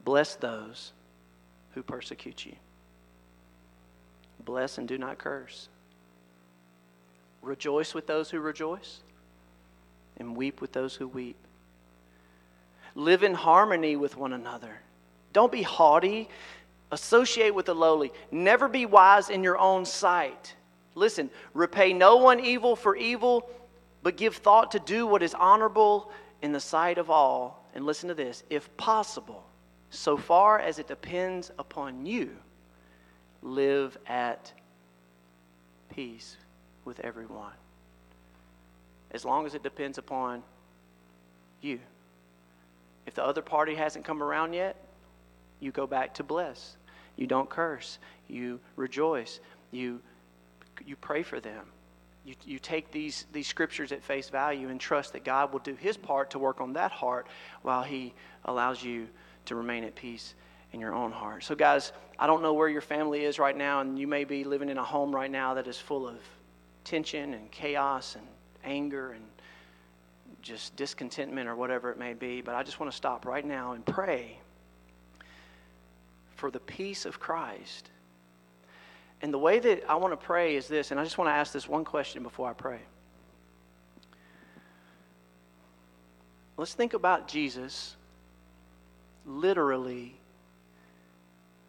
Bless 0.06 0.36
those 0.36 0.94
who 1.74 1.82
persecute 1.82 2.46
you. 2.46 2.56
Bless 4.46 4.78
and 4.78 4.88
do 4.88 5.00
not 5.00 5.18
curse. 5.18 5.68
Rejoice 7.42 7.96
with 7.96 8.06
those 8.06 8.30
who 8.30 8.40
rejoice, 8.40 9.00
and 10.18 10.38
weep 10.38 10.62
with 10.62 10.74
those 10.74 10.94
who 10.94 11.08
weep. 11.08 11.38
Live 12.94 13.24
in 13.24 13.34
harmony 13.34 13.96
with 13.96 14.16
one 14.16 14.34
another. 14.34 14.78
Don't 15.34 15.52
be 15.52 15.64
haughty. 15.64 16.30
Associate 16.92 17.54
with 17.54 17.68
the 17.68 17.76
lowly. 17.76 18.12
Never 18.32 18.68
be 18.68 18.86
wise 18.86 19.30
in 19.30 19.44
your 19.44 19.58
own 19.58 19.86
sight. 19.86 20.56
Listen, 20.96 21.30
repay 21.54 21.94
no 21.94 22.18
one 22.18 22.40
evil 22.40 22.76
for 22.76 22.96
evil, 22.96 23.50
but 24.02 24.18
give 24.18 24.38
thought 24.38 24.72
to 24.72 24.80
do 24.80 25.06
what 25.06 25.22
is 25.22 25.34
honorable 25.34 26.12
in 26.42 26.52
the 26.52 26.60
sight 26.60 26.98
of 26.98 27.10
all. 27.10 27.66
And 27.76 27.86
listen 27.86 28.10
to 28.10 28.16
this 28.16 28.44
if 28.50 28.76
possible, 28.78 29.46
so 29.92 30.18
far 30.18 30.60
as 30.60 30.80
it 30.80 30.88
depends 30.88 31.52
upon 31.60 32.06
you, 32.06 32.32
live 33.42 33.98
at 34.08 34.52
peace 35.96 36.38
with 36.86 37.00
everyone. 37.02 37.54
As 39.12 39.26
long 39.26 39.46
as 39.46 39.54
it 39.54 39.64
depends 39.64 39.98
upon 39.98 40.44
you. 41.62 41.80
If 43.06 43.16
the 43.16 43.24
other 43.24 43.42
party 43.42 43.76
hasn't 43.76 44.06
come 44.06 44.22
around 44.22 44.54
yet, 44.54 44.76
you 45.60 45.72
go 45.72 45.88
back 45.88 46.14
to 46.16 46.24
bless. 46.24 46.76
You 47.20 47.28
don't 47.28 47.50
curse. 47.50 48.00
You 48.30 48.62
rejoice. 48.78 49.42
You, 49.72 50.00
you 50.86 50.96
pray 50.96 51.22
for 51.22 51.42
them. 51.42 51.66
You, 52.24 52.34
you 52.46 52.60
take 52.60 52.92
these, 52.92 53.26
these 53.34 53.46
scriptures 53.46 53.92
at 53.92 54.02
face 54.02 54.30
value 54.30 54.70
and 54.70 54.80
trust 54.80 55.12
that 55.14 55.26
God 55.26 55.52
will 55.52 55.60
do 55.60 55.76
his 55.76 55.98
part 55.98 56.30
to 56.32 56.40
work 56.40 56.62
on 56.62 56.72
that 56.74 56.92
heart 56.92 57.28
while 57.62 57.84
he 57.84 58.14
allows 58.46 58.82
you 58.82 59.10
to 59.46 59.56
remain 59.56 59.84
at 59.84 59.96
peace 59.96 60.34
in 60.72 60.80
your 60.80 60.94
own 60.94 61.12
heart. 61.12 61.44
So, 61.44 61.56
guys, 61.56 61.92
I 62.18 62.26
don't 62.26 62.42
know 62.42 62.54
where 62.54 62.70
your 62.70 62.82
family 62.82 63.26
is 63.26 63.38
right 63.38 63.58
now, 63.58 63.82
and 63.82 64.00
you 64.00 64.08
may 64.08 64.24
be 64.24 64.46
living 64.46 64.70
in 64.70 64.78
a 64.78 64.84
home 64.84 65.14
right 65.14 65.30
now 65.30 65.54
that 65.56 65.68
is 65.68 65.78
full 65.78 66.08
of 66.08 66.20
tension 66.86 67.34
and 67.34 67.52
chaos 67.52 68.16
and 68.16 68.26
anger 68.64 69.12
and 69.12 69.26
just 70.42 70.74
discontentment 70.78 71.50
or 71.50 71.58
whatever 71.58 71.92
it 71.92 72.00
may 72.00 72.14
be. 72.14 72.40
But 72.40 72.56
I 72.56 72.64
just 72.64 72.80
want 72.80 72.90
to 72.90 72.96
stop 72.96 73.26
right 73.26 73.46
now 73.46 73.74
and 73.74 73.86
pray 73.86 74.40
for 76.40 76.50
the 76.50 76.60
peace 76.60 77.06
of 77.06 77.20
Christ. 77.20 77.92
And 79.22 79.34
the 79.34 79.38
way 79.38 79.60
that 79.60 79.84
I 79.90 79.96
want 79.96 80.14
to 80.14 80.18
pray 80.18 80.56
is 80.56 80.68
this, 80.68 80.92
and 80.92 81.00
I 81.00 81.04
just 81.04 81.18
want 81.18 81.28
to 81.28 81.34
ask 81.34 81.52
this 81.52 81.68
one 81.68 81.84
question 81.84 82.24
before 82.24 82.50
I 82.50 82.54
pray. 82.54 82.80
Let's 86.56 86.74
think 86.74 86.94
about 86.94 87.28
Jesus 87.28 87.96
literally 89.26 90.16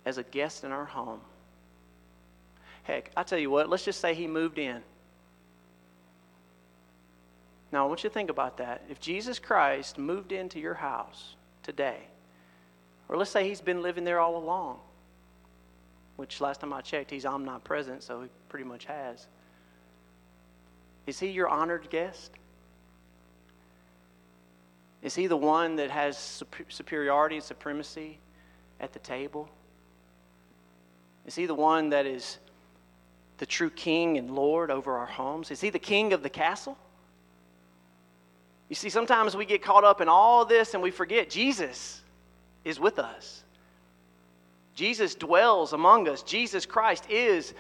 as 0.05 0.19
a 0.19 0.23
guest 0.23 0.65
in 0.65 0.73
our 0.73 0.85
home. 0.85 1.21
Heck, 2.85 3.11
I 3.17 3.25
tell 3.25 3.39
you 3.39 3.51
what, 3.51 3.69
let's 3.69 3.85
just 3.85 4.01
say 4.01 4.15
he 4.15 4.27
moved 4.27 4.59
in. 4.59 4.83
Now, 7.73 7.85
I 7.85 7.89
want 7.89 8.03
you 8.03 8.11
to 8.11 8.15
think 8.15 8.31
about 8.31 8.57
that. 8.57 8.83
If 8.89 9.01
Jesus 9.01 9.39
Christ 9.39 9.99
moved 9.99 10.33
into 10.33 10.59
your 10.59 10.75
house 10.75 11.35
today, 11.63 11.99
or 13.11 13.17
let's 13.17 13.31
say 13.31 13.47
he's 13.47 13.61
been 13.61 13.83
living 13.83 14.05
there 14.05 14.21
all 14.21 14.37
along, 14.37 14.79
which 16.15 16.41
last 16.41 16.61
time 16.61 16.73
I 16.73 16.81
checked, 16.81 17.11
he's 17.11 17.27
omnipresent, 17.27 18.05
so 18.05 18.23
he 18.23 18.29
pretty 18.49 18.65
much 18.65 18.85
has. 18.85 19.27
Is 21.09 21.19
he 21.19 21.29
your 21.29 21.49
honored 21.49 21.91
guest? 21.91 22.31
Is 25.03 25.17
he 25.17 25.27
the 25.27 25.37
one 25.37 25.75
that 25.77 25.91
has 25.91 26.45
superiority 26.69 27.37
and 27.37 27.45
supremacy 27.45 28.19
at 28.79 28.93
the 28.93 29.01
table? 29.01 29.49
Is 31.27 31.35
he 31.35 31.47
the 31.47 31.55
one 31.55 31.91
that 31.91 32.07
is 32.07 32.39
the 33.39 33.47
true 33.47 33.71
king 33.71 34.19
and 34.19 34.31
Lord 34.31 34.71
over 34.71 34.97
our 34.99 35.07
homes? 35.07 35.51
Is 35.51 35.61
he 35.61 35.71
the 35.71 35.81
king 35.81 36.13
of 36.13 36.23
the 36.23 36.31
castle? 36.31 36.79
You 38.69 38.77
see, 38.77 38.89
sometimes 38.89 39.35
we 39.35 39.47
get 39.47 39.63
caught 39.63 39.83
up 39.83 40.01
in 40.01 40.09
all 40.09 40.45
this 40.45 40.75
and 40.75 40.83
we 40.83 40.93
forget 40.93 41.29
Jesus 41.29 42.03
is 42.65 42.79
with 42.79 42.99
us. 42.99 43.45
Jesus 44.75 45.15
dwells 45.15 45.73
among 45.73 46.09
us. 46.09 46.23
Jesus 46.23 46.65
Christ 46.67 47.09
is 47.11 47.55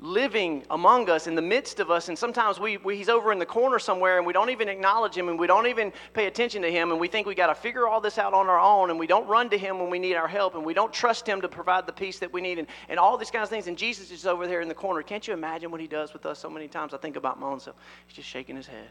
living 0.00 0.62
among 0.70 1.08
us 1.08 1.26
in 1.26 1.34
the 1.34 1.42
midst 1.42 1.80
of 1.80 1.90
us 1.90 2.08
and 2.08 2.18
sometimes 2.18 2.60
we, 2.60 2.76
we, 2.78 2.96
he's 2.96 3.08
over 3.08 3.32
in 3.32 3.38
the 3.38 3.46
corner 3.46 3.78
somewhere 3.78 4.18
and 4.18 4.26
we 4.26 4.32
don't 4.32 4.50
even 4.50 4.68
acknowledge 4.68 5.16
him 5.16 5.30
and 5.30 5.38
we 5.38 5.46
don't 5.46 5.66
even 5.66 5.90
pay 6.12 6.26
attention 6.26 6.60
to 6.60 6.70
him 6.70 6.90
and 6.90 7.00
we 7.00 7.08
think 7.08 7.26
we 7.26 7.34
got 7.34 7.46
to 7.46 7.54
figure 7.54 7.88
all 7.88 7.98
this 7.98 8.18
out 8.18 8.34
on 8.34 8.46
our 8.48 8.60
own 8.60 8.90
and 8.90 8.98
we 8.98 9.06
don't 9.06 9.26
run 9.26 9.48
to 9.48 9.56
him 9.56 9.78
when 9.78 9.88
we 9.88 9.98
need 9.98 10.14
our 10.14 10.28
help 10.28 10.54
and 10.54 10.62
we 10.66 10.74
don't 10.74 10.92
trust 10.92 11.26
him 11.26 11.40
to 11.40 11.48
provide 11.48 11.86
the 11.86 11.92
peace 11.92 12.18
that 12.18 12.30
we 12.30 12.42
need 12.42 12.58
and, 12.58 12.68
and 12.90 12.98
all 12.98 13.16
these 13.16 13.30
kinds 13.30 13.44
of 13.44 13.50
things 13.50 13.68
and 13.68 13.78
jesus 13.78 14.10
is 14.10 14.26
over 14.26 14.46
there 14.46 14.60
in 14.60 14.68
the 14.68 14.74
corner. 14.74 15.02
Can't 15.02 15.26
you 15.26 15.32
imagine 15.32 15.70
what 15.70 15.80
he 15.80 15.86
does 15.86 16.12
with 16.12 16.26
us 16.26 16.38
so 16.38 16.50
many 16.50 16.68
times? 16.68 16.92
I 16.92 16.98
think 16.98 17.16
about 17.16 17.40
my 17.40 17.46
own 17.46 17.60
self. 17.60 17.76
He's 18.06 18.16
just 18.16 18.28
shaking 18.28 18.56
his 18.56 18.66
head. 18.66 18.88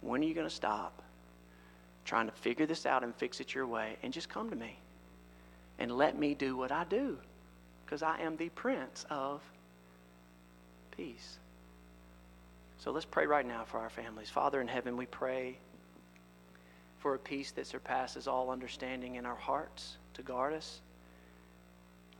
When 0.00 0.22
are 0.22 0.26
you 0.26 0.34
going 0.34 0.48
to 0.48 0.54
stop 0.54 1.02
trying 2.04 2.26
to 2.26 2.32
figure 2.32 2.66
this 2.66 2.86
out 2.86 3.04
and 3.04 3.14
fix 3.14 3.40
it 3.40 3.54
your 3.54 3.66
way 3.66 3.96
and 4.02 4.12
just 4.12 4.28
come 4.28 4.50
to 4.50 4.56
me 4.56 4.78
and 5.78 5.90
let 5.92 6.18
me 6.18 6.34
do 6.34 6.56
what 6.56 6.72
i 6.72 6.84
do 6.84 7.16
because 7.84 8.02
i 8.02 8.18
am 8.20 8.36
the 8.36 8.48
prince 8.50 9.04
of 9.10 9.40
peace. 10.96 11.38
So 12.78 12.90
let's 12.90 13.06
pray 13.06 13.26
right 13.26 13.46
now 13.46 13.64
for 13.64 13.78
our 13.78 13.90
families. 13.90 14.28
Father 14.28 14.60
in 14.60 14.68
heaven, 14.68 14.96
we 14.96 15.06
pray 15.06 15.56
for 16.98 17.14
a 17.14 17.18
peace 17.18 17.50
that 17.52 17.66
surpasses 17.66 18.28
all 18.28 18.50
understanding 18.50 19.16
in 19.16 19.26
our 19.26 19.36
hearts 19.36 19.96
to 20.14 20.22
guard 20.22 20.52
us. 20.52 20.80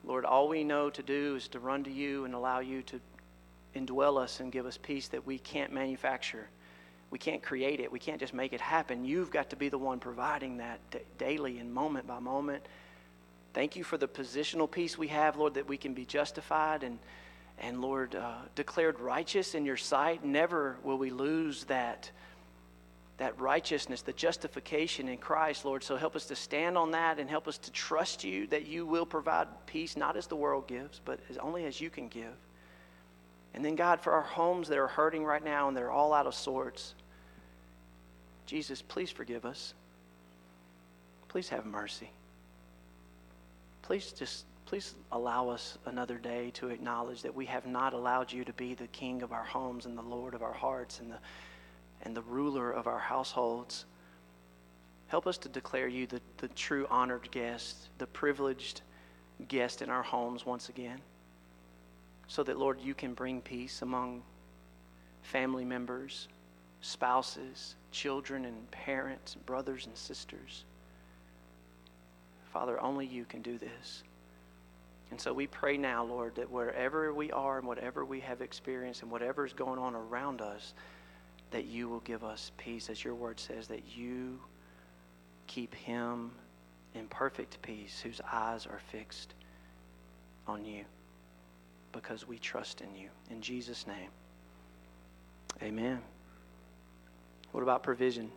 Lord, 0.04 0.24
all 0.24 0.48
we 0.48 0.64
know 0.64 0.90
to 0.90 1.02
do 1.02 1.36
is 1.36 1.46
to 1.48 1.60
run 1.60 1.84
to 1.84 1.90
you 1.90 2.24
and 2.24 2.34
allow 2.34 2.58
you 2.58 2.82
to 2.82 3.00
indwell 3.76 4.20
us 4.20 4.40
and 4.40 4.50
give 4.50 4.66
us 4.66 4.76
peace 4.76 5.08
that 5.08 5.24
we 5.26 5.38
can't 5.38 5.72
manufacture. 5.72 6.48
We 7.12 7.18
can't 7.18 7.42
create 7.42 7.78
it. 7.78 7.92
We 7.92 8.00
can't 8.00 8.18
just 8.18 8.34
make 8.34 8.52
it 8.52 8.60
happen. 8.60 9.04
You've 9.04 9.30
got 9.30 9.50
to 9.50 9.56
be 9.56 9.68
the 9.68 9.78
one 9.78 10.00
providing 10.00 10.56
that 10.56 10.80
daily 11.18 11.58
and 11.58 11.72
moment 11.72 12.08
by 12.08 12.18
moment. 12.18 12.64
Thank 13.54 13.76
you 13.76 13.84
for 13.84 13.98
the 13.98 14.08
positional 14.08 14.68
peace 14.68 14.98
we 14.98 15.08
have, 15.08 15.36
Lord, 15.36 15.54
that 15.54 15.68
we 15.68 15.76
can 15.76 15.94
be 15.94 16.04
justified 16.04 16.82
and 16.82 16.98
and 17.58 17.80
Lord, 17.80 18.14
uh, 18.14 18.34
declared 18.54 18.98
righteous 18.98 19.54
in 19.54 19.64
your 19.64 19.76
sight. 19.76 20.24
Never 20.24 20.76
will 20.82 20.98
we 20.98 21.10
lose 21.10 21.64
that, 21.64 22.10
that 23.18 23.38
righteousness, 23.40 24.02
the 24.02 24.12
justification 24.12 25.08
in 25.08 25.18
Christ, 25.18 25.64
Lord. 25.64 25.84
So 25.84 25.96
help 25.96 26.16
us 26.16 26.26
to 26.26 26.36
stand 26.36 26.76
on 26.76 26.90
that 26.92 27.18
and 27.18 27.30
help 27.30 27.46
us 27.46 27.58
to 27.58 27.70
trust 27.70 28.24
you 28.24 28.46
that 28.48 28.66
you 28.66 28.84
will 28.84 29.06
provide 29.06 29.46
peace, 29.66 29.96
not 29.96 30.16
as 30.16 30.26
the 30.26 30.36
world 30.36 30.66
gives, 30.66 31.00
but 31.04 31.20
as, 31.30 31.36
only 31.38 31.64
as 31.64 31.80
you 31.80 31.88
can 31.88 32.08
give. 32.08 32.34
And 33.54 33.64
then, 33.64 33.76
God, 33.76 34.00
for 34.00 34.12
our 34.12 34.22
homes 34.22 34.68
that 34.68 34.78
are 34.78 34.88
hurting 34.88 35.24
right 35.24 35.44
now 35.44 35.68
and 35.68 35.76
they're 35.76 35.90
all 35.90 36.14
out 36.14 36.26
of 36.26 36.34
sorts, 36.34 36.94
Jesus, 38.46 38.82
please 38.82 39.10
forgive 39.10 39.44
us. 39.44 39.74
Please 41.28 41.48
have 41.48 41.64
mercy. 41.64 42.10
Please 43.82 44.12
just 44.12 44.44
please 44.66 44.94
allow 45.10 45.50
us 45.50 45.76
another 45.84 46.16
day 46.16 46.50
to 46.54 46.68
acknowledge 46.68 47.20
that 47.20 47.34
we 47.34 47.44
have 47.44 47.66
not 47.66 47.92
allowed 47.92 48.32
you 48.32 48.42
to 48.42 48.54
be 48.54 48.72
the 48.72 48.86
king 48.86 49.20
of 49.20 49.30
our 49.30 49.44
homes 49.44 49.84
and 49.84 49.98
the 49.98 50.02
Lord 50.02 50.32
of 50.32 50.42
our 50.42 50.52
hearts 50.52 51.00
and 51.00 51.10
the, 51.10 51.18
and 52.04 52.16
the 52.16 52.22
ruler 52.22 52.70
of 52.70 52.86
our 52.86 52.98
households. 52.98 53.84
Help 55.08 55.26
us 55.26 55.36
to 55.36 55.50
declare 55.50 55.88
you 55.88 56.06
the, 56.06 56.22
the 56.38 56.48
true 56.48 56.86
honored 56.88 57.30
guest, 57.30 57.90
the 57.98 58.06
privileged 58.06 58.80
guest 59.48 59.82
in 59.82 59.90
our 59.90 60.02
homes 60.02 60.46
once 60.46 60.70
again, 60.70 60.98
so 62.26 62.42
that, 62.42 62.58
Lord, 62.58 62.80
you 62.80 62.94
can 62.94 63.12
bring 63.12 63.42
peace 63.42 63.82
among 63.82 64.22
family 65.20 65.66
members, 65.66 66.28
spouses, 66.82 67.76
children, 67.90 68.44
and 68.44 68.70
parents, 68.70 69.34
brothers 69.46 69.86
and 69.86 69.96
sisters. 69.96 70.64
Father, 72.52 72.78
only 72.82 73.06
you 73.06 73.24
can 73.24 73.40
do 73.40 73.56
this. 73.56 74.02
And 75.10 75.20
so 75.20 75.32
we 75.32 75.46
pray 75.46 75.76
now, 75.76 76.04
Lord, 76.04 76.34
that 76.34 76.50
wherever 76.50 77.12
we 77.14 77.30
are 77.30 77.58
and 77.58 77.66
whatever 77.66 78.04
we 78.04 78.20
have 78.20 78.42
experienced 78.42 79.02
and 79.02 79.10
whatever 79.10 79.46
is 79.46 79.52
going 79.52 79.78
on 79.78 79.94
around 79.94 80.40
us, 80.40 80.74
that 81.50 81.66
you 81.66 81.88
will 81.88 82.00
give 82.00 82.24
us 82.24 82.50
peace, 82.56 82.90
as 82.90 83.04
your 83.04 83.14
word 83.14 83.38
says, 83.38 83.68
that 83.68 83.82
you 83.94 84.40
keep 85.46 85.74
him 85.74 86.32
in 86.94 87.06
perfect 87.08 87.60
peace 87.62 88.00
whose 88.00 88.20
eyes 88.30 88.66
are 88.66 88.80
fixed 88.90 89.34
on 90.46 90.64
you 90.64 90.84
because 91.92 92.26
we 92.26 92.38
trust 92.38 92.80
in 92.80 92.94
you. 92.94 93.08
In 93.30 93.40
Jesus' 93.40 93.86
name, 93.86 94.10
amen. 95.62 96.00
What 97.52 97.62
about 97.62 97.82
provision? 97.82 98.30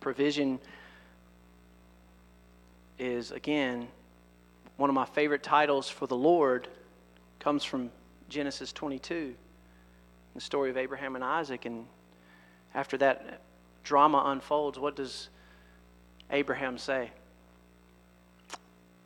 Provision 0.00 0.58
is, 2.98 3.32
again, 3.32 3.88
one 4.76 4.88
of 4.88 4.94
my 4.94 5.04
favorite 5.04 5.42
titles 5.42 5.88
for 5.88 6.06
the 6.06 6.16
Lord 6.16 6.68
comes 7.40 7.64
from 7.64 7.90
Genesis 8.28 8.72
22, 8.72 9.34
the 10.34 10.40
story 10.40 10.70
of 10.70 10.76
Abraham 10.76 11.16
and 11.16 11.24
Isaac. 11.24 11.64
And 11.64 11.86
after 12.74 12.96
that 12.98 13.40
drama 13.82 14.22
unfolds, 14.26 14.78
what 14.78 14.94
does 14.94 15.28
Abraham 16.30 16.78
say? 16.78 17.10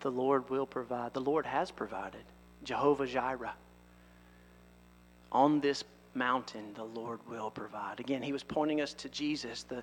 The 0.00 0.10
Lord 0.10 0.50
will 0.50 0.66
provide. 0.66 1.14
The 1.14 1.20
Lord 1.20 1.46
has 1.46 1.70
provided. 1.70 2.22
Jehovah 2.64 3.06
Jireh. 3.06 3.54
On 5.30 5.60
this 5.60 5.84
mountain, 6.14 6.72
the 6.74 6.84
Lord 6.84 7.20
will 7.28 7.50
provide. 7.50 8.00
Again, 8.00 8.22
he 8.22 8.32
was 8.32 8.42
pointing 8.42 8.80
us 8.80 8.94
to 8.94 9.08
Jesus, 9.08 9.64
the, 9.64 9.82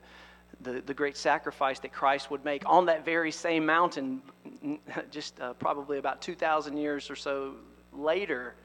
the, 0.61 0.81
the 0.81 0.93
great 0.93 1.17
sacrifice 1.17 1.79
that 1.79 1.91
Christ 1.91 2.29
would 2.31 2.43
make 2.43 2.63
on 2.65 2.85
that 2.87 3.05
very 3.05 3.31
same 3.31 3.65
mountain, 3.65 4.21
just 5.11 5.39
uh, 5.39 5.53
probably 5.53 5.97
about 5.97 6.21
2,000 6.21 6.77
years 6.77 7.09
or 7.09 7.15
so 7.15 7.55
later. 7.93 8.55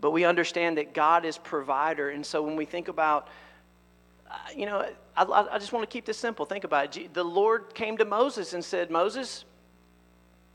But 0.00 0.12
we 0.12 0.24
understand 0.24 0.78
that 0.78 0.94
God 0.94 1.24
is 1.24 1.38
provider. 1.38 2.10
And 2.10 2.24
so 2.24 2.42
when 2.42 2.56
we 2.56 2.64
think 2.64 2.88
about, 2.88 3.28
uh, 4.30 4.34
you 4.54 4.66
know, 4.66 4.86
I, 5.16 5.24
I 5.24 5.58
just 5.58 5.72
want 5.72 5.88
to 5.88 5.92
keep 5.92 6.04
this 6.04 6.18
simple. 6.18 6.46
Think 6.46 6.64
about 6.64 6.96
it. 6.96 7.12
The 7.12 7.24
Lord 7.24 7.74
came 7.74 7.96
to 7.98 8.04
Moses 8.04 8.52
and 8.52 8.64
said, 8.64 8.90
Moses, 8.90 9.44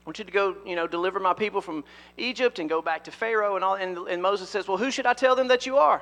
I 0.04 0.10
want 0.10 0.20
you 0.20 0.26
to 0.26 0.32
go, 0.32 0.58
you 0.66 0.76
know, 0.76 0.86
deliver 0.86 1.20
my 1.20 1.34
people 1.34 1.62
from 1.62 1.86
Egypt 2.18 2.60
and 2.60 2.68
go 2.68 2.82
back 2.82 3.06
to 3.06 3.12
Pharaoh 3.12 3.56
and 3.56 3.64
all. 3.64 3.76
And, 3.76 3.98
and 3.98 4.22
Moses 4.22 4.50
says, 4.50 4.68
Well, 4.68 4.78
who 4.78 4.92
should 4.92 5.06
I 5.06 5.14
tell 5.14 5.36
them 5.36 5.48
that 5.48 5.66
you 5.66 5.78
are? 5.78 6.02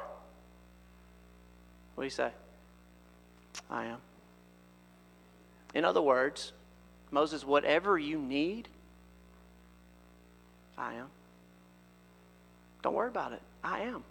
What 1.93 2.03
do 2.03 2.05
you 2.05 2.09
say? 2.09 2.31
I 3.69 3.85
am. 3.85 3.97
In 5.75 5.85
other 5.85 6.01
words, 6.01 6.51
Moses, 7.11 7.45
whatever 7.45 7.99
you 7.99 8.17
need, 8.17 8.67
I 10.77 10.95
am. 10.95 11.07
Don't 12.81 12.95
worry 12.95 13.09
about 13.09 13.33
it. 13.33 13.41
I 13.63 13.81
am. 13.81 14.03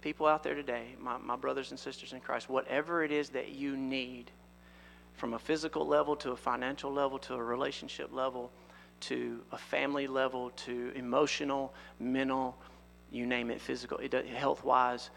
People 0.00 0.26
out 0.26 0.42
there 0.42 0.54
today, 0.54 0.96
my, 1.00 1.16
my 1.18 1.36
brothers 1.36 1.70
and 1.70 1.78
sisters 1.78 2.12
in 2.12 2.20
Christ, 2.20 2.50
whatever 2.50 3.04
it 3.04 3.12
is 3.12 3.30
that 3.30 3.50
you 3.50 3.76
need, 3.76 4.30
from 5.14 5.34
a 5.34 5.38
physical 5.38 5.86
level 5.86 6.16
to 6.16 6.32
a 6.32 6.36
financial 6.36 6.92
level 6.92 7.18
to 7.20 7.34
a 7.34 7.42
relationship 7.42 8.12
level 8.12 8.50
to 9.00 9.40
a 9.52 9.58
family 9.58 10.06
level 10.06 10.50
to 10.50 10.90
emotional, 10.94 11.74
mental, 12.00 12.56
you 13.10 13.26
name 13.26 13.50
it, 13.50 13.60
physical, 13.60 14.00
health 14.34 14.64
wise, 14.64 15.10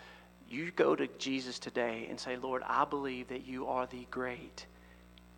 you 0.49 0.71
go 0.71 0.95
to 0.95 1.07
Jesus 1.17 1.57
today 1.57 2.07
and 2.09 2.19
say, 2.19 2.35
Lord, 2.37 2.63
I 2.65 2.85
believe 2.85 3.29
that 3.29 3.45
you 3.45 3.67
are 3.67 3.85
the 3.87 4.05
great 4.11 4.65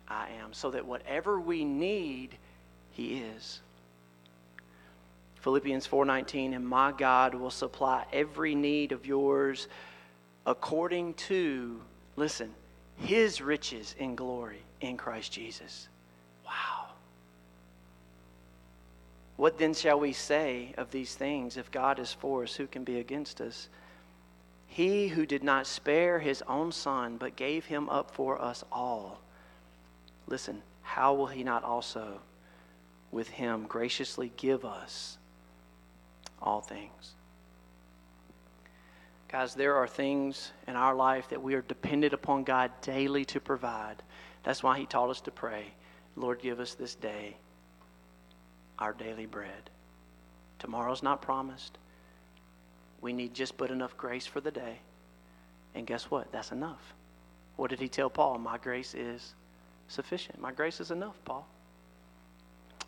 I 0.08 0.30
am, 0.42 0.52
so 0.52 0.72
that 0.72 0.84
whatever 0.84 1.38
we 1.38 1.64
need, 1.64 2.36
He 2.90 3.20
is. 3.20 3.60
Philippians 5.36 5.86
4:19 5.86 6.54
and 6.54 6.68
my 6.68 6.90
God 6.90 7.34
will 7.34 7.50
supply 7.50 8.04
every 8.12 8.56
need 8.56 8.90
of 8.90 9.06
yours 9.06 9.68
according 10.44 11.14
to 11.14 11.80
listen 12.16 12.52
his 13.00 13.40
riches 13.40 13.94
in 13.98 14.14
glory 14.14 14.62
in 14.80 14.96
Christ 14.96 15.32
Jesus. 15.32 15.88
Wow. 16.44 16.88
What 19.36 19.58
then 19.58 19.74
shall 19.74 19.98
we 19.98 20.12
say 20.12 20.74
of 20.76 20.90
these 20.90 21.14
things? 21.14 21.56
If 21.56 21.70
God 21.70 21.98
is 21.98 22.12
for 22.12 22.42
us, 22.42 22.54
who 22.54 22.66
can 22.66 22.84
be 22.84 22.98
against 22.98 23.40
us? 23.40 23.68
He 24.66 25.08
who 25.08 25.26
did 25.26 25.42
not 25.42 25.66
spare 25.66 26.18
his 26.18 26.42
own 26.46 26.72
son, 26.72 27.16
but 27.16 27.36
gave 27.36 27.64
him 27.64 27.88
up 27.88 28.10
for 28.10 28.40
us 28.40 28.64
all. 28.70 29.20
Listen, 30.26 30.62
how 30.82 31.14
will 31.14 31.26
he 31.26 31.42
not 31.42 31.64
also 31.64 32.20
with 33.10 33.28
him 33.28 33.64
graciously 33.66 34.30
give 34.36 34.64
us 34.64 35.18
all 36.40 36.60
things? 36.60 37.14
Guys, 39.30 39.54
there 39.54 39.76
are 39.76 39.86
things 39.86 40.50
in 40.66 40.74
our 40.74 40.92
life 40.92 41.28
that 41.28 41.40
we 41.40 41.54
are 41.54 41.62
dependent 41.62 42.12
upon 42.12 42.42
God 42.42 42.72
daily 42.82 43.24
to 43.26 43.38
provide. 43.38 44.02
That's 44.42 44.60
why 44.60 44.76
He 44.76 44.86
taught 44.86 45.08
us 45.08 45.20
to 45.20 45.30
pray, 45.30 45.66
Lord, 46.16 46.40
give 46.40 46.58
us 46.58 46.74
this 46.74 46.96
day 46.96 47.36
our 48.80 48.92
daily 48.92 49.26
bread. 49.26 49.70
Tomorrow's 50.58 51.04
not 51.04 51.22
promised. 51.22 51.78
We 53.00 53.12
need 53.12 53.32
just 53.32 53.56
but 53.56 53.70
enough 53.70 53.96
grace 53.96 54.26
for 54.26 54.40
the 54.40 54.50
day. 54.50 54.80
And 55.76 55.86
guess 55.86 56.10
what? 56.10 56.32
That's 56.32 56.50
enough. 56.50 56.94
What 57.54 57.70
did 57.70 57.78
He 57.78 57.88
tell 57.88 58.10
Paul? 58.10 58.38
My 58.38 58.58
grace 58.58 58.94
is 58.94 59.34
sufficient. 59.86 60.40
My 60.40 60.50
grace 60.50 60.80
is 60.80 60.90
enough, 60.90 61.16
Paul. 61.24 61.46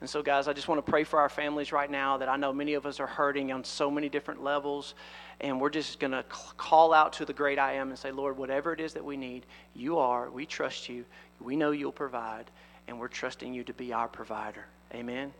And 0.02 0.10
so, 0.10 0.20
guys, 0.20 0.48
I 0.48 0.52
just 0.52 0.66
want 0.66 0.84
to 0.84 0.90
pray 0.90 1.04
for 1.04 1.20
our 1.20 1.28
families 1.28 1.70
right 1.70 1.88
now 1.88 2.16
that 2.16 2.28
I 2.28 2.36
know 2.36 2.52
many 2.52 2.74
of 2.74 2.86
us 2.86 2.98
are 2.98 3.06
hurting 3.06 3.52
on 3.52 3.62
so 3.62 3.88
many 3.88 4.08
different 4.08 4.42
levels. 4.42 4.96
And 5.40 5.60
we're 5.60 5.70
just 5.70 6.00
going 6.00 6.10
to 6.10 6.24
call 6.24 6.92
out 6.92 7.12
to 7.12 7.24
the 7.24 7.32
great 7.32 7.56
I 7.56 7.74
am 7.74 7.90
and 7.90 7.96
say, 7.96 8.10
Lord, 8.10 8.36
whatever 8.36 8.72
it 8.72 8.80
is 8.80 8.94
that 8.94 9.04
we 9.04 9.16
need, 9.16 9.46
you 9.76 9.98
are. 9.98 10.28
We 10.28 10.44
trust 10.44 10.88
you. 10.88 11.04
We 11.40 11.54
know 11.54 11.70
you'll 11.70 11.92
provide. 11.92 12.50
And 12.88 12.98
we're 12.98 13.06
trusting 13.06 13.54
you 13.54 13.62
to 13.62 13.72
be 13.74 13.92
our 13.92 14.08
provider. 14.08 14.64
Amen. 14.92 15.32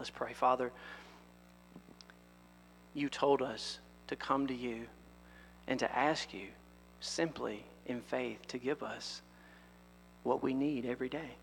Let's 0.00 0.10
pray. 0.10 0.32
Father, 0.32 0.72
you 2.94 3.08
told 3.08 3.40
us 3.40 3.78
to 4.08 4.16
come 4.16 4.48
to 4.48 4.54
you 4.54 4.86
and 5.68 5.78
to 5.78 5.96
ask 5.96 6.34
you 6.34 6.48
simply 6.98 7.64
in 7.86 8.00
faith 8.00 8.40
to 8.48 8.58
give 8.58 8.82
us 8.82 9.22
what 10.24 10.42
we 10.42 10.54
need 10.54 10.86
every 10.86 11.08
day 11.08 11.36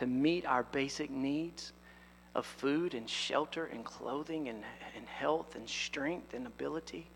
to 0.00 0.06
meet 0.06 0.46
our 0.46 0.62
basic 0.62 1.10
needs 1.10 1.72
of 2.34 2.46
food 2.46 2.94
and 2.94 3.08
shelter 3.08 3.66
and 3.66 3.84
clothing 3.84 4.48
and, 4.48 4.62
and 4.96 5.06
health 5.06 5.56
and 5.56 5.68
strength 5.68 6.34
and 6.34 6.46
ability. 6.46 7.06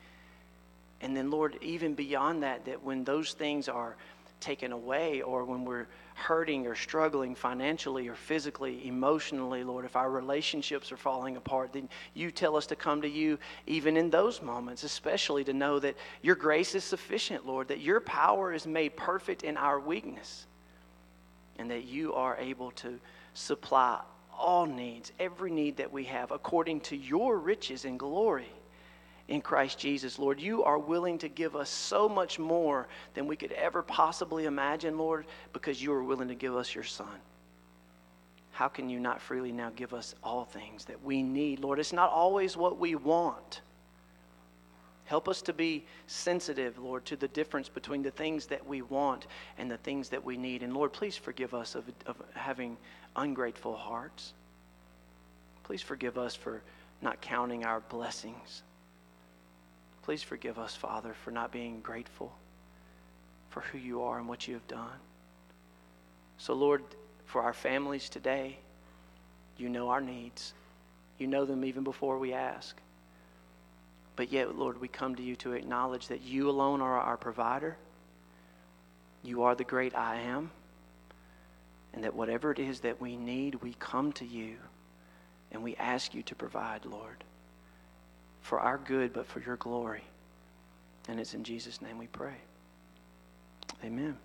And 1.00 1.16
then, 1.16 1.30
Lord, 1.30 1.58
even 1.60 1.94
beyond 1.94 2.42
that, 2.42 2.64
that 2.64 2.82
when 2.82 3.04
those 3.04 3.32
things 3.32 3.68
are 3.68 3.96
taken 4.40 4.72
away 4.72 5.22
or 5.22 5.44
when 5.44 5.64
we're 5.64 5.86
hurting 6.14 6.66
or 6.66 6.74
struggling 6.74 7.34
financially 7.34 8.08
or 8.08 8.14
physically, 8.14 8.86
emotionally, 8.86 9.64
Lord, 9.64 9.84
if 9.84 9.96
our 9.96 10.10
relationships 10.10 10.92
are 10.92 10.96
falling 10.96 11.36
apart, 11.36 11.72
then 11.72 11.88
you 12.14 12.30
tell 12.30 12.56
us 12.56 12.66
to 12.66 12.76
come 12.76 13.02
to 13.02 13.08
you 13.08 13.38
even 13.66 13.96
in 13.96 14.10
those 14.10 14.42
moments, 14.42 14.84
especially 14.84 15.44
to 15.44 15.52
know 15.52 15.78
that 15.78 15.96
your 16.22 16.36
grace 16.36 16.74
is 16.74 16.84
sufficient, 16.84 17.46
Lord, 17.46 17.68
that 17.68 17.80
your 17.80 18.00
power 18.00 18.52
is 18.52 18.66
made 18.66 18.96
perfect 18.96 19.42
in 19.42 19.56
our 19.56 19.80
weakness, 19.80 20.46
and 21.58 21.70
that 21.70 21.84
you 21.84 22.14
are 22.14 22.36
able 22.36 22.70
to 22.72 22.98
supply 23.34 24.00
all 24.38 24.66
needs, 24.66 25.12
every 25.18 25.50
need 25.50 25.76
that 25.76 25.92
we 25.92 26.04
have, 26.04 26.30
according 26.30 26.80
to 26.80 26.96
your 26.96 27.38
riches 27.38 27.84
and 27.84 27.98
glory 27.98 28.48
in 29.28 29.40
Christ 29.40 29.78
Jesus, 29.78 30.18
Lord. 30.18 30.40
You 30.40 30.64
are 30.64 30.78
willing 30.78 31.18
to 31.18 31.28
give 31.28 31.56
us 31.56 31.70
so 31.70 32.08
much 32.08 32.38
more 32.38 32.88
than 33.14 33.26
we 33.26 33.36
could 33.36 33.52
ever 33.52 33.82
possibly 33.82 34.44
imagine, 34.44 34.98
Lord, 34.98 35.26
because 35.52 35.82
you 35.82 35.92
are 35.92 36.04
willing 36.04 36.28
to 36.28 36.34
give 36.34 36.56
us 36.56 36.74
your 36.74 36.84
Son. 36.84 37.20
How 38.52 38.68
can 38.68 38.88
you 38.88 39.00
not 39.00 39.20
freely 39.20 39.50
now 39.50 39.72
give 39.74 39.94
us 39.94 40.14
all 40.22 40.44
things 40.44 40.84
that 40.84 41.02
we 41.02 41.22
need, 41.22 41.58
Lord? 41.58 41.78
It's 41.78 41.92
not 41.92 42.10
always 42.10 42.56
what 42.56 42.78
we 42.78 42.94
want. 42.94 43.62
Help 45.06 45.28
us 45.28 45.42
to 45.42 45.52
be 45.52 45.84
sensitive, 46.06 46.78
Lord, 46.78 47.04
to 47.06 47.16
the 47.16 47.28
difference 47.28 47.68
between 47.68 48.02
the 48.02 48.10
things 48.10 48.46
that 48.46 48.66
we 48.66 48.80
want 48.82 49.26
and 49.58 49.70
the 49.70 49.76
things 49.78 50.08
that 50.08 50.24
we 50.24 50.36
need. 50.36 50.62
And 50.62 50.72
Lord, 50.72 50.92
please 50.92 51.16
forgive 51.16 51.52
us 51.52 51.74
of, 51.74 51.84
of 52.06 52.16
having 52.34 52.76
ungrateful 53.16 53.76
hearts. 53.76 54.32
Please 55.64 55.82
forgive 55.82 56.18
us 56.18 56.34
for 56.34 56.62
not 57.00 57.20
counting 57.20 57.64
our 57.64 57.80
blessings. 57.80 58.62
Please 60.02 60.22
forgive 60.22 60.58
us, 60.58 60.76
Father, 60.76 61.14
for 61.24 61.30
not 61.30 61.52
being 61.52 61.80
grateful 61.80 62.32
for 63.50 63.60
who 63.60 63.78
you 63.78 64.02
are 64.02 64.18
and 64.18 64.28
what 64.28 64.46
you 64.46 64.54
have 64.54 64.66
done. 64.68 64.98
So, 66.38 66.54
Lord, 66.54 66.82
for 67.24 67.42
our 67.42 67.52
families 67.52 68.08
today, 68.08 68.58
you 69.56 69.68
know 69.68 69.88
our 69.88 70.00
needs. 70.00 70.52
You 71.18 71.26
know 71.26 71.44
them 71.44 71.64
even 71.64 71.84
before 71.84 72.18
we 72.18 72.32
ask. 72.32 72.76
But 74.16 74.32
yet, 74.32 74.56
Lord, 74.56 74.80
we 74.80 74.88
come 74.88 75.14
to 75.14 75.22
you 75.22 75.36
to 75.36 75.52
acknowledge 75.52 76.08
that 76.08 76.22
you 76.22 76.50
alone 76.50 76.80
are 76.80 76.98
our 76.98 77.16
provider. 77.16 77.76
You 79.22 79.44
are 79.44 79.54
the 79.54 79.64
great 79.64 79.94
I 79.96 80.20
am 80.20 80.50
and 81.94 82.02
that 82.02 82.14
whatever 82.14 82.50
it 82.50 82.58
is 82.58 82.80
that 82.80 83.00
we 83.00 83.16
need, 83.16 83.54
we 83.56 83.74
come 83.78 84.12
to 84.12 84.24
you 84.24 84.56
and 85.52 85.62
we 85.62 85.76
ask 85.76 86.12
you 86.12 86.22
to 86.24 86.34
provide, 86.34 86.84
Lord, 86.84 87.22
for 88.42 88.58
our 88.58 88.78
good, 88.78 89.12
but 89.12 89.26
for 89.26 89.40
your 89.40 89.56
glory. 89.56 90.02
And 91.08 91.20
it's 91.20 91.34
in 91.34 91.44
Jesus' 91.44 91.80
name 91.80 91.96
we 91.98 92.08
pray. 92.08 92.34
Amen. 93.84 94.16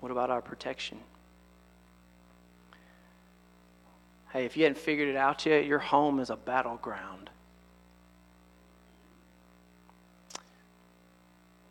What 0.00 0.10
about 0.10 0.30
our 0.30 0.40
protection? 0.40 0.98
Hey, 4.32 4.46
if 4.46 4.56
you 4.56 4.62
hadn't 4.62 4.78
figured 4.78 5.08
it 5.08 5.16
out 5.16 5.44
yet, 5.44 5.66
your 5.66 5.78
home 5.78 6.18
is 6.18 6.30
a 6.30 6.36
battleground. 6.36 7.28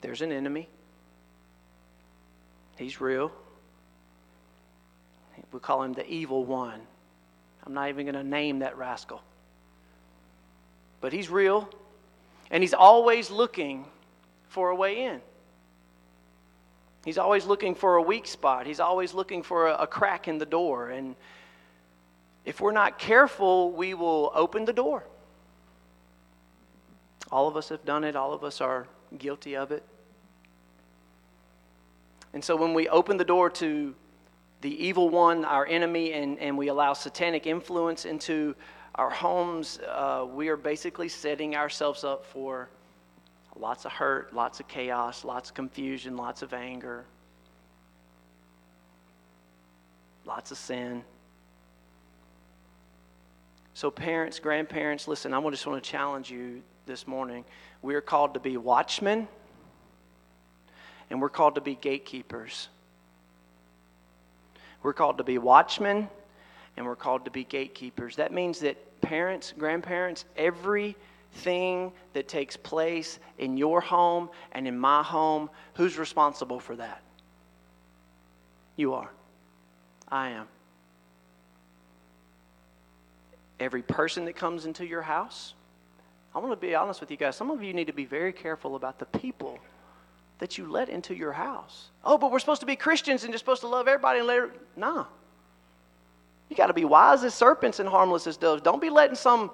There's 0.01 0.21
an 0.21 0.31
enemy. 0.31 0.69
He's 2.77 3.01
real. 3.01 3.31
We 5.51 5.59
call 5.59 5.83
him 5.83 5.93
the 5.93 6.07
evil 6.07 6.45
one. 6.45 6.81
I'm 7.65 7.73
not 7.73 7.89
even 7.89 8.05
going 8.05 8.15
to 8.15 8.23
name 8.23 8.59
that 8.59 8.77
rascal. 8.77 9.21
But 10.99 11.13
he's 11.13 11.29
real, 11.29 11.69
and 12.49 12.63
he's 12.63 12.73
always 12.73 13.29
looking 13.29 13.85
for 14.49 14.69
a 14.69 14.75
way 14.75 15.05
in. 15.05 15.21
He's 17.03 17.17
always 17.17 17.45
looking 17.45 17.73
for 17.73 17.95
a 17.95 18.01
weak 18.01 18.27
spot. 18.27 18.67
He's 18.67 18.79
always 18.79 19.13
looking 19.13 19.41
for 19.41 19.69
a, 19.69 19.75
a, 19.77 19.87
crack 19.87 20.27
in 20.27 20.37
the 20.37 20.45
door. 20.45 20.89
And 20.89 21.15
if 22.45 22.61
we're 22.61 22.71
not 22.71 22.99
careful, 22.99 23.71
we 23.71 23.95
will 23.95 24.31
open 24.35 24.65
the 24.65 24.73
door. 24.73 25.03
All 27.31 27.47
of 27.47 27.57
us 27.57 27.69
have 27.69 27.83
done 27.85 28.03
it, 28.03 28.15
all 28.15 28.33
of 28.33 28.43
us 28.43 28.61
are 28.61 28.87
guilty 29.17 29.55
of 29.55 29.71
it. 29.71 29.83
And 32.33 32.43
so 32.43 32.55
when 32.55 32.73
we 32.73 32.87
open 32.87 33.17
the 33.17 33.25
door 33.25 33.49
to 33.51 33.95
the 34.61 34.83
evil 34.83 35.09
one, 35.09 35.43
our 35.43 35.65
enemy, 35.65 36.13
and, 36.13 36.37
and 36.39 36.57
we 36.57 36.67
allow 36.67 36.93
satanic 36.93 37.47
influence 37.47 38.05
into 38.05 38.55
our 38.95 39.09
homes, 39.09 39.79
uh, 39.89 40.25
we 40.31 40.49
are 40.49 40.57
basically 40.57 41.09
setting 41.09 41.55
ourselves 41.55 42.03
up 42.03 42.25
for 42.25 42.69
lots 43.55 43.85
of 43.85 43.91
hurt, 43.91 44.33
lots 44.33 44.59
of 44.59 44.67
chaos, 44.67 45.25
lots 45.25 45.49
of 45.49 45.55
confusion, 45.55 46.15
lots 46.15 46.41
of 46.41 46.53
anger, 46.53 47.05
lots 50.25 50.51
of 50.51 50.57
sin. 50.57 51.03
So, 53.73 53.89
parents, 53.89 54.39
grandparents, 54.39 55.07
listen, 55.07 55.33
I 55.33 55.49
just 55.49 55.65
want 55.65 55.83
to 55.83 55.89
challenge 55.89 56.29
you 56.29 56.61
this 56.85 57.07
morning. 57.07 57.45
We 57.81 57.95
are 57.95 58.01
called 58.01 58.33
to 58.35 58.39
be 58.39 58.57
watchmen, 58.57 59.27
and 61.09 61.21
we're 61.21 61.29
called 61.29 61.55
to 61.55 61.61
be 61.61 61.75
gatekeepers. 61.75 62.67
We're 64.83 64.93
called 64.93 65.17
to 65.19 65.23
be 65.23 65.37
watchmen, 65.37 66.09
and 66.77 66.85
we're 66.85 66.95
called 66.95 67.25
to 67.25 67.31
be 67.31 67.43
gatekeepers. 67.43 68.15
That 68.15 68.31
means 68.33 68.59
that 68.61 69.01
parents, 69.01 69.53
grandparents, 69.57 70.25
everything 70.37 71.91
that 72.13 72.27
takes 72.27 72.57
place 72.57 73.19
in 73.37 73.57
your 73.57 73.81
home 73.81 74.29
and 74.53 74.67
in 74.67 74.77
my 74.77 75.03
home, 75.03 75.49
who's 75.75 75.97
responsible 75.97 76.59
for 76.59 76.75
that? 76.75 77.01
You 78.75 78.93
are. 78.93 79.11
I 80.09 80.29
am. 80.29 80.47
Every 83.59 83.83
person 83.83 84.25
that 84.25 84.33
comes 84.35 84.65
into 84.65 84.85
your 84.85 85.03
house, 85.03 85.53
I 86.33 86.39
want 86.39 86.51
to 86.51 86.55
be 86.55 86.73
honest 86.73 87.01
with 87.01 87.11
you 87.11 87.17
guys. 87.17 87.35
Some 87.35 87.51
of 87.51 87.61
you 87.61 87.73
need 87.73 87.87
to 87.87 87.93
be 87.93 88.05
very 88.05 88.33
careful 88.33 88.75
about 88.75 88.97
the 88.97 89.05
people 89.05 89.59
that 90.41 90.57
you 90.57 90.65
let 90.65 90.89
into 90.89 91.13
your 91.15 91.31
house. 91.31 91.91
Oh, 92.03 92.17
but 92.17 92.31
we're 92.31 92.39
supposed 92.39 92.61
to 92.61 92.65
be 92.65 92.75
Christians 92.75 93.23
and 93.23 93.31
just 93.31 93.43
supposed 93.43 93.61
to 93.61 93.67
love 93.67 93.87
everybody 93.87 94.19
and 94.19 94.27
let. 94.27 94.49
Nah. 94.75 95.05
You 96.49 96.55
got 96.55 96.67
to 96.67 96.73
be 96.73 96.83
wise 96.83 97.23
as 97.23 97.35
serpents 97.35 97.79
and 97.79 97.87
harmless 97.87 98.25
as 98.25 98.37
doves. 98.37 98.63
Don't 98.63 98.81
be 98.81 98.89
letting 98.89 99.15
some 99.15 99.51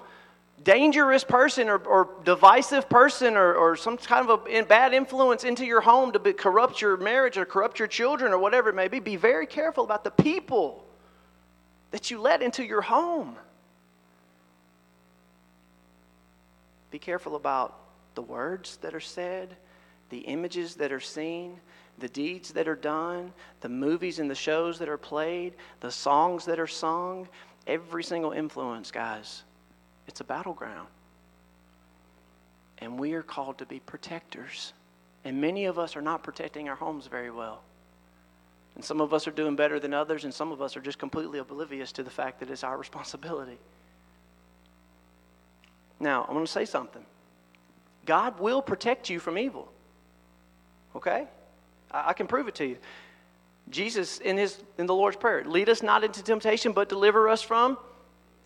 dangerous 0.64 1.24
person 1.24 1.68
or, 1.68 1.76
or 1.76 2.08
divisive 2.24 2.88
person 2.88 3.36
or, 3.36 3.54
or 3.54 3.76
some 3.76 3.98
kind 3.98 4.28
of 4.28 4.46
a 4.48 4.62
bad 4.62 4.94
influence 4.94 5.44
into 5.44 5.66
your 5.66 5.82
home 5.82 6.10
to 6.12 6.18
be, 6.18 6.32
corrupt 6.32 6.80
your 6.80 6.96
marriage 6.96 7.36
or 7.36 7.44
corrupt 7.44 7.78
your 7.78 7.86
children 7.86 8.32
or 8.32 8.38
whatever 8.38 8.70
it 8.70 8.74
may 8.74 8.88
be. 8.88 8.98
Be 8.98 9.16
very 9.16 9.46
careful 9.46 9.84
about 9.84 10.04
the 10.04 10.10
people 10.10 10.86
that 11.90 12.10
you 12.10 12.18
let 12.18 12.40
into 12.40 12.64
your 12.64 12.80
home. 12.80 13.36
Be 16.90 16.98
careful 16.98 17.36
about 17.36 17.78
the 18.14 18.22
words 18.22 18.78
that 18.78 18.94
are 18.94 19.00
said, 19.00 19.54
the 20.10 20.18
images 20.20 20.74
that 20.76 20.92
are 20.92 21.00
seen, 21.00 21.60
the 21.98 22.08
deeds 22.08 22.52
that 22.52 22.68
are 22.68 22.76
done, 22.76 23.32
the 23.60 23.68
movies 23.68 24.18
and 24.18 24.30
the 24.30 24.34
shows 24.34 24.78
that 24.78 24.88
are 24.88 24.98
played, 24.98 25.54
the 25.80 25.90
songs 25.90 26.44
that 26.44 26.60
are 26.60 26.66
sung, 26.66 27.28
every 27.66 28.04
single 28.04 28.32
influence, 28.32 28.90
guys, 28.90 29.42
it's 30.06 30.20
a 30.20 30.24
battleground. 30.24 30.88
And 32.78 32.98
we 32.98 33.14
are 33.14 33.22
called 33.22 33.58
to 33.58 33.66
be 33.66 33.80
protectors. 33.80 34.72
And 35.24 35.40
many 35.40 35.64
of 35.64 35.78
us 35.78 35.96
are 35.96 36.02
not 36.02 36.22
protecting 36.22 36.68
our 36.68 36.76
homes 36.76 37.06
very 37.06 37.30
well. 37.30 37.62
And 38.76 38.84
some 38.84 39.00
of 39.00 39.12
us 39.12 39.26
are 39.26 39.32
doing 39.32 39.56
better 39.56 39.80
than 39.80 39.92
others, 39.92 40.24
and 40.24 40.32
some 40.32 40.52
of 40.52 40.62
us 40.62 40.76
are 40.76 40.80
just 40.80 40.98
completely 40.98 41.40
oblivious 41.40 41.90
to 41.92 42.04
the 42.04 42.10
fact 42.10 42.38
that 42.40 42.48
it's 42.48 42.62
our 42.62 42.78
responsibility. 42.78 43.58
Now, 46.00 46.24
I'm 46.28 46.34
going 46.34 46.46
to 46.46 46.50
say 46.50 46.64
something. 46.64 47.04
God 48.06 48.38
will 48.38 48.62
protect 48.62 49.10
you 49.10 49.18
from 49.18 49.36
evil. 49.36 49.70
Okay? 50.98 51.26
I, 51.92 52.10
I 52.10 52.12
can 52.12 52.26
prove 52.26 52.48
it 52.48 52.56
to 52.56 52.66
you. 52.66 52.76
Jesus, 53.70 54.18
in, 54.18 54.36
his, 54.36 54.58
in 54.78 54.86
the 54.86 54.94
Lord's 54.94 55.16
Prayer, 55.16 55.44
lead 55.44 55.68
us 55.68 55.82
not 55.82 56.02
into 56.02 56.22
temptation, 56.22 56.72
but 56.72 56.88
deliver 56.88 57.28
us 57.28 57.40
from 57.40 57.78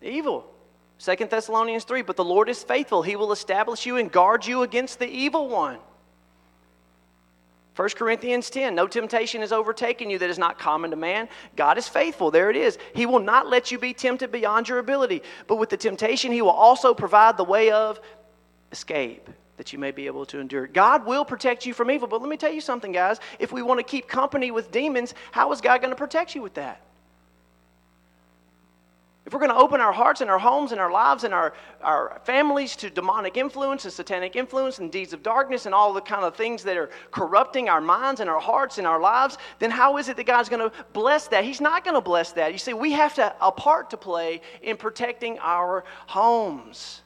evil. 0.01 0.45
Second 0.99 1.31
Thessalonians 1.31 1.83
3, 1.83 2.03
but 2.03 2.15
the 2.15 2.23
Lord 2.23 2.49
is 2.49 2.63
faithful. 2.63 3.01
He 3.01 3.15
will 3.15 3.31
establish 3.31 3.85
you 3.85 3.97
and 3.97 4.11
guard 4.11 4.45
you 4.45 4.61
against 4.61 4.99
the 4.99 5.07
evil 5.07 5.49
one. 5.49 5.79
1 7.75 7.89
Corinthians 7.89 8.51
10, 8.51 8.75
no 8.75 8.85
temptation 8.85 9.41
has 9.41 9.51
overtaken 9.51 10.11
you 10.11 10.19
that 10.19 10.29
is 10.29 10.37
not 10.37 10.59
common 10.59 10.91
to 10.91 10.95
man. 10.95 11.27
God 11.55 11.79
is 11.79 11.87
faithful. 11.87 12.29
There 12.29 12.51
it 12.51 12.55
is. 12.55 12.77
He 12.93 13.07
will 13.07 13.19
not 13.19 13.49
let 13.49 13.71
you 13.71 13.79
be 13.79 13.93
tempted 13.93 14.31
beyond 14.31 14.69
your 14.69 14.77
ability. 14.77 15.23
But 15.47 15.55
with 15.55 15.71
the 15.71 15.77
temptation, 15.77 16.31
He 16.31 16.43
will 16.43 16.51
also 16.51 16.93
provide 16.93 17.35
the 17.35 17.43
way 17.43 17.71
of 17.71 17.99
escape 18.71 19.27
that 19.57 19.71
you 19.71 19.79
may 19.79 19.91
be 19.91 20.07
able 20.07 20.25
to 20.25 20.39
endure. 20.39 20.67
God 20.67 21.05
will 21.05 21.25
protect 21.25 21.65
you 21.65 21.73
from 21.73 21.91
evil. 21.91 22.07
But 22.07 22.21
let 22.21 22.29
me 22.29 22.37
tell 22.37 22.51
you 22.51 22.61
something, 22.61 22.91
guys. 22.91 23.19
If 23.39 23.51
we 23.51 23.61
want 23.61 23.79
to 23.79 23.83
keep 23.83 24.07
company 24.07 24.51
with 24.51 24.71
demons, 24.71 25.13
how 25.31 25.51
is 25.51 25.61
God 25.61 25.81
going 25.81 25.91
to 25.91 25.97
protect 25.97 26.35
you 26.35 26.41
with 26.41 26.55
that? 26.55 26.81
If 29.25 29.31
we're 29.31 29.39
going 29.39 29.51
to 29.51 29.57
open 29.57 29.79
our 29.79 29.93
hearts 29.93 30.19
and 30.19 30.29
our 30.29 30.39
homes 30.39 30.73
and 30.73 30.81
our 30.81 30.91
lives 30.91 31.23
and 31.23 31.33
our, 31.33 31.53
our 31.81 32.19
families 32.25 32.75
to 32.77 32.89
demonic 32.89 33.37
influence 33.37 33.85
and 33.85 33.93
satanic 33.93 34.35
influence 34.35 34.79
and 34.79 34.91
deeds 34.91 35.13
of 35.13 35.23
darkness 35.23 35.65
and 35.65 35.73
all 35.73 35.93
the 35.93 36.01
kind 36.01 36.25
of 36.25 36.35
things 36.35 36.61
that 36.63 36.75
are 36.75 36.89
corrupting 37.11 37.69
our 37.69 37.79
minds 37.79 38.19
and 38.19 38.29
our 38.29 38.41
hearts 38.41 38.79
and 38.79 38.87
our 38.87 38.99
lives, 38.99 39.37
then 39.59 39.71
how 39.71 39.95
is 39.95 40.09
it 40.09 40.17
that 40.17 40.25
God's 40.25 40.49
going 40.49 40.69
to 40.69 40.75
bless 40.91 41.27
that? 41.27 41.45
He's 41.45 41.61
not 41.61 41.85
going 41.85 41.95
to 41.95 42.01
bless 42.01 42.33
that. 42.33 42.51
You 42.51 42.57
see, 42.57 42.73
we 42.73 42.91
have 42.91 43.15
to, 43.15 43.33
a 43.39 43.51
part 43.51 43.91
to 43.91 43.97
play 43.97 44.41
in 44.61 44.75
protecting 44.75 45.39
our 45.39 45.85
homes. 46.05 47.02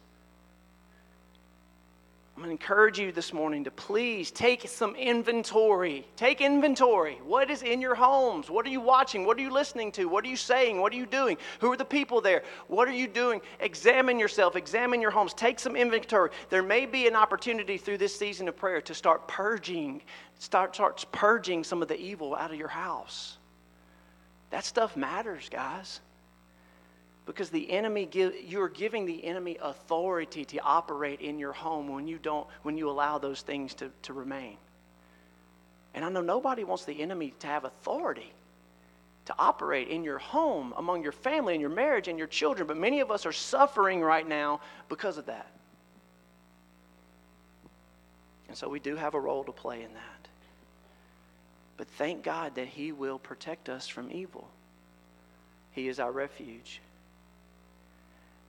I'm 2.38 2.44
going 2.44 2.56
to 2.56 2.64
encourage 2.64 3.00
you 3.00 3.12
this 3.12 3.34
morning 3.34 3.64
to 3.64 3.72
please 3.72 4.30
take 4.30 4.68
some 4.70 4.94
inventory. 4.94 6.08
Take 6.16 6.40
inventory. 6.40 7.18
What 7.26 7.50
is 7.50 7.64
in 7.64 7.82
your 7.82 7.96
homes? 7.96 8.48
What 8.48 8.64
are 8.68 8.70
you 8.70 8.80
watching? 8.80 9.26
What 9.26 9.40
are 9.40 9.42
you 9.42 9.52
listening 9.52 9.92
to? 9.94 10.06
What 10.06 10.24
are 10.24 10.28
you 10.28 10.38
saying? 10.38 10.80
What 10.80 10.94
are 10.94 10.98
you 10.98 11.08
doing? 11.08 11.38
Who 11.62 11.72
are 11.72 11.78
the 11.78 11.84
people 11.84 12.22
there? 12.22 12.44
What 12.68 12.88
are 12.88 12.94
you 12.94 13.08
doing? 13.08 13.42
Examine 13.60 14.20
yourself, 14.20 14.56
examine 14.56 15.02
your 15.02 15.10
homes. 15.10 15.34
Take 15.34 15.58
some 15.58 15.76
inventory. 15.76 16.30
There 16.52 16.62
may 16.62 16.86
be 16.86 17.08
an 17.08 17.16
opportunity 17.16 17.76
through 17.76 17.98
this 17.98 18.16
season 18.16 18.48
of 18.48 18.56
prayer 18.56 18.82
to 18.82 18.94
start 18.94 19.28
purging, 19.28 20.04
start, 20.38 20.76
start 20.76 21.04
purging 21.12 21.64
some 21.64 21.82
of 21.82 21.88
the 21.88 22.00
evil 22.00 22.36
out 22.36 22.52
of 22.52 22.58
your 22.60 22.68
house. 22.68 23.40
That 24.52 24.64
stuff 24.64 24.96
matters, 24.96 25.50
guys 25.50 26.02
because 27.28 27.50
the 27.50 27.70
enemy 27.70 28.06
give, 28.06 28.34
you're 28.42 28.70
giving 28.70 29.06
the 29.06 29.24
enemy 29.26 29.58
authority 29.62 30.46
to 30.46 30.60
operate 30.62 31.20
in 31.20 31.38
your 31.38 31.52
home 31.52 31.90
when 31.90 32.08
you 32.08 32.18
don't 32.18 32.48
when 32.64 32.78
you 32.78 32.90
allow 32.90 33.18
those 33.18 33.42
things 33.42 33.76
to, 33.76 33.92
to 34.02 34.14
remain. 34.14 34.58
And 35.94 36.06
i 36.06 36.10
know 36.10 36.22
nobody 36.22 36.64
wants 36.64 36.86
the 36.86 37.00
enemy 37.02 37.34
to 37.40 37.48
have 37.48 37.66
authority 37.66 38.32
to 39.26 39.36
operate 39.38 39.90
in 39.90 40.06
your 40.06 40.20
home 40.20 40.74
among 40.78 41.04
your 41.04 41.12
family 41.12 41.54
and 41.54 41.60
your 41.60 41.70
marriage 41.70 42.08
and 42.08 42.18
your 42.18 42.28
children 42.28 42.66
but 42.66 42.78
many 42.78 43.02
of 43.02 43.12
us 43.12 43.26
are 43.26 43.34
suffering 43.34 44.02
right 44.02 44.28
now 44.28 44.62
because 44.88 45.18
of 45.18 45.26
that. 45.26 45.52
And 48.48 48.56
so 48.56 48.70
we 48.70 48.80
do 48.80 48.96
have 48.96 49.16
a 49.16 49.20
role 49.20 49.44
to 49.44 49.52
play 49.52 49.84
in 49.84 49.94
that. 49.94 50.28
But 51.76 51.88
thank 51.90 52.24
god 52.24 52.56
that 52.56 52.68
he 52.68 52.94
will 52.94 53.20
protect 53.20 53.68
us 53.68 53.86
from 53.86 54.10
evil. 54.14 54.48
He 55.72 55.90
is 55.90 56.00
our 56.00 56.12
refuge 56.12 56.80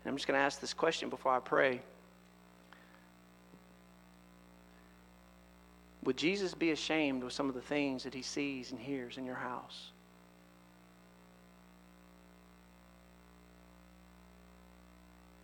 I'm 0.09 0.16
just 0.16 0.26
going 0.26 0.39
to 0.39 0.44
ask 0.44 0.60
this 0.60 0.74
question 0.74 1.10
before 1.10 1.32
I 1.32 1.39
pray. 1.39 1.80
Would 6.05 6.16
Jesus 6.16 6.55
be 6.55 6.70
ashamed 6.70 7.22
of 7.22 7.32
some 7.32 7.48
of 7.48 7.55
the 7.55 7.60
things 7.60 8.05
that 8.05 8.14
he 8.14 8.22
sees 8.22 8.70
and 8.70 8.80
hears 8.80 9.18
in 9.18 9.26
your 9.26 9.35
house? 9.35 9.90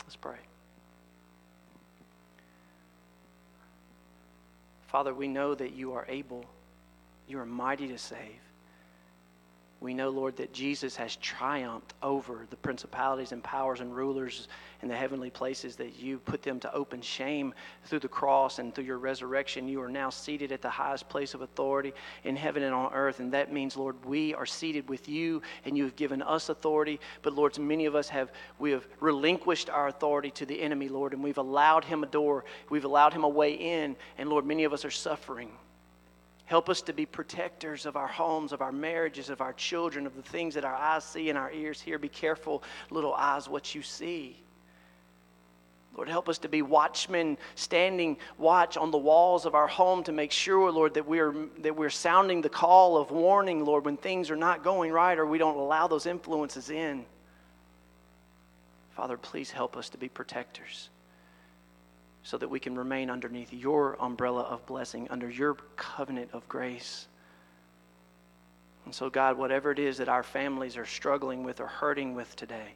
Let's 0.05 0.17
pray. 0.17 0.39
Father, 4.87 5.13
we 5.13 5.29
know 5.29 5.55
that 5.55 5.75
you 5.75 5.93
are 5.93 6.07
able, 6.09 6.45
you 7.29 7.39
are 7.39 7.45
mighty 7.45 7.89
to 7.89 7.99
save. 7.99 8.41
We 9.85 9.93
know, 9.93 10.09
Lord, 10.09 10.37
that 10.37 10.55
Jesus 10.55 10.97
has 10.97 11.17
triumphed 11.17 11.93
over 12.03 12.47
the 12.49 12.57
principalities 12.57 13.33
and 13.33 13.45
powers 13.45 13.81
and 13.81 13.95
rulers 13.95 14.49
in 14.81 14.89
the 14.89 14.97
heavenly 14.97 15.29
places, 15.29 15.77
that 15.77 15.99
you 15.99 16.21
put 16.21 16.43
them 16.43 16.59
to 16.61 16.73
open 16.73 17.03
shame 17.03 17.53
through 17.85 17.99
the 17.99 18.09
cross 18.09 18.59
and 18.59 18.75
through 18.75 18.85
your 18.85 18.97
resurrection. 18.97 19.69
You 19.69 19.83
are 19.83 19.91
now 19.91 20.09
seated 20.09 20.53
at 20.53 20.63
the 20.63 20.71
highest 20.71 21.11
place 21.11 21.35
of 21.35 21.43
authority 21.43 21.93
in 22.25 22.35
heaven 22.35 22.63
and 22.63 22.75
on 22.75 22.95
earth. 22.95 23.21
And 23.21 23.31
that 23.35 23.53
means, 23.53 23.77
Lord, 23.77 24.03
we 24.07 24.33
are 24.33 24.47
seated 24.47 24.89
with 24.89 25.07
you 25.07 25.43
and 25.67 25.77
you 25.77 25.85
have 25.85 25.97
given 25.97 26.23
us 26.23 26.49
authority. 26.49 26.99
But, 27.21 27.35
Lord, 27.35 27.59
many 27.59 27.85
of 27.85 27.95
us 27.95 28.09
have, 28.09 28.33
we 28.59 28.71
have 28.71 28.89
relinquished 29.01 29.69
our 29.69 29.89
authority 29.89 30.31
to 30.31 30.47
the 30.47 30.63
enemy, 30.63 30.89
Lord, 30.89 31.13
and 31.13 31.23
we've 31.23 31.37
allowed 31.37 31.85
him 31.85 32.03
a 32.03 32.07
door, 32.07 32.47
we've 32.71 32.87
allowed 32.87 33.13
him 33.13 33.25
a 33.25 33.29
way 33.29 33.53
in. 33.53 33.97
And, 34.17 34.31
Lord, 34.31 34.47
many 34.47 34.65
of 34.65 34.73
us 34.73 34.87
are 34.87 34.91
suffering. 34.91 35.51
Help 36.47 36.69
us 36.69 36.83
to 36.83 36.93
be 36.93 37.07
protectors 37.07 37.87
of 37.87 37.97
our 37.97 38.07
homes, 38.07 38.53
of 38.53 38.61
our 38.61 38.73
marriages, 38.73 39.31
of 39.31 39.41
our 39.41 39.55
children, 39.55 40.07
of 40.07 40.15
the 40.15 40.23
things 40.23 40.55
that 40.55 40.65
our 40.65 40.75
eyes 40.75 41.05
see 41.05 41.31
and 41.31 41.39
our 41.39 41.51
ears 41.51 41.81
hear. 41.81 41.99
Be 41.99 42.09
careful, 42.09 42.63
little 42.91 43.15
eyes, 43.15 43.49
what 43.49 43.75
you 43.75 43.83
see. 43.83 44.37
Lord, 45.97 46.09
help 46.09 46.29
us 46.29 46.39
to 46.39 46.49
be 46.49 46.61
watchmen 46.61 47.39
standing 47.55 48.19
watch 48.37 48.77
on 48.77 48.91
the 48.91 48.99
walls 48.99 49.47
of 49.47 49.55
our 49.55 49.69
home 49.69 50.03
to 50.05 50.13
make 50.13 50.33
sure, 50.33 50.71
Lord, 50.71 50.95
that 50.95 51.07
we're, 51.07 51.35
that 51.61 51.75
we're 51.75 51.89
sounding 51.89 52.43
the 52.43 52.49
call 52.49 52.97
of 52.97 53.11
warning, 53.11 53.65
Lord, 53.65 53.85
when 53.85 53.97
things 53.97 54.31
are 54.31 54.37
not 54.37 54.65
going 54.65 54.93
right 54.93 55.17
or 55.17 55.25
we 55.25 55.39
don't 55.39 55.57
allow 55.57 55.87
those 55.87 56.07
influences 56.07 56.69
in. 56.69 57.07
Father, 58.97 59.17
please 59.17 59.51
help 59.51 59.77
us 59.77 59.89
to 59.91 59.99
be 59.99 60.09
protectors 60.09 60.91
so 62.25 62.39
that 62.39 62.49
we 62.49 62.59
can 62.59 62.75
remain 62.75 63.11
underneath 63.11 63.53
your 63.53 63.97
umbrella 64.01 64.43
of 64.43 64.65
blessing, 64.65 65.07
under 65.11 65.29
your 65.29 65.55
covenant 65.77 66.31
of 66.33 66.49
grace. 66.49 67.07
And 68.87 68.95
so, 68.95 69.11
God, 69.11 69.37
whatever 69.37 69.71
it 69.71 69.79
is 69.79 69.99
that 69.99 70.09
our 70.09 70.23
families 70.23 70.79
are 70.79 70.87
struggling 70.87 71.45
with 71.45 71.61
or 71.61 71.67
hurting 71.67 72.15
with 72.15 72.35
today, 72.35 72.75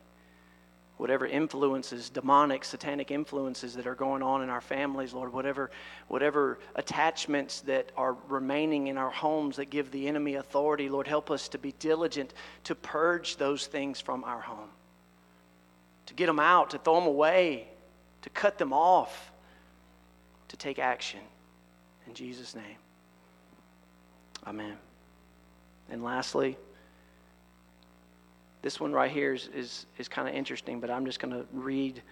whatever 0.98 1.26
influences, 1.26 2.10
demonic, 2.10 2.62
satanic 2.62 3.10
influences 3.10 3.74
that 3.74 3.86
are 3.86 3.94
going 3.94 4.22
on 4.22 4.42
in 4.42 4.50
our 4.50 4.60
families, 4.60 5.14
Lord, 5.14 5.32
whatever, 5.32 5.70
whatever 6.08 6.58
attachments 6.76 7.62
that 7.62 7.90
are 7.96 8.16
remaining 8.28 8.88
in 8.88 8.98
our 8.98 9.10
homes 9.10 9.56
that 9.56 9.70
give 9.70 9.90
the 9.90 10.08
enemy 10.08 10.34
authority, 10.34 10.90
Lord, 10.90 11.06
help 11.06 11.30
us 11.30 11.48
to 11.48 11.58
be 11.58 11.72
diligent 11.78 12.34
to 12.64 12.74
purge 12.74 13.38
those 13.38 13.66
things 13.66 13.98
from 13.98 14.24
our 14.24 14.40
home, 14.40 14.68
to 16.04 16.12
get 16.12 16.26
them 16.26 16.40
out, 16.40 16.70
to 16.70 16.78
throw 16.78 16.96
them 16.96 17.06
away, 17.06 17.68
to 18.22 18.30
cut 18.30 18.58
them 18.58 18.74
off, 18.74 19.32
to 20.48 20.56
take 20.56 20.78
action. 20.78 21.20
In 22.06 22.14
Jesus' 22.14 22.54
name, 22.54 22.76
amen. 24.46 24.76
And 25.90 26.02
lastly, 26.02 26.56
this 28.62 28.80
one 28.80 28.92
right 28.92 29.10
here 29.10 29.34
is, 29.34 29.48
is, 29.54 29.86
is 29.98 30.08
kind 30.08 30.28
of 30.28 30.34
interesting, 30.34 30.80
but 30.80 30.90
I'm 30.90 31.06
just 31.06 31.20
going 31.20 31.32
to 31.32 31.46
read 31.52 32.02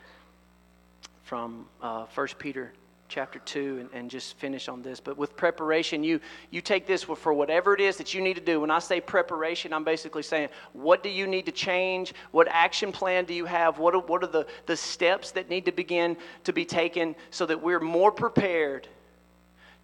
from 1.24 1.66
uh, 1.82 2.06
1 2.14 2.28
Peter 2.38 2.72
chapter 3.08 3.38
2 3.40 3.78
and, 3.80 3.90
and 3.92 4.10
just 4.10 4.36
finish 4.38 4.68
on 4.68 4.82
this. 4.82 5.00
But 5.00 5.16
with 5.16 5.36
preparation, 5.36 6.02
you, 6.02 6.20
you 6.50 6.60
take 6.60 6.86
this 6.86 7.04
for 7.04 7.32
whatever 7.32 7.74
it 7.74 7.80
is 7.80 7.96
that 7.96 8.14
you 8.14 8.20
need 8.20 8.34
to 8.34 8.40
do. 8.40 8.60
When 8.60 8.70
I 8.70 8.78
say 8.78 9.00
preparation, 9.00 9.72
I'm 9.72 9.84
basically 9.84 10.22
saying, 10.22 10.48
what 10.72 11.02
do 11.02 11.08
you 11.08 11.26
need 11.26 11.46
to 11.46 11.52
change? 11.52 12.14
What 12.30 12.48
action 12.48 12.92
plan 12.92 13.24
do 13.24 13.34
you 13.34 13.44
have? 13.44 13.78
What 13.78 13.94
are, 13.94 14.00
what 14.00 14.22
are 14.22 14.28
the, 14.28 14.46
the 14.66 14.76
steps 14.76 15.30
that 15.32 15.48
need 15.48 15.64
to 15.66 15.72
begin 15.72 16.16
to 16.44 16.52
be 16.52 16.64
taken 16.64 17.14
so 17.30 17.46
that 17.46 17.62
we're 17.62 17.80
more 17.80 18.10
prepared 18.10 18.88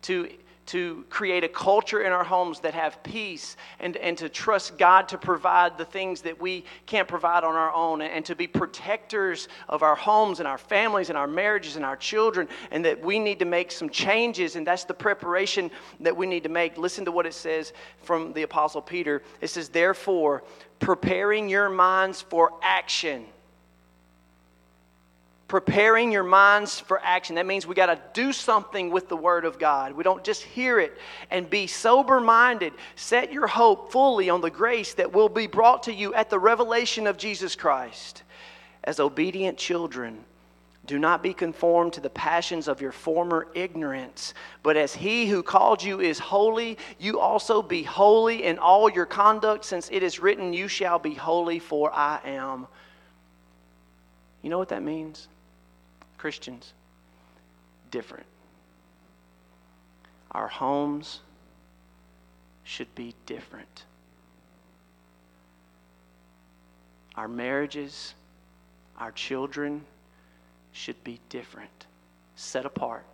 to 0.02 0.28
to 0.66 1.04
create 1.10 1.44
a 1.44 1.48
culture 1.48 2.02
in 2.02 2.12
our 2.12 2.24
homes 2.24 2.60
that 2.60 2.74
have 2.74 3.02
peace 3.02 3.56
and, 3.80 3.96
and 3.96 4.16
to 4.18 4.28
trust 4.28 4.78
God 4.78 5.08
to 5.08 5.18
provide 5.18 5.76
the 5.76 5.84
things 5.84 6.22
that 6.22 6.40
we 6.40 6.64
can't 6.86 7.08
provide 7.08 7.44
on 7.44 7.54
our 7.54 7.72
own 7.72 8.00
and, 8.00 8.12
and 8.12 8.24
to 8.26 8.36
be 8.36 8.46
protectors 8.46 9.48
of 9.68 9.82
our 9.82 9.96
homes 9.96 10.38
and 10.38 10.46
our 10.46 10.58
families 10.58 11.08
and 11.08 11.18
our 11.18 11.26
marriages 11.26 11.76
and 11.76 11.84
our 11.84 11.96
children 11.96 12.46
and 12.70 12.84
that 12.84 13.02
we 13.02 13.18
need 13.18 13.38
to 13.40 13.44
make 13.44 13.72
some 13.72 13.90
changes 13.90 14.56
and 14.56 14.66
that's 14.66 14.84
the 14.84 14.94
preparation 14.94 15.70
that 16.00 16.16
we 16.16 16.26
need 16.26 16.44
to 16.44 16.48
make. 16.48 16.78
Listen 16.78 17.04
to 17.04 17.12
what 17.12 17.26
it 17.26 17.34
says 17.34 17.72
from 18.02 18.32
the 18.32 18.42
Apostle 18.42 18.82
Peter. 18.82 19.22
It 19.40 19.48
says, 19.48 19.68
Therefore, 19.68 20.44
preparing 20.78 21.48
your 21.48 21.68
minds 21.68 22.22
for 22.22 22.52
action 22.62 23.26
preparing 25.52 26.10
your 26.10 26.22
minds 26.22 26.80
for 26.80 26.98
action. 27.04 27.34
That 27.34 27.44
means 27.44 27.66
we 27.66 27.74
got 27.74 27.94
to 27.94 28.00
do 28.14 28.32
something 28.32 28.90
with 28.90 29.10
the 29.10 29.16
Word 29.18 29.44
of 29.44 29.58
God. 29.58 29.92
We 29.92 30.02
don't 30.02 30.24
just 30.24 30.42
hear 30.42 30.80
it 30.80 30.96
and 31.30 31.50
be 31.50 31.66
sober 31.66 32.20
minded. 32.20 32.72
Set 32.96 33.30
your 33.30 33.46
hope 33.46 33.92
fully 33.92 34.30
on 34.30 34.40
the 34.40 34.48
grace 34.48 34.94
that 34.94 35.12
will 35.12 35.28
be 35.28 35.46
brought 35.46 35.82
to 35.82 35.92
you 35.92 36.14
at 36.14 36.30
the 36.30 36.38
revelation 36.38 37.06
of 37.06 37.18
Jesus 37.18 37.54
Christ. 37.54 38.22
As 38.84 38.98
obedient 38.98 39.58
children, 39.58 40.24
do 40.86 40.98
not 40.98 41.22
be 41.22 41.34
conformed 41.34 41.92
to 41.92 42.00
the 42.00 42.08
passions 42.08 42.66
of 42.66 42.80
your 42.80 42.90
former 42.90 43.46
ignorance, 43.54 44.32
but 44.62 44.78
as 44.78 44.94
he 44.94 45.26
who 45.26 45.42
called 45.42 45.82
you 45.82 46.00
is 46.00 46.18
holy, 46.18 46.78
you 46.98 47.20
also 47.20 47.60
be 47.60 47.82
holy 47.82 48.44
in 48.44 48.58
all 48.58 48.88
your 48.88 49.04
conduct, 49.04 49.66
since 49.66 49.90
it 49.92 50.02
is 50.02 50.18
written, 50.18 50.54
You 50.54 50.66
shall 50.66 50.98
be 50.98 51.12
holy, 51.12 51.58
for 51.58 51.92
I 51.92 52.20
am. 52.24 52.68
You 54.40 54.48
know 54.48 54.56
what 54.56 54.70
that 54.70 54.82
means? 54.82 55.28
Christians, 56.22 56.72
different. 57.90 58.26
Our 60.30 60.46
homes 60.46 61.18
should 62.62 62.94
be 62.94 63.16
different. 63.26 63.86
Our 67.16 67.26
marriages, 67.26 68.14
our 69.00 69.10
children 69.10 69.84
should 70.70 71.02
be 71.02 71.18
different, 71.28 71.86
set 72.36 72.66
apart. 72.66 73.04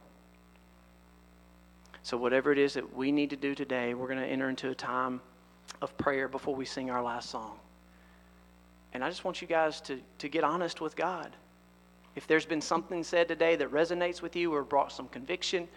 So, 2.03 2.19
whatever 2.19 2.53
it 2.53 2.59
is 2.59 2.75
that 2.75 2.95
we 2.95 3.11
need 3.11 3.31
to 3.31 3.37
do 3.37 3.55
today, 3.55 3.95
we're 3.95 4.09
going 4.09 4.21
to 4.21 4.27
enter 4.27 4.51
into 4.51 4.69
a 4.69 4.75
time 4.75 5.23
of 5.81 5.97
prayer 5.97 6.29
before 6.29 6.55
we 6.55 6.67
sing 6.67 6.91
our 6.91 7.03
last 7.03 7.31
song. 7.31 7.59
And 8.93 9.03
I 9.03 9.09
just 9.09 9.25
want 9.25 9.41
you 9.41 9.49
guys 9.49 9.81
to, 9.81 9.99
to 10.19 10.29
get 10.29 10.45
honest 10.45 10.83
with 10.83 10.95
God. 10.95 11.35
If 12.19 12.27
there's 12.27 12.45
been 12.45 12.61
something 12.61 13.05
said 13.05 13.29
today 13.29 13.55
that 13.55 13.71
resonates 13.71 14.23
with 14.23 14.35
you 14.35 14.53
or 14.53 14.65
brought 14.65 14.91
some 14.91 15.07
conviction, 15.07 15.69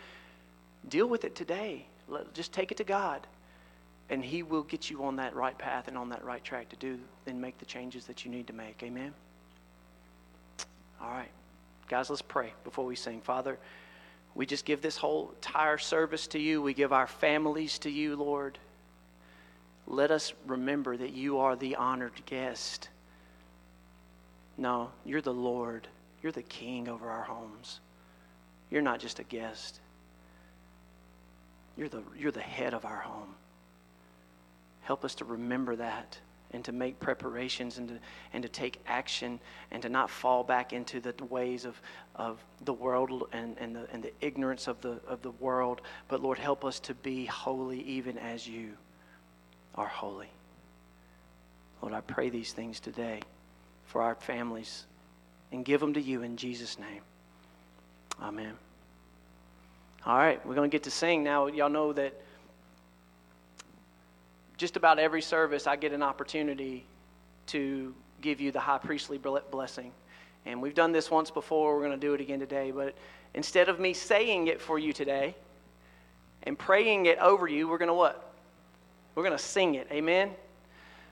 deal 0.89 1.05
with 1.05 1.23
it 1.23 1.35
today. 1.35 1.85
Let, 2.07 2.33
just 2.33 2.51
take 2.51 2.71
it 2.71 2.77
to 2.77 2.83
God, 2.83 3.27
and 4.09 4.25
He 4.25 4.41
will 4.41 4.63
get 4.63 4.89
you 4.89 5.03
on 5.03 5.17
that 5.17 5.35
right 5.35 5.55
path 5.55 5.87
and 5.87 5.95
on 5.95 6.09
that 6.09 6.25
right 6.25 6.43
track 6.43 6.67
to 6.69 6.75
do 6.77 6.97
and 7.27 7.39
make 7.39 7.59
the 7.59 7.65
changes 7.65 8.07
that 8.07 8.25
you 8.25 8.31
need 8.31 8.47
to 8.47 8.53
make. 8.53 8.81
Amen? 8.81 9.13
All 10.99 11.11
right. 11.11 11.29
Guys, 11.87 12.09
let's 12.09 12.23
pray 12.23 12.53
before 12.63 12.85
we 12.85 12.95
sing. 12.95 13.21
Father, 13.21 13.59
we 14.33 14.47
just 14.47 14.65
give 14.65 14.81
this 14.81 14.97
whole 14.97 15.33
entire 15.35 15.77
service 15.77 16.25
to 16.25 16.39
you. 16.39 16.59
We 16.59 16.73
give 16.73 16.91
our 16.91 17.05
families 17.05 17.77
to 17.79 17.91
you, 17.91 18.15
Lord. 18.15 18.57
Let 19.85 20.09
us 20.09 20.33
remember 20.47 20.97
that 20.97 21.13
you 21.13 21.37
are 21.37 21.55
the 21.55 21.75
honored 21.75 22.25
guest. 22.25 22.89
No, 24.57 24.89
you're 25.05 25.21
the 25.21 25.31
Lord. 25.31 25.87
You're 26.21 26.31
the 26.31 26.41
king 26.43 26.87
over 26.87 27.09
our 27.09 27.23
homes. 27.23 27.79
You're 28.69 28.81
not 28.81 28.99
just 28.99 29.19
a 29.19 29.23
guest. 29.23 29.79
You're 31.77 31.89
the, 31.89 32.03
you're 32.17 32.31
the 32.31 32.39
head 32.39 32.73
of 32.73 32.85
our 32.85 32.97
home. 32.97 33.35
Help 34.81 35.03
us 35.03 35.15
to 35.15 35.25
remember 35.25 35.75
that 35.75 36.17
and 36.53 36.65
to 36.65 36.71
make 36.71 36.99
preparations 36.99 37.77
and 37.77 37.87
to, 37.89 37.99
and 38.33 38.43
to 38.43 38.49
take 38.49 38.79
action 38.85 39.39
and 39.71 39.81
to 39.81 39.89
not 39.89 40.09
fall 40.09 40.43
back 40.43 40.73
into 40.73 40.99
the 40.99 41.13
ways 41.29 41.65
of, 41.65 41.81
of 42.15 42.43
the 42.65 42.73
world 42.73 43.27
and, 43.31 43.57
and, 43.57 43.75
the, 43.75 43.87
and 43.91 44.03
the 44.03 44.11
ignorance 44.21 44.67
of 44.67 44.79
the, 44.81 44.99
of 45.07 45.21
the 45.21 45.31
world. 45.31 45.81
But 46.07 46.21
Lord, 46.21 46.37
help 46.37 46.65
us 46.65 46.79
to 46.81 46.93
be 46.93 47.25
holy 47.25 47.81
even 47.81 48.17
as 48.17 48.47
you 48.47 48.73
are 49.75 49.87
holy. 49.87 50.29
Lord, 51.81 51.93
I 51.93 52.01
pray 52.01 52.29
these 52.29 52.53
things 52.53 52.79
today 52.79 53.21
for 53.85 54.01
our 54.01 54.15
families 54.15 54.85
and 55.51 55.65
give 55.65 55.79
them 55.79 55.93
to 55.93 56.01
you 56.01 56.23
in 56.23 56.37
Jesus' 56.37 56.79
name. 56.79 57.01
Amen. 58.21 58.53
All 60.05 60.17
right, 60.17 60.43
we're 60.45 60.55
going 60.55 60.69
to 60.69 60.73
get 60.73 60.83
to 60.83 60.91
sing 60.91 61.23
now. 61.23 61.47
Y'all 61.47 61.69
know 61.69 61.93
that 61.93 62.19
just 64.57 64.77
about 64.77 64.99
every 64.99 65.21
service 65.21 65.67
I 65.67 65.75
get 65.75 65.91
an 65.91 66.03
opportunity 66.03 66.85
to 67.47 67.93
give 68.21 68.39
you 68.39 68.51
the 68.51 68.59
high 68.59 68.77
priestly 68.77 69.17
blessing. 69.17 69.91
And 70.45 70.61
we've 70.61 70.73
done 70.73 70.91
this 70.91 71.11
once 71.11 71.29
before, 71.29 71.75
we're 71.75 71.85
going 71.85 71.99
to 71.99 72.07
do 72.07 72.13
it 72.13 72.21
again 72.21 72.39
today. 72.39 72.71
But 72.71 72.95
instead 73.33 73.69
of 73.69 73.79
me 73.79 73.93
saying 73.93 74.47
it 74.47 74.61
for 74.61 74.79
you 74.79 74.93
today 74.93 75.35
and 76.43 76.57
praying 76.57 77.07
it 77.07 77.19
over 77.19 77.47
you, 77.47 77.67
we're 77.67 77.77
going 77.77 77.87
to 77.87 77.93
what? 77.93 78.33
We're 79.13 79.23
going 79.23 79.37
to 79.37 79.43
sing 79.43 79.75
it. 79.75 79.87
Amen? 79.91 80.31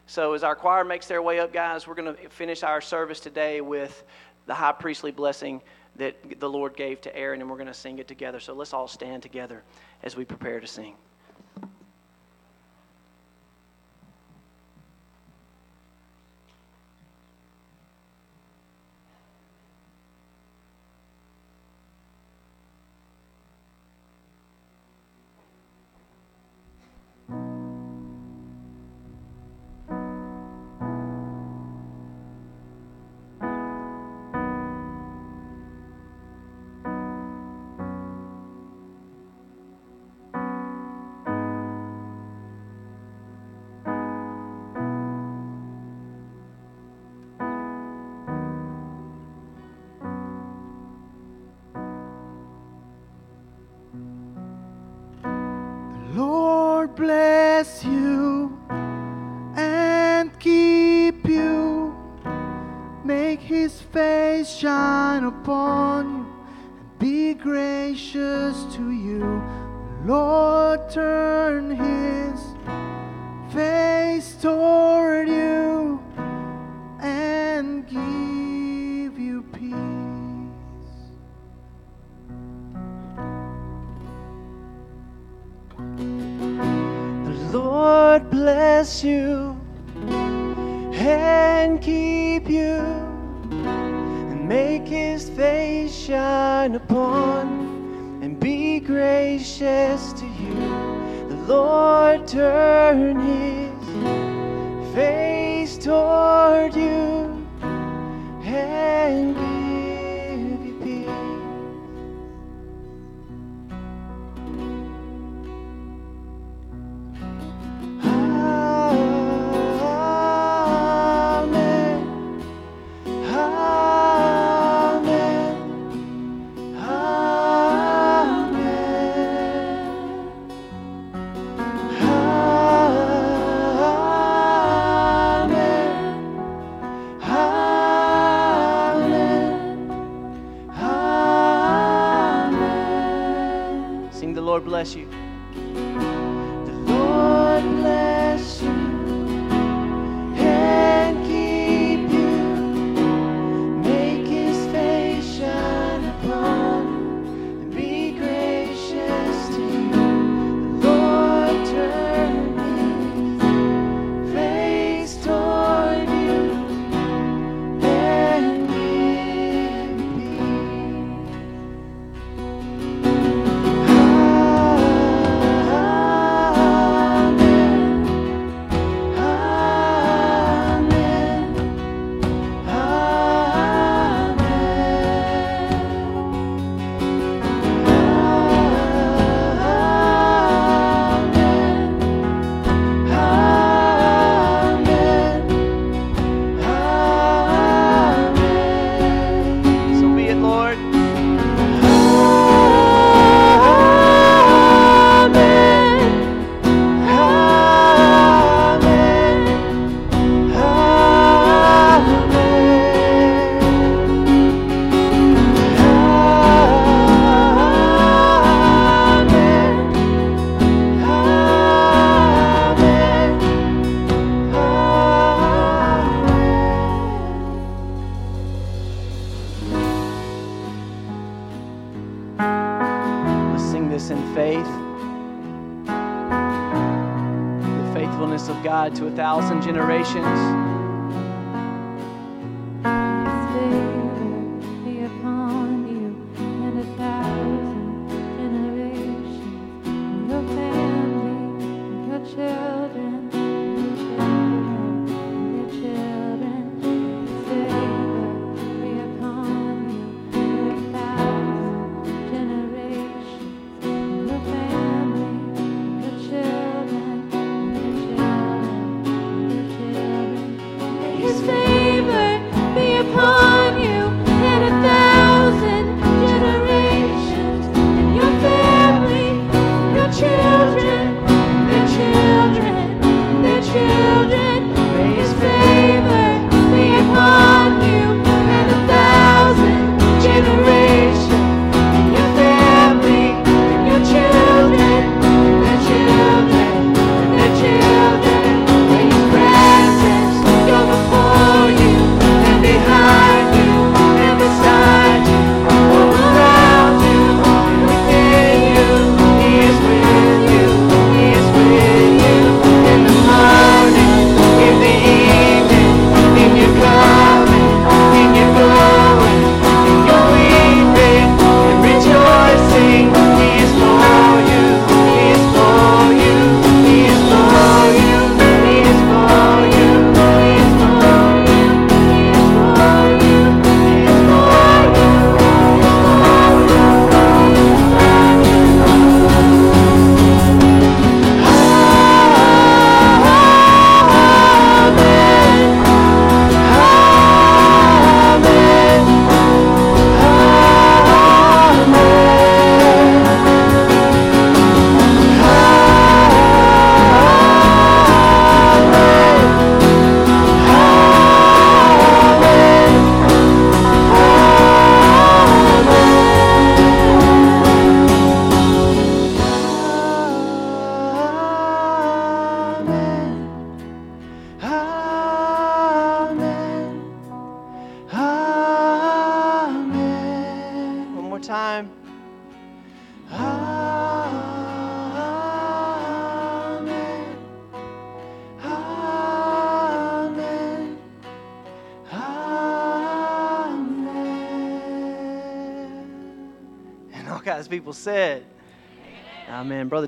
So 0.07 0.33
as 0.33 0.43
our 0.43 0.55
choir 0.55 0.83
makes 0.83 1.07
their 1.07 1.21
way 1.21 1.39
up, 1.39 1.53
guys, 1.53 1.85
we're 1.85 1.95
going 1.95 2.15
to 2.15 2.29
finish 2.29 2.63
our 2.63 2.81
service 2.81 3.19
today 3.19 3.61
with 3.61 4.03
the 4.49 4.55
high 4.55 4.71
priestly 4.71 5.11
blessing 5.11 5.61
that 5.97 6.39
the 6.39 6.49
Lord 6.49 6.76
gave 6.76 7.01
to 7.01 7.15
Aaron, 7.15 7.39
and 7.39 7.47
we're 7.47 7.57
going 7.57 7.67
to 7.67 7.73
sing 7.73 7.99
it 7.99 8.07
together. 8.07 8.39
So 8.39 8.53
let's 8.53 8.73
all 8.73 8.88
stand 8.88 9.21
together 9.21 9.63
as 10.01 10.15
we 10.15 10.26
prepare 10.26 10.59
to 10.59 10.65
sing. 10.65 10.95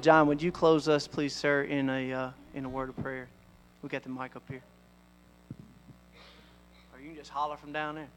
John, 0.02 0.26
would 0.28 0.42
you 0.42 0.52
close 0.52 0.88
us, 0.88 1.06
please, 1.06 1.36
sir, 1.36 1.62
in 1.62 1.88
a, 1.88 2.12
uh, 2.12 2.32
in 2.56 2.66
a 2.66 2.70
word 2.70 2.90
of 2.90 2.98
prayer? 2.98 3.28
We 3.84 3.90
got 3.90 4.02
the 4.02 4.10
mic 4.10 4.36
up 4.36 4.42
here. 4.50 4.64
Or 6.92 7.00
you 7.00 7.10
can 7.10 7.16
just 7.16 7.30
holler 7.30 7.56
from 7.56 7.72
down 7.72 7.94
there. 7.94 8.08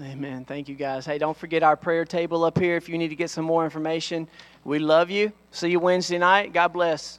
Amen. 0.00 0.44
Thank 0.44 0.68
you, 0.68 0.76
guys. 0.76 1.04
Hey, 1.06 1.18
don't 1.18 1.36
forget 1.36 1.64
our 1.64 1.76
prayer 1.76 2.04
table 2.04 2.44
up 2.44 2.56
here 2.56 2.76
if 2.76 2.88
you 2.88 2.96
need 2.98 3.08
to 3.08 3.16
get 3.16 3.30
some 3.30 3.44
more 3.44 3.64
information. 3.64 4.28
We 4.64 4.78
love 4.78 5.10
you. 5.10 5.32
See 5.50 5.70
you 5.70 5.80
Wednesday 5.80 6.18
night. 6.18 6.52
God 6.52 6.68
bless. 6.68 7.18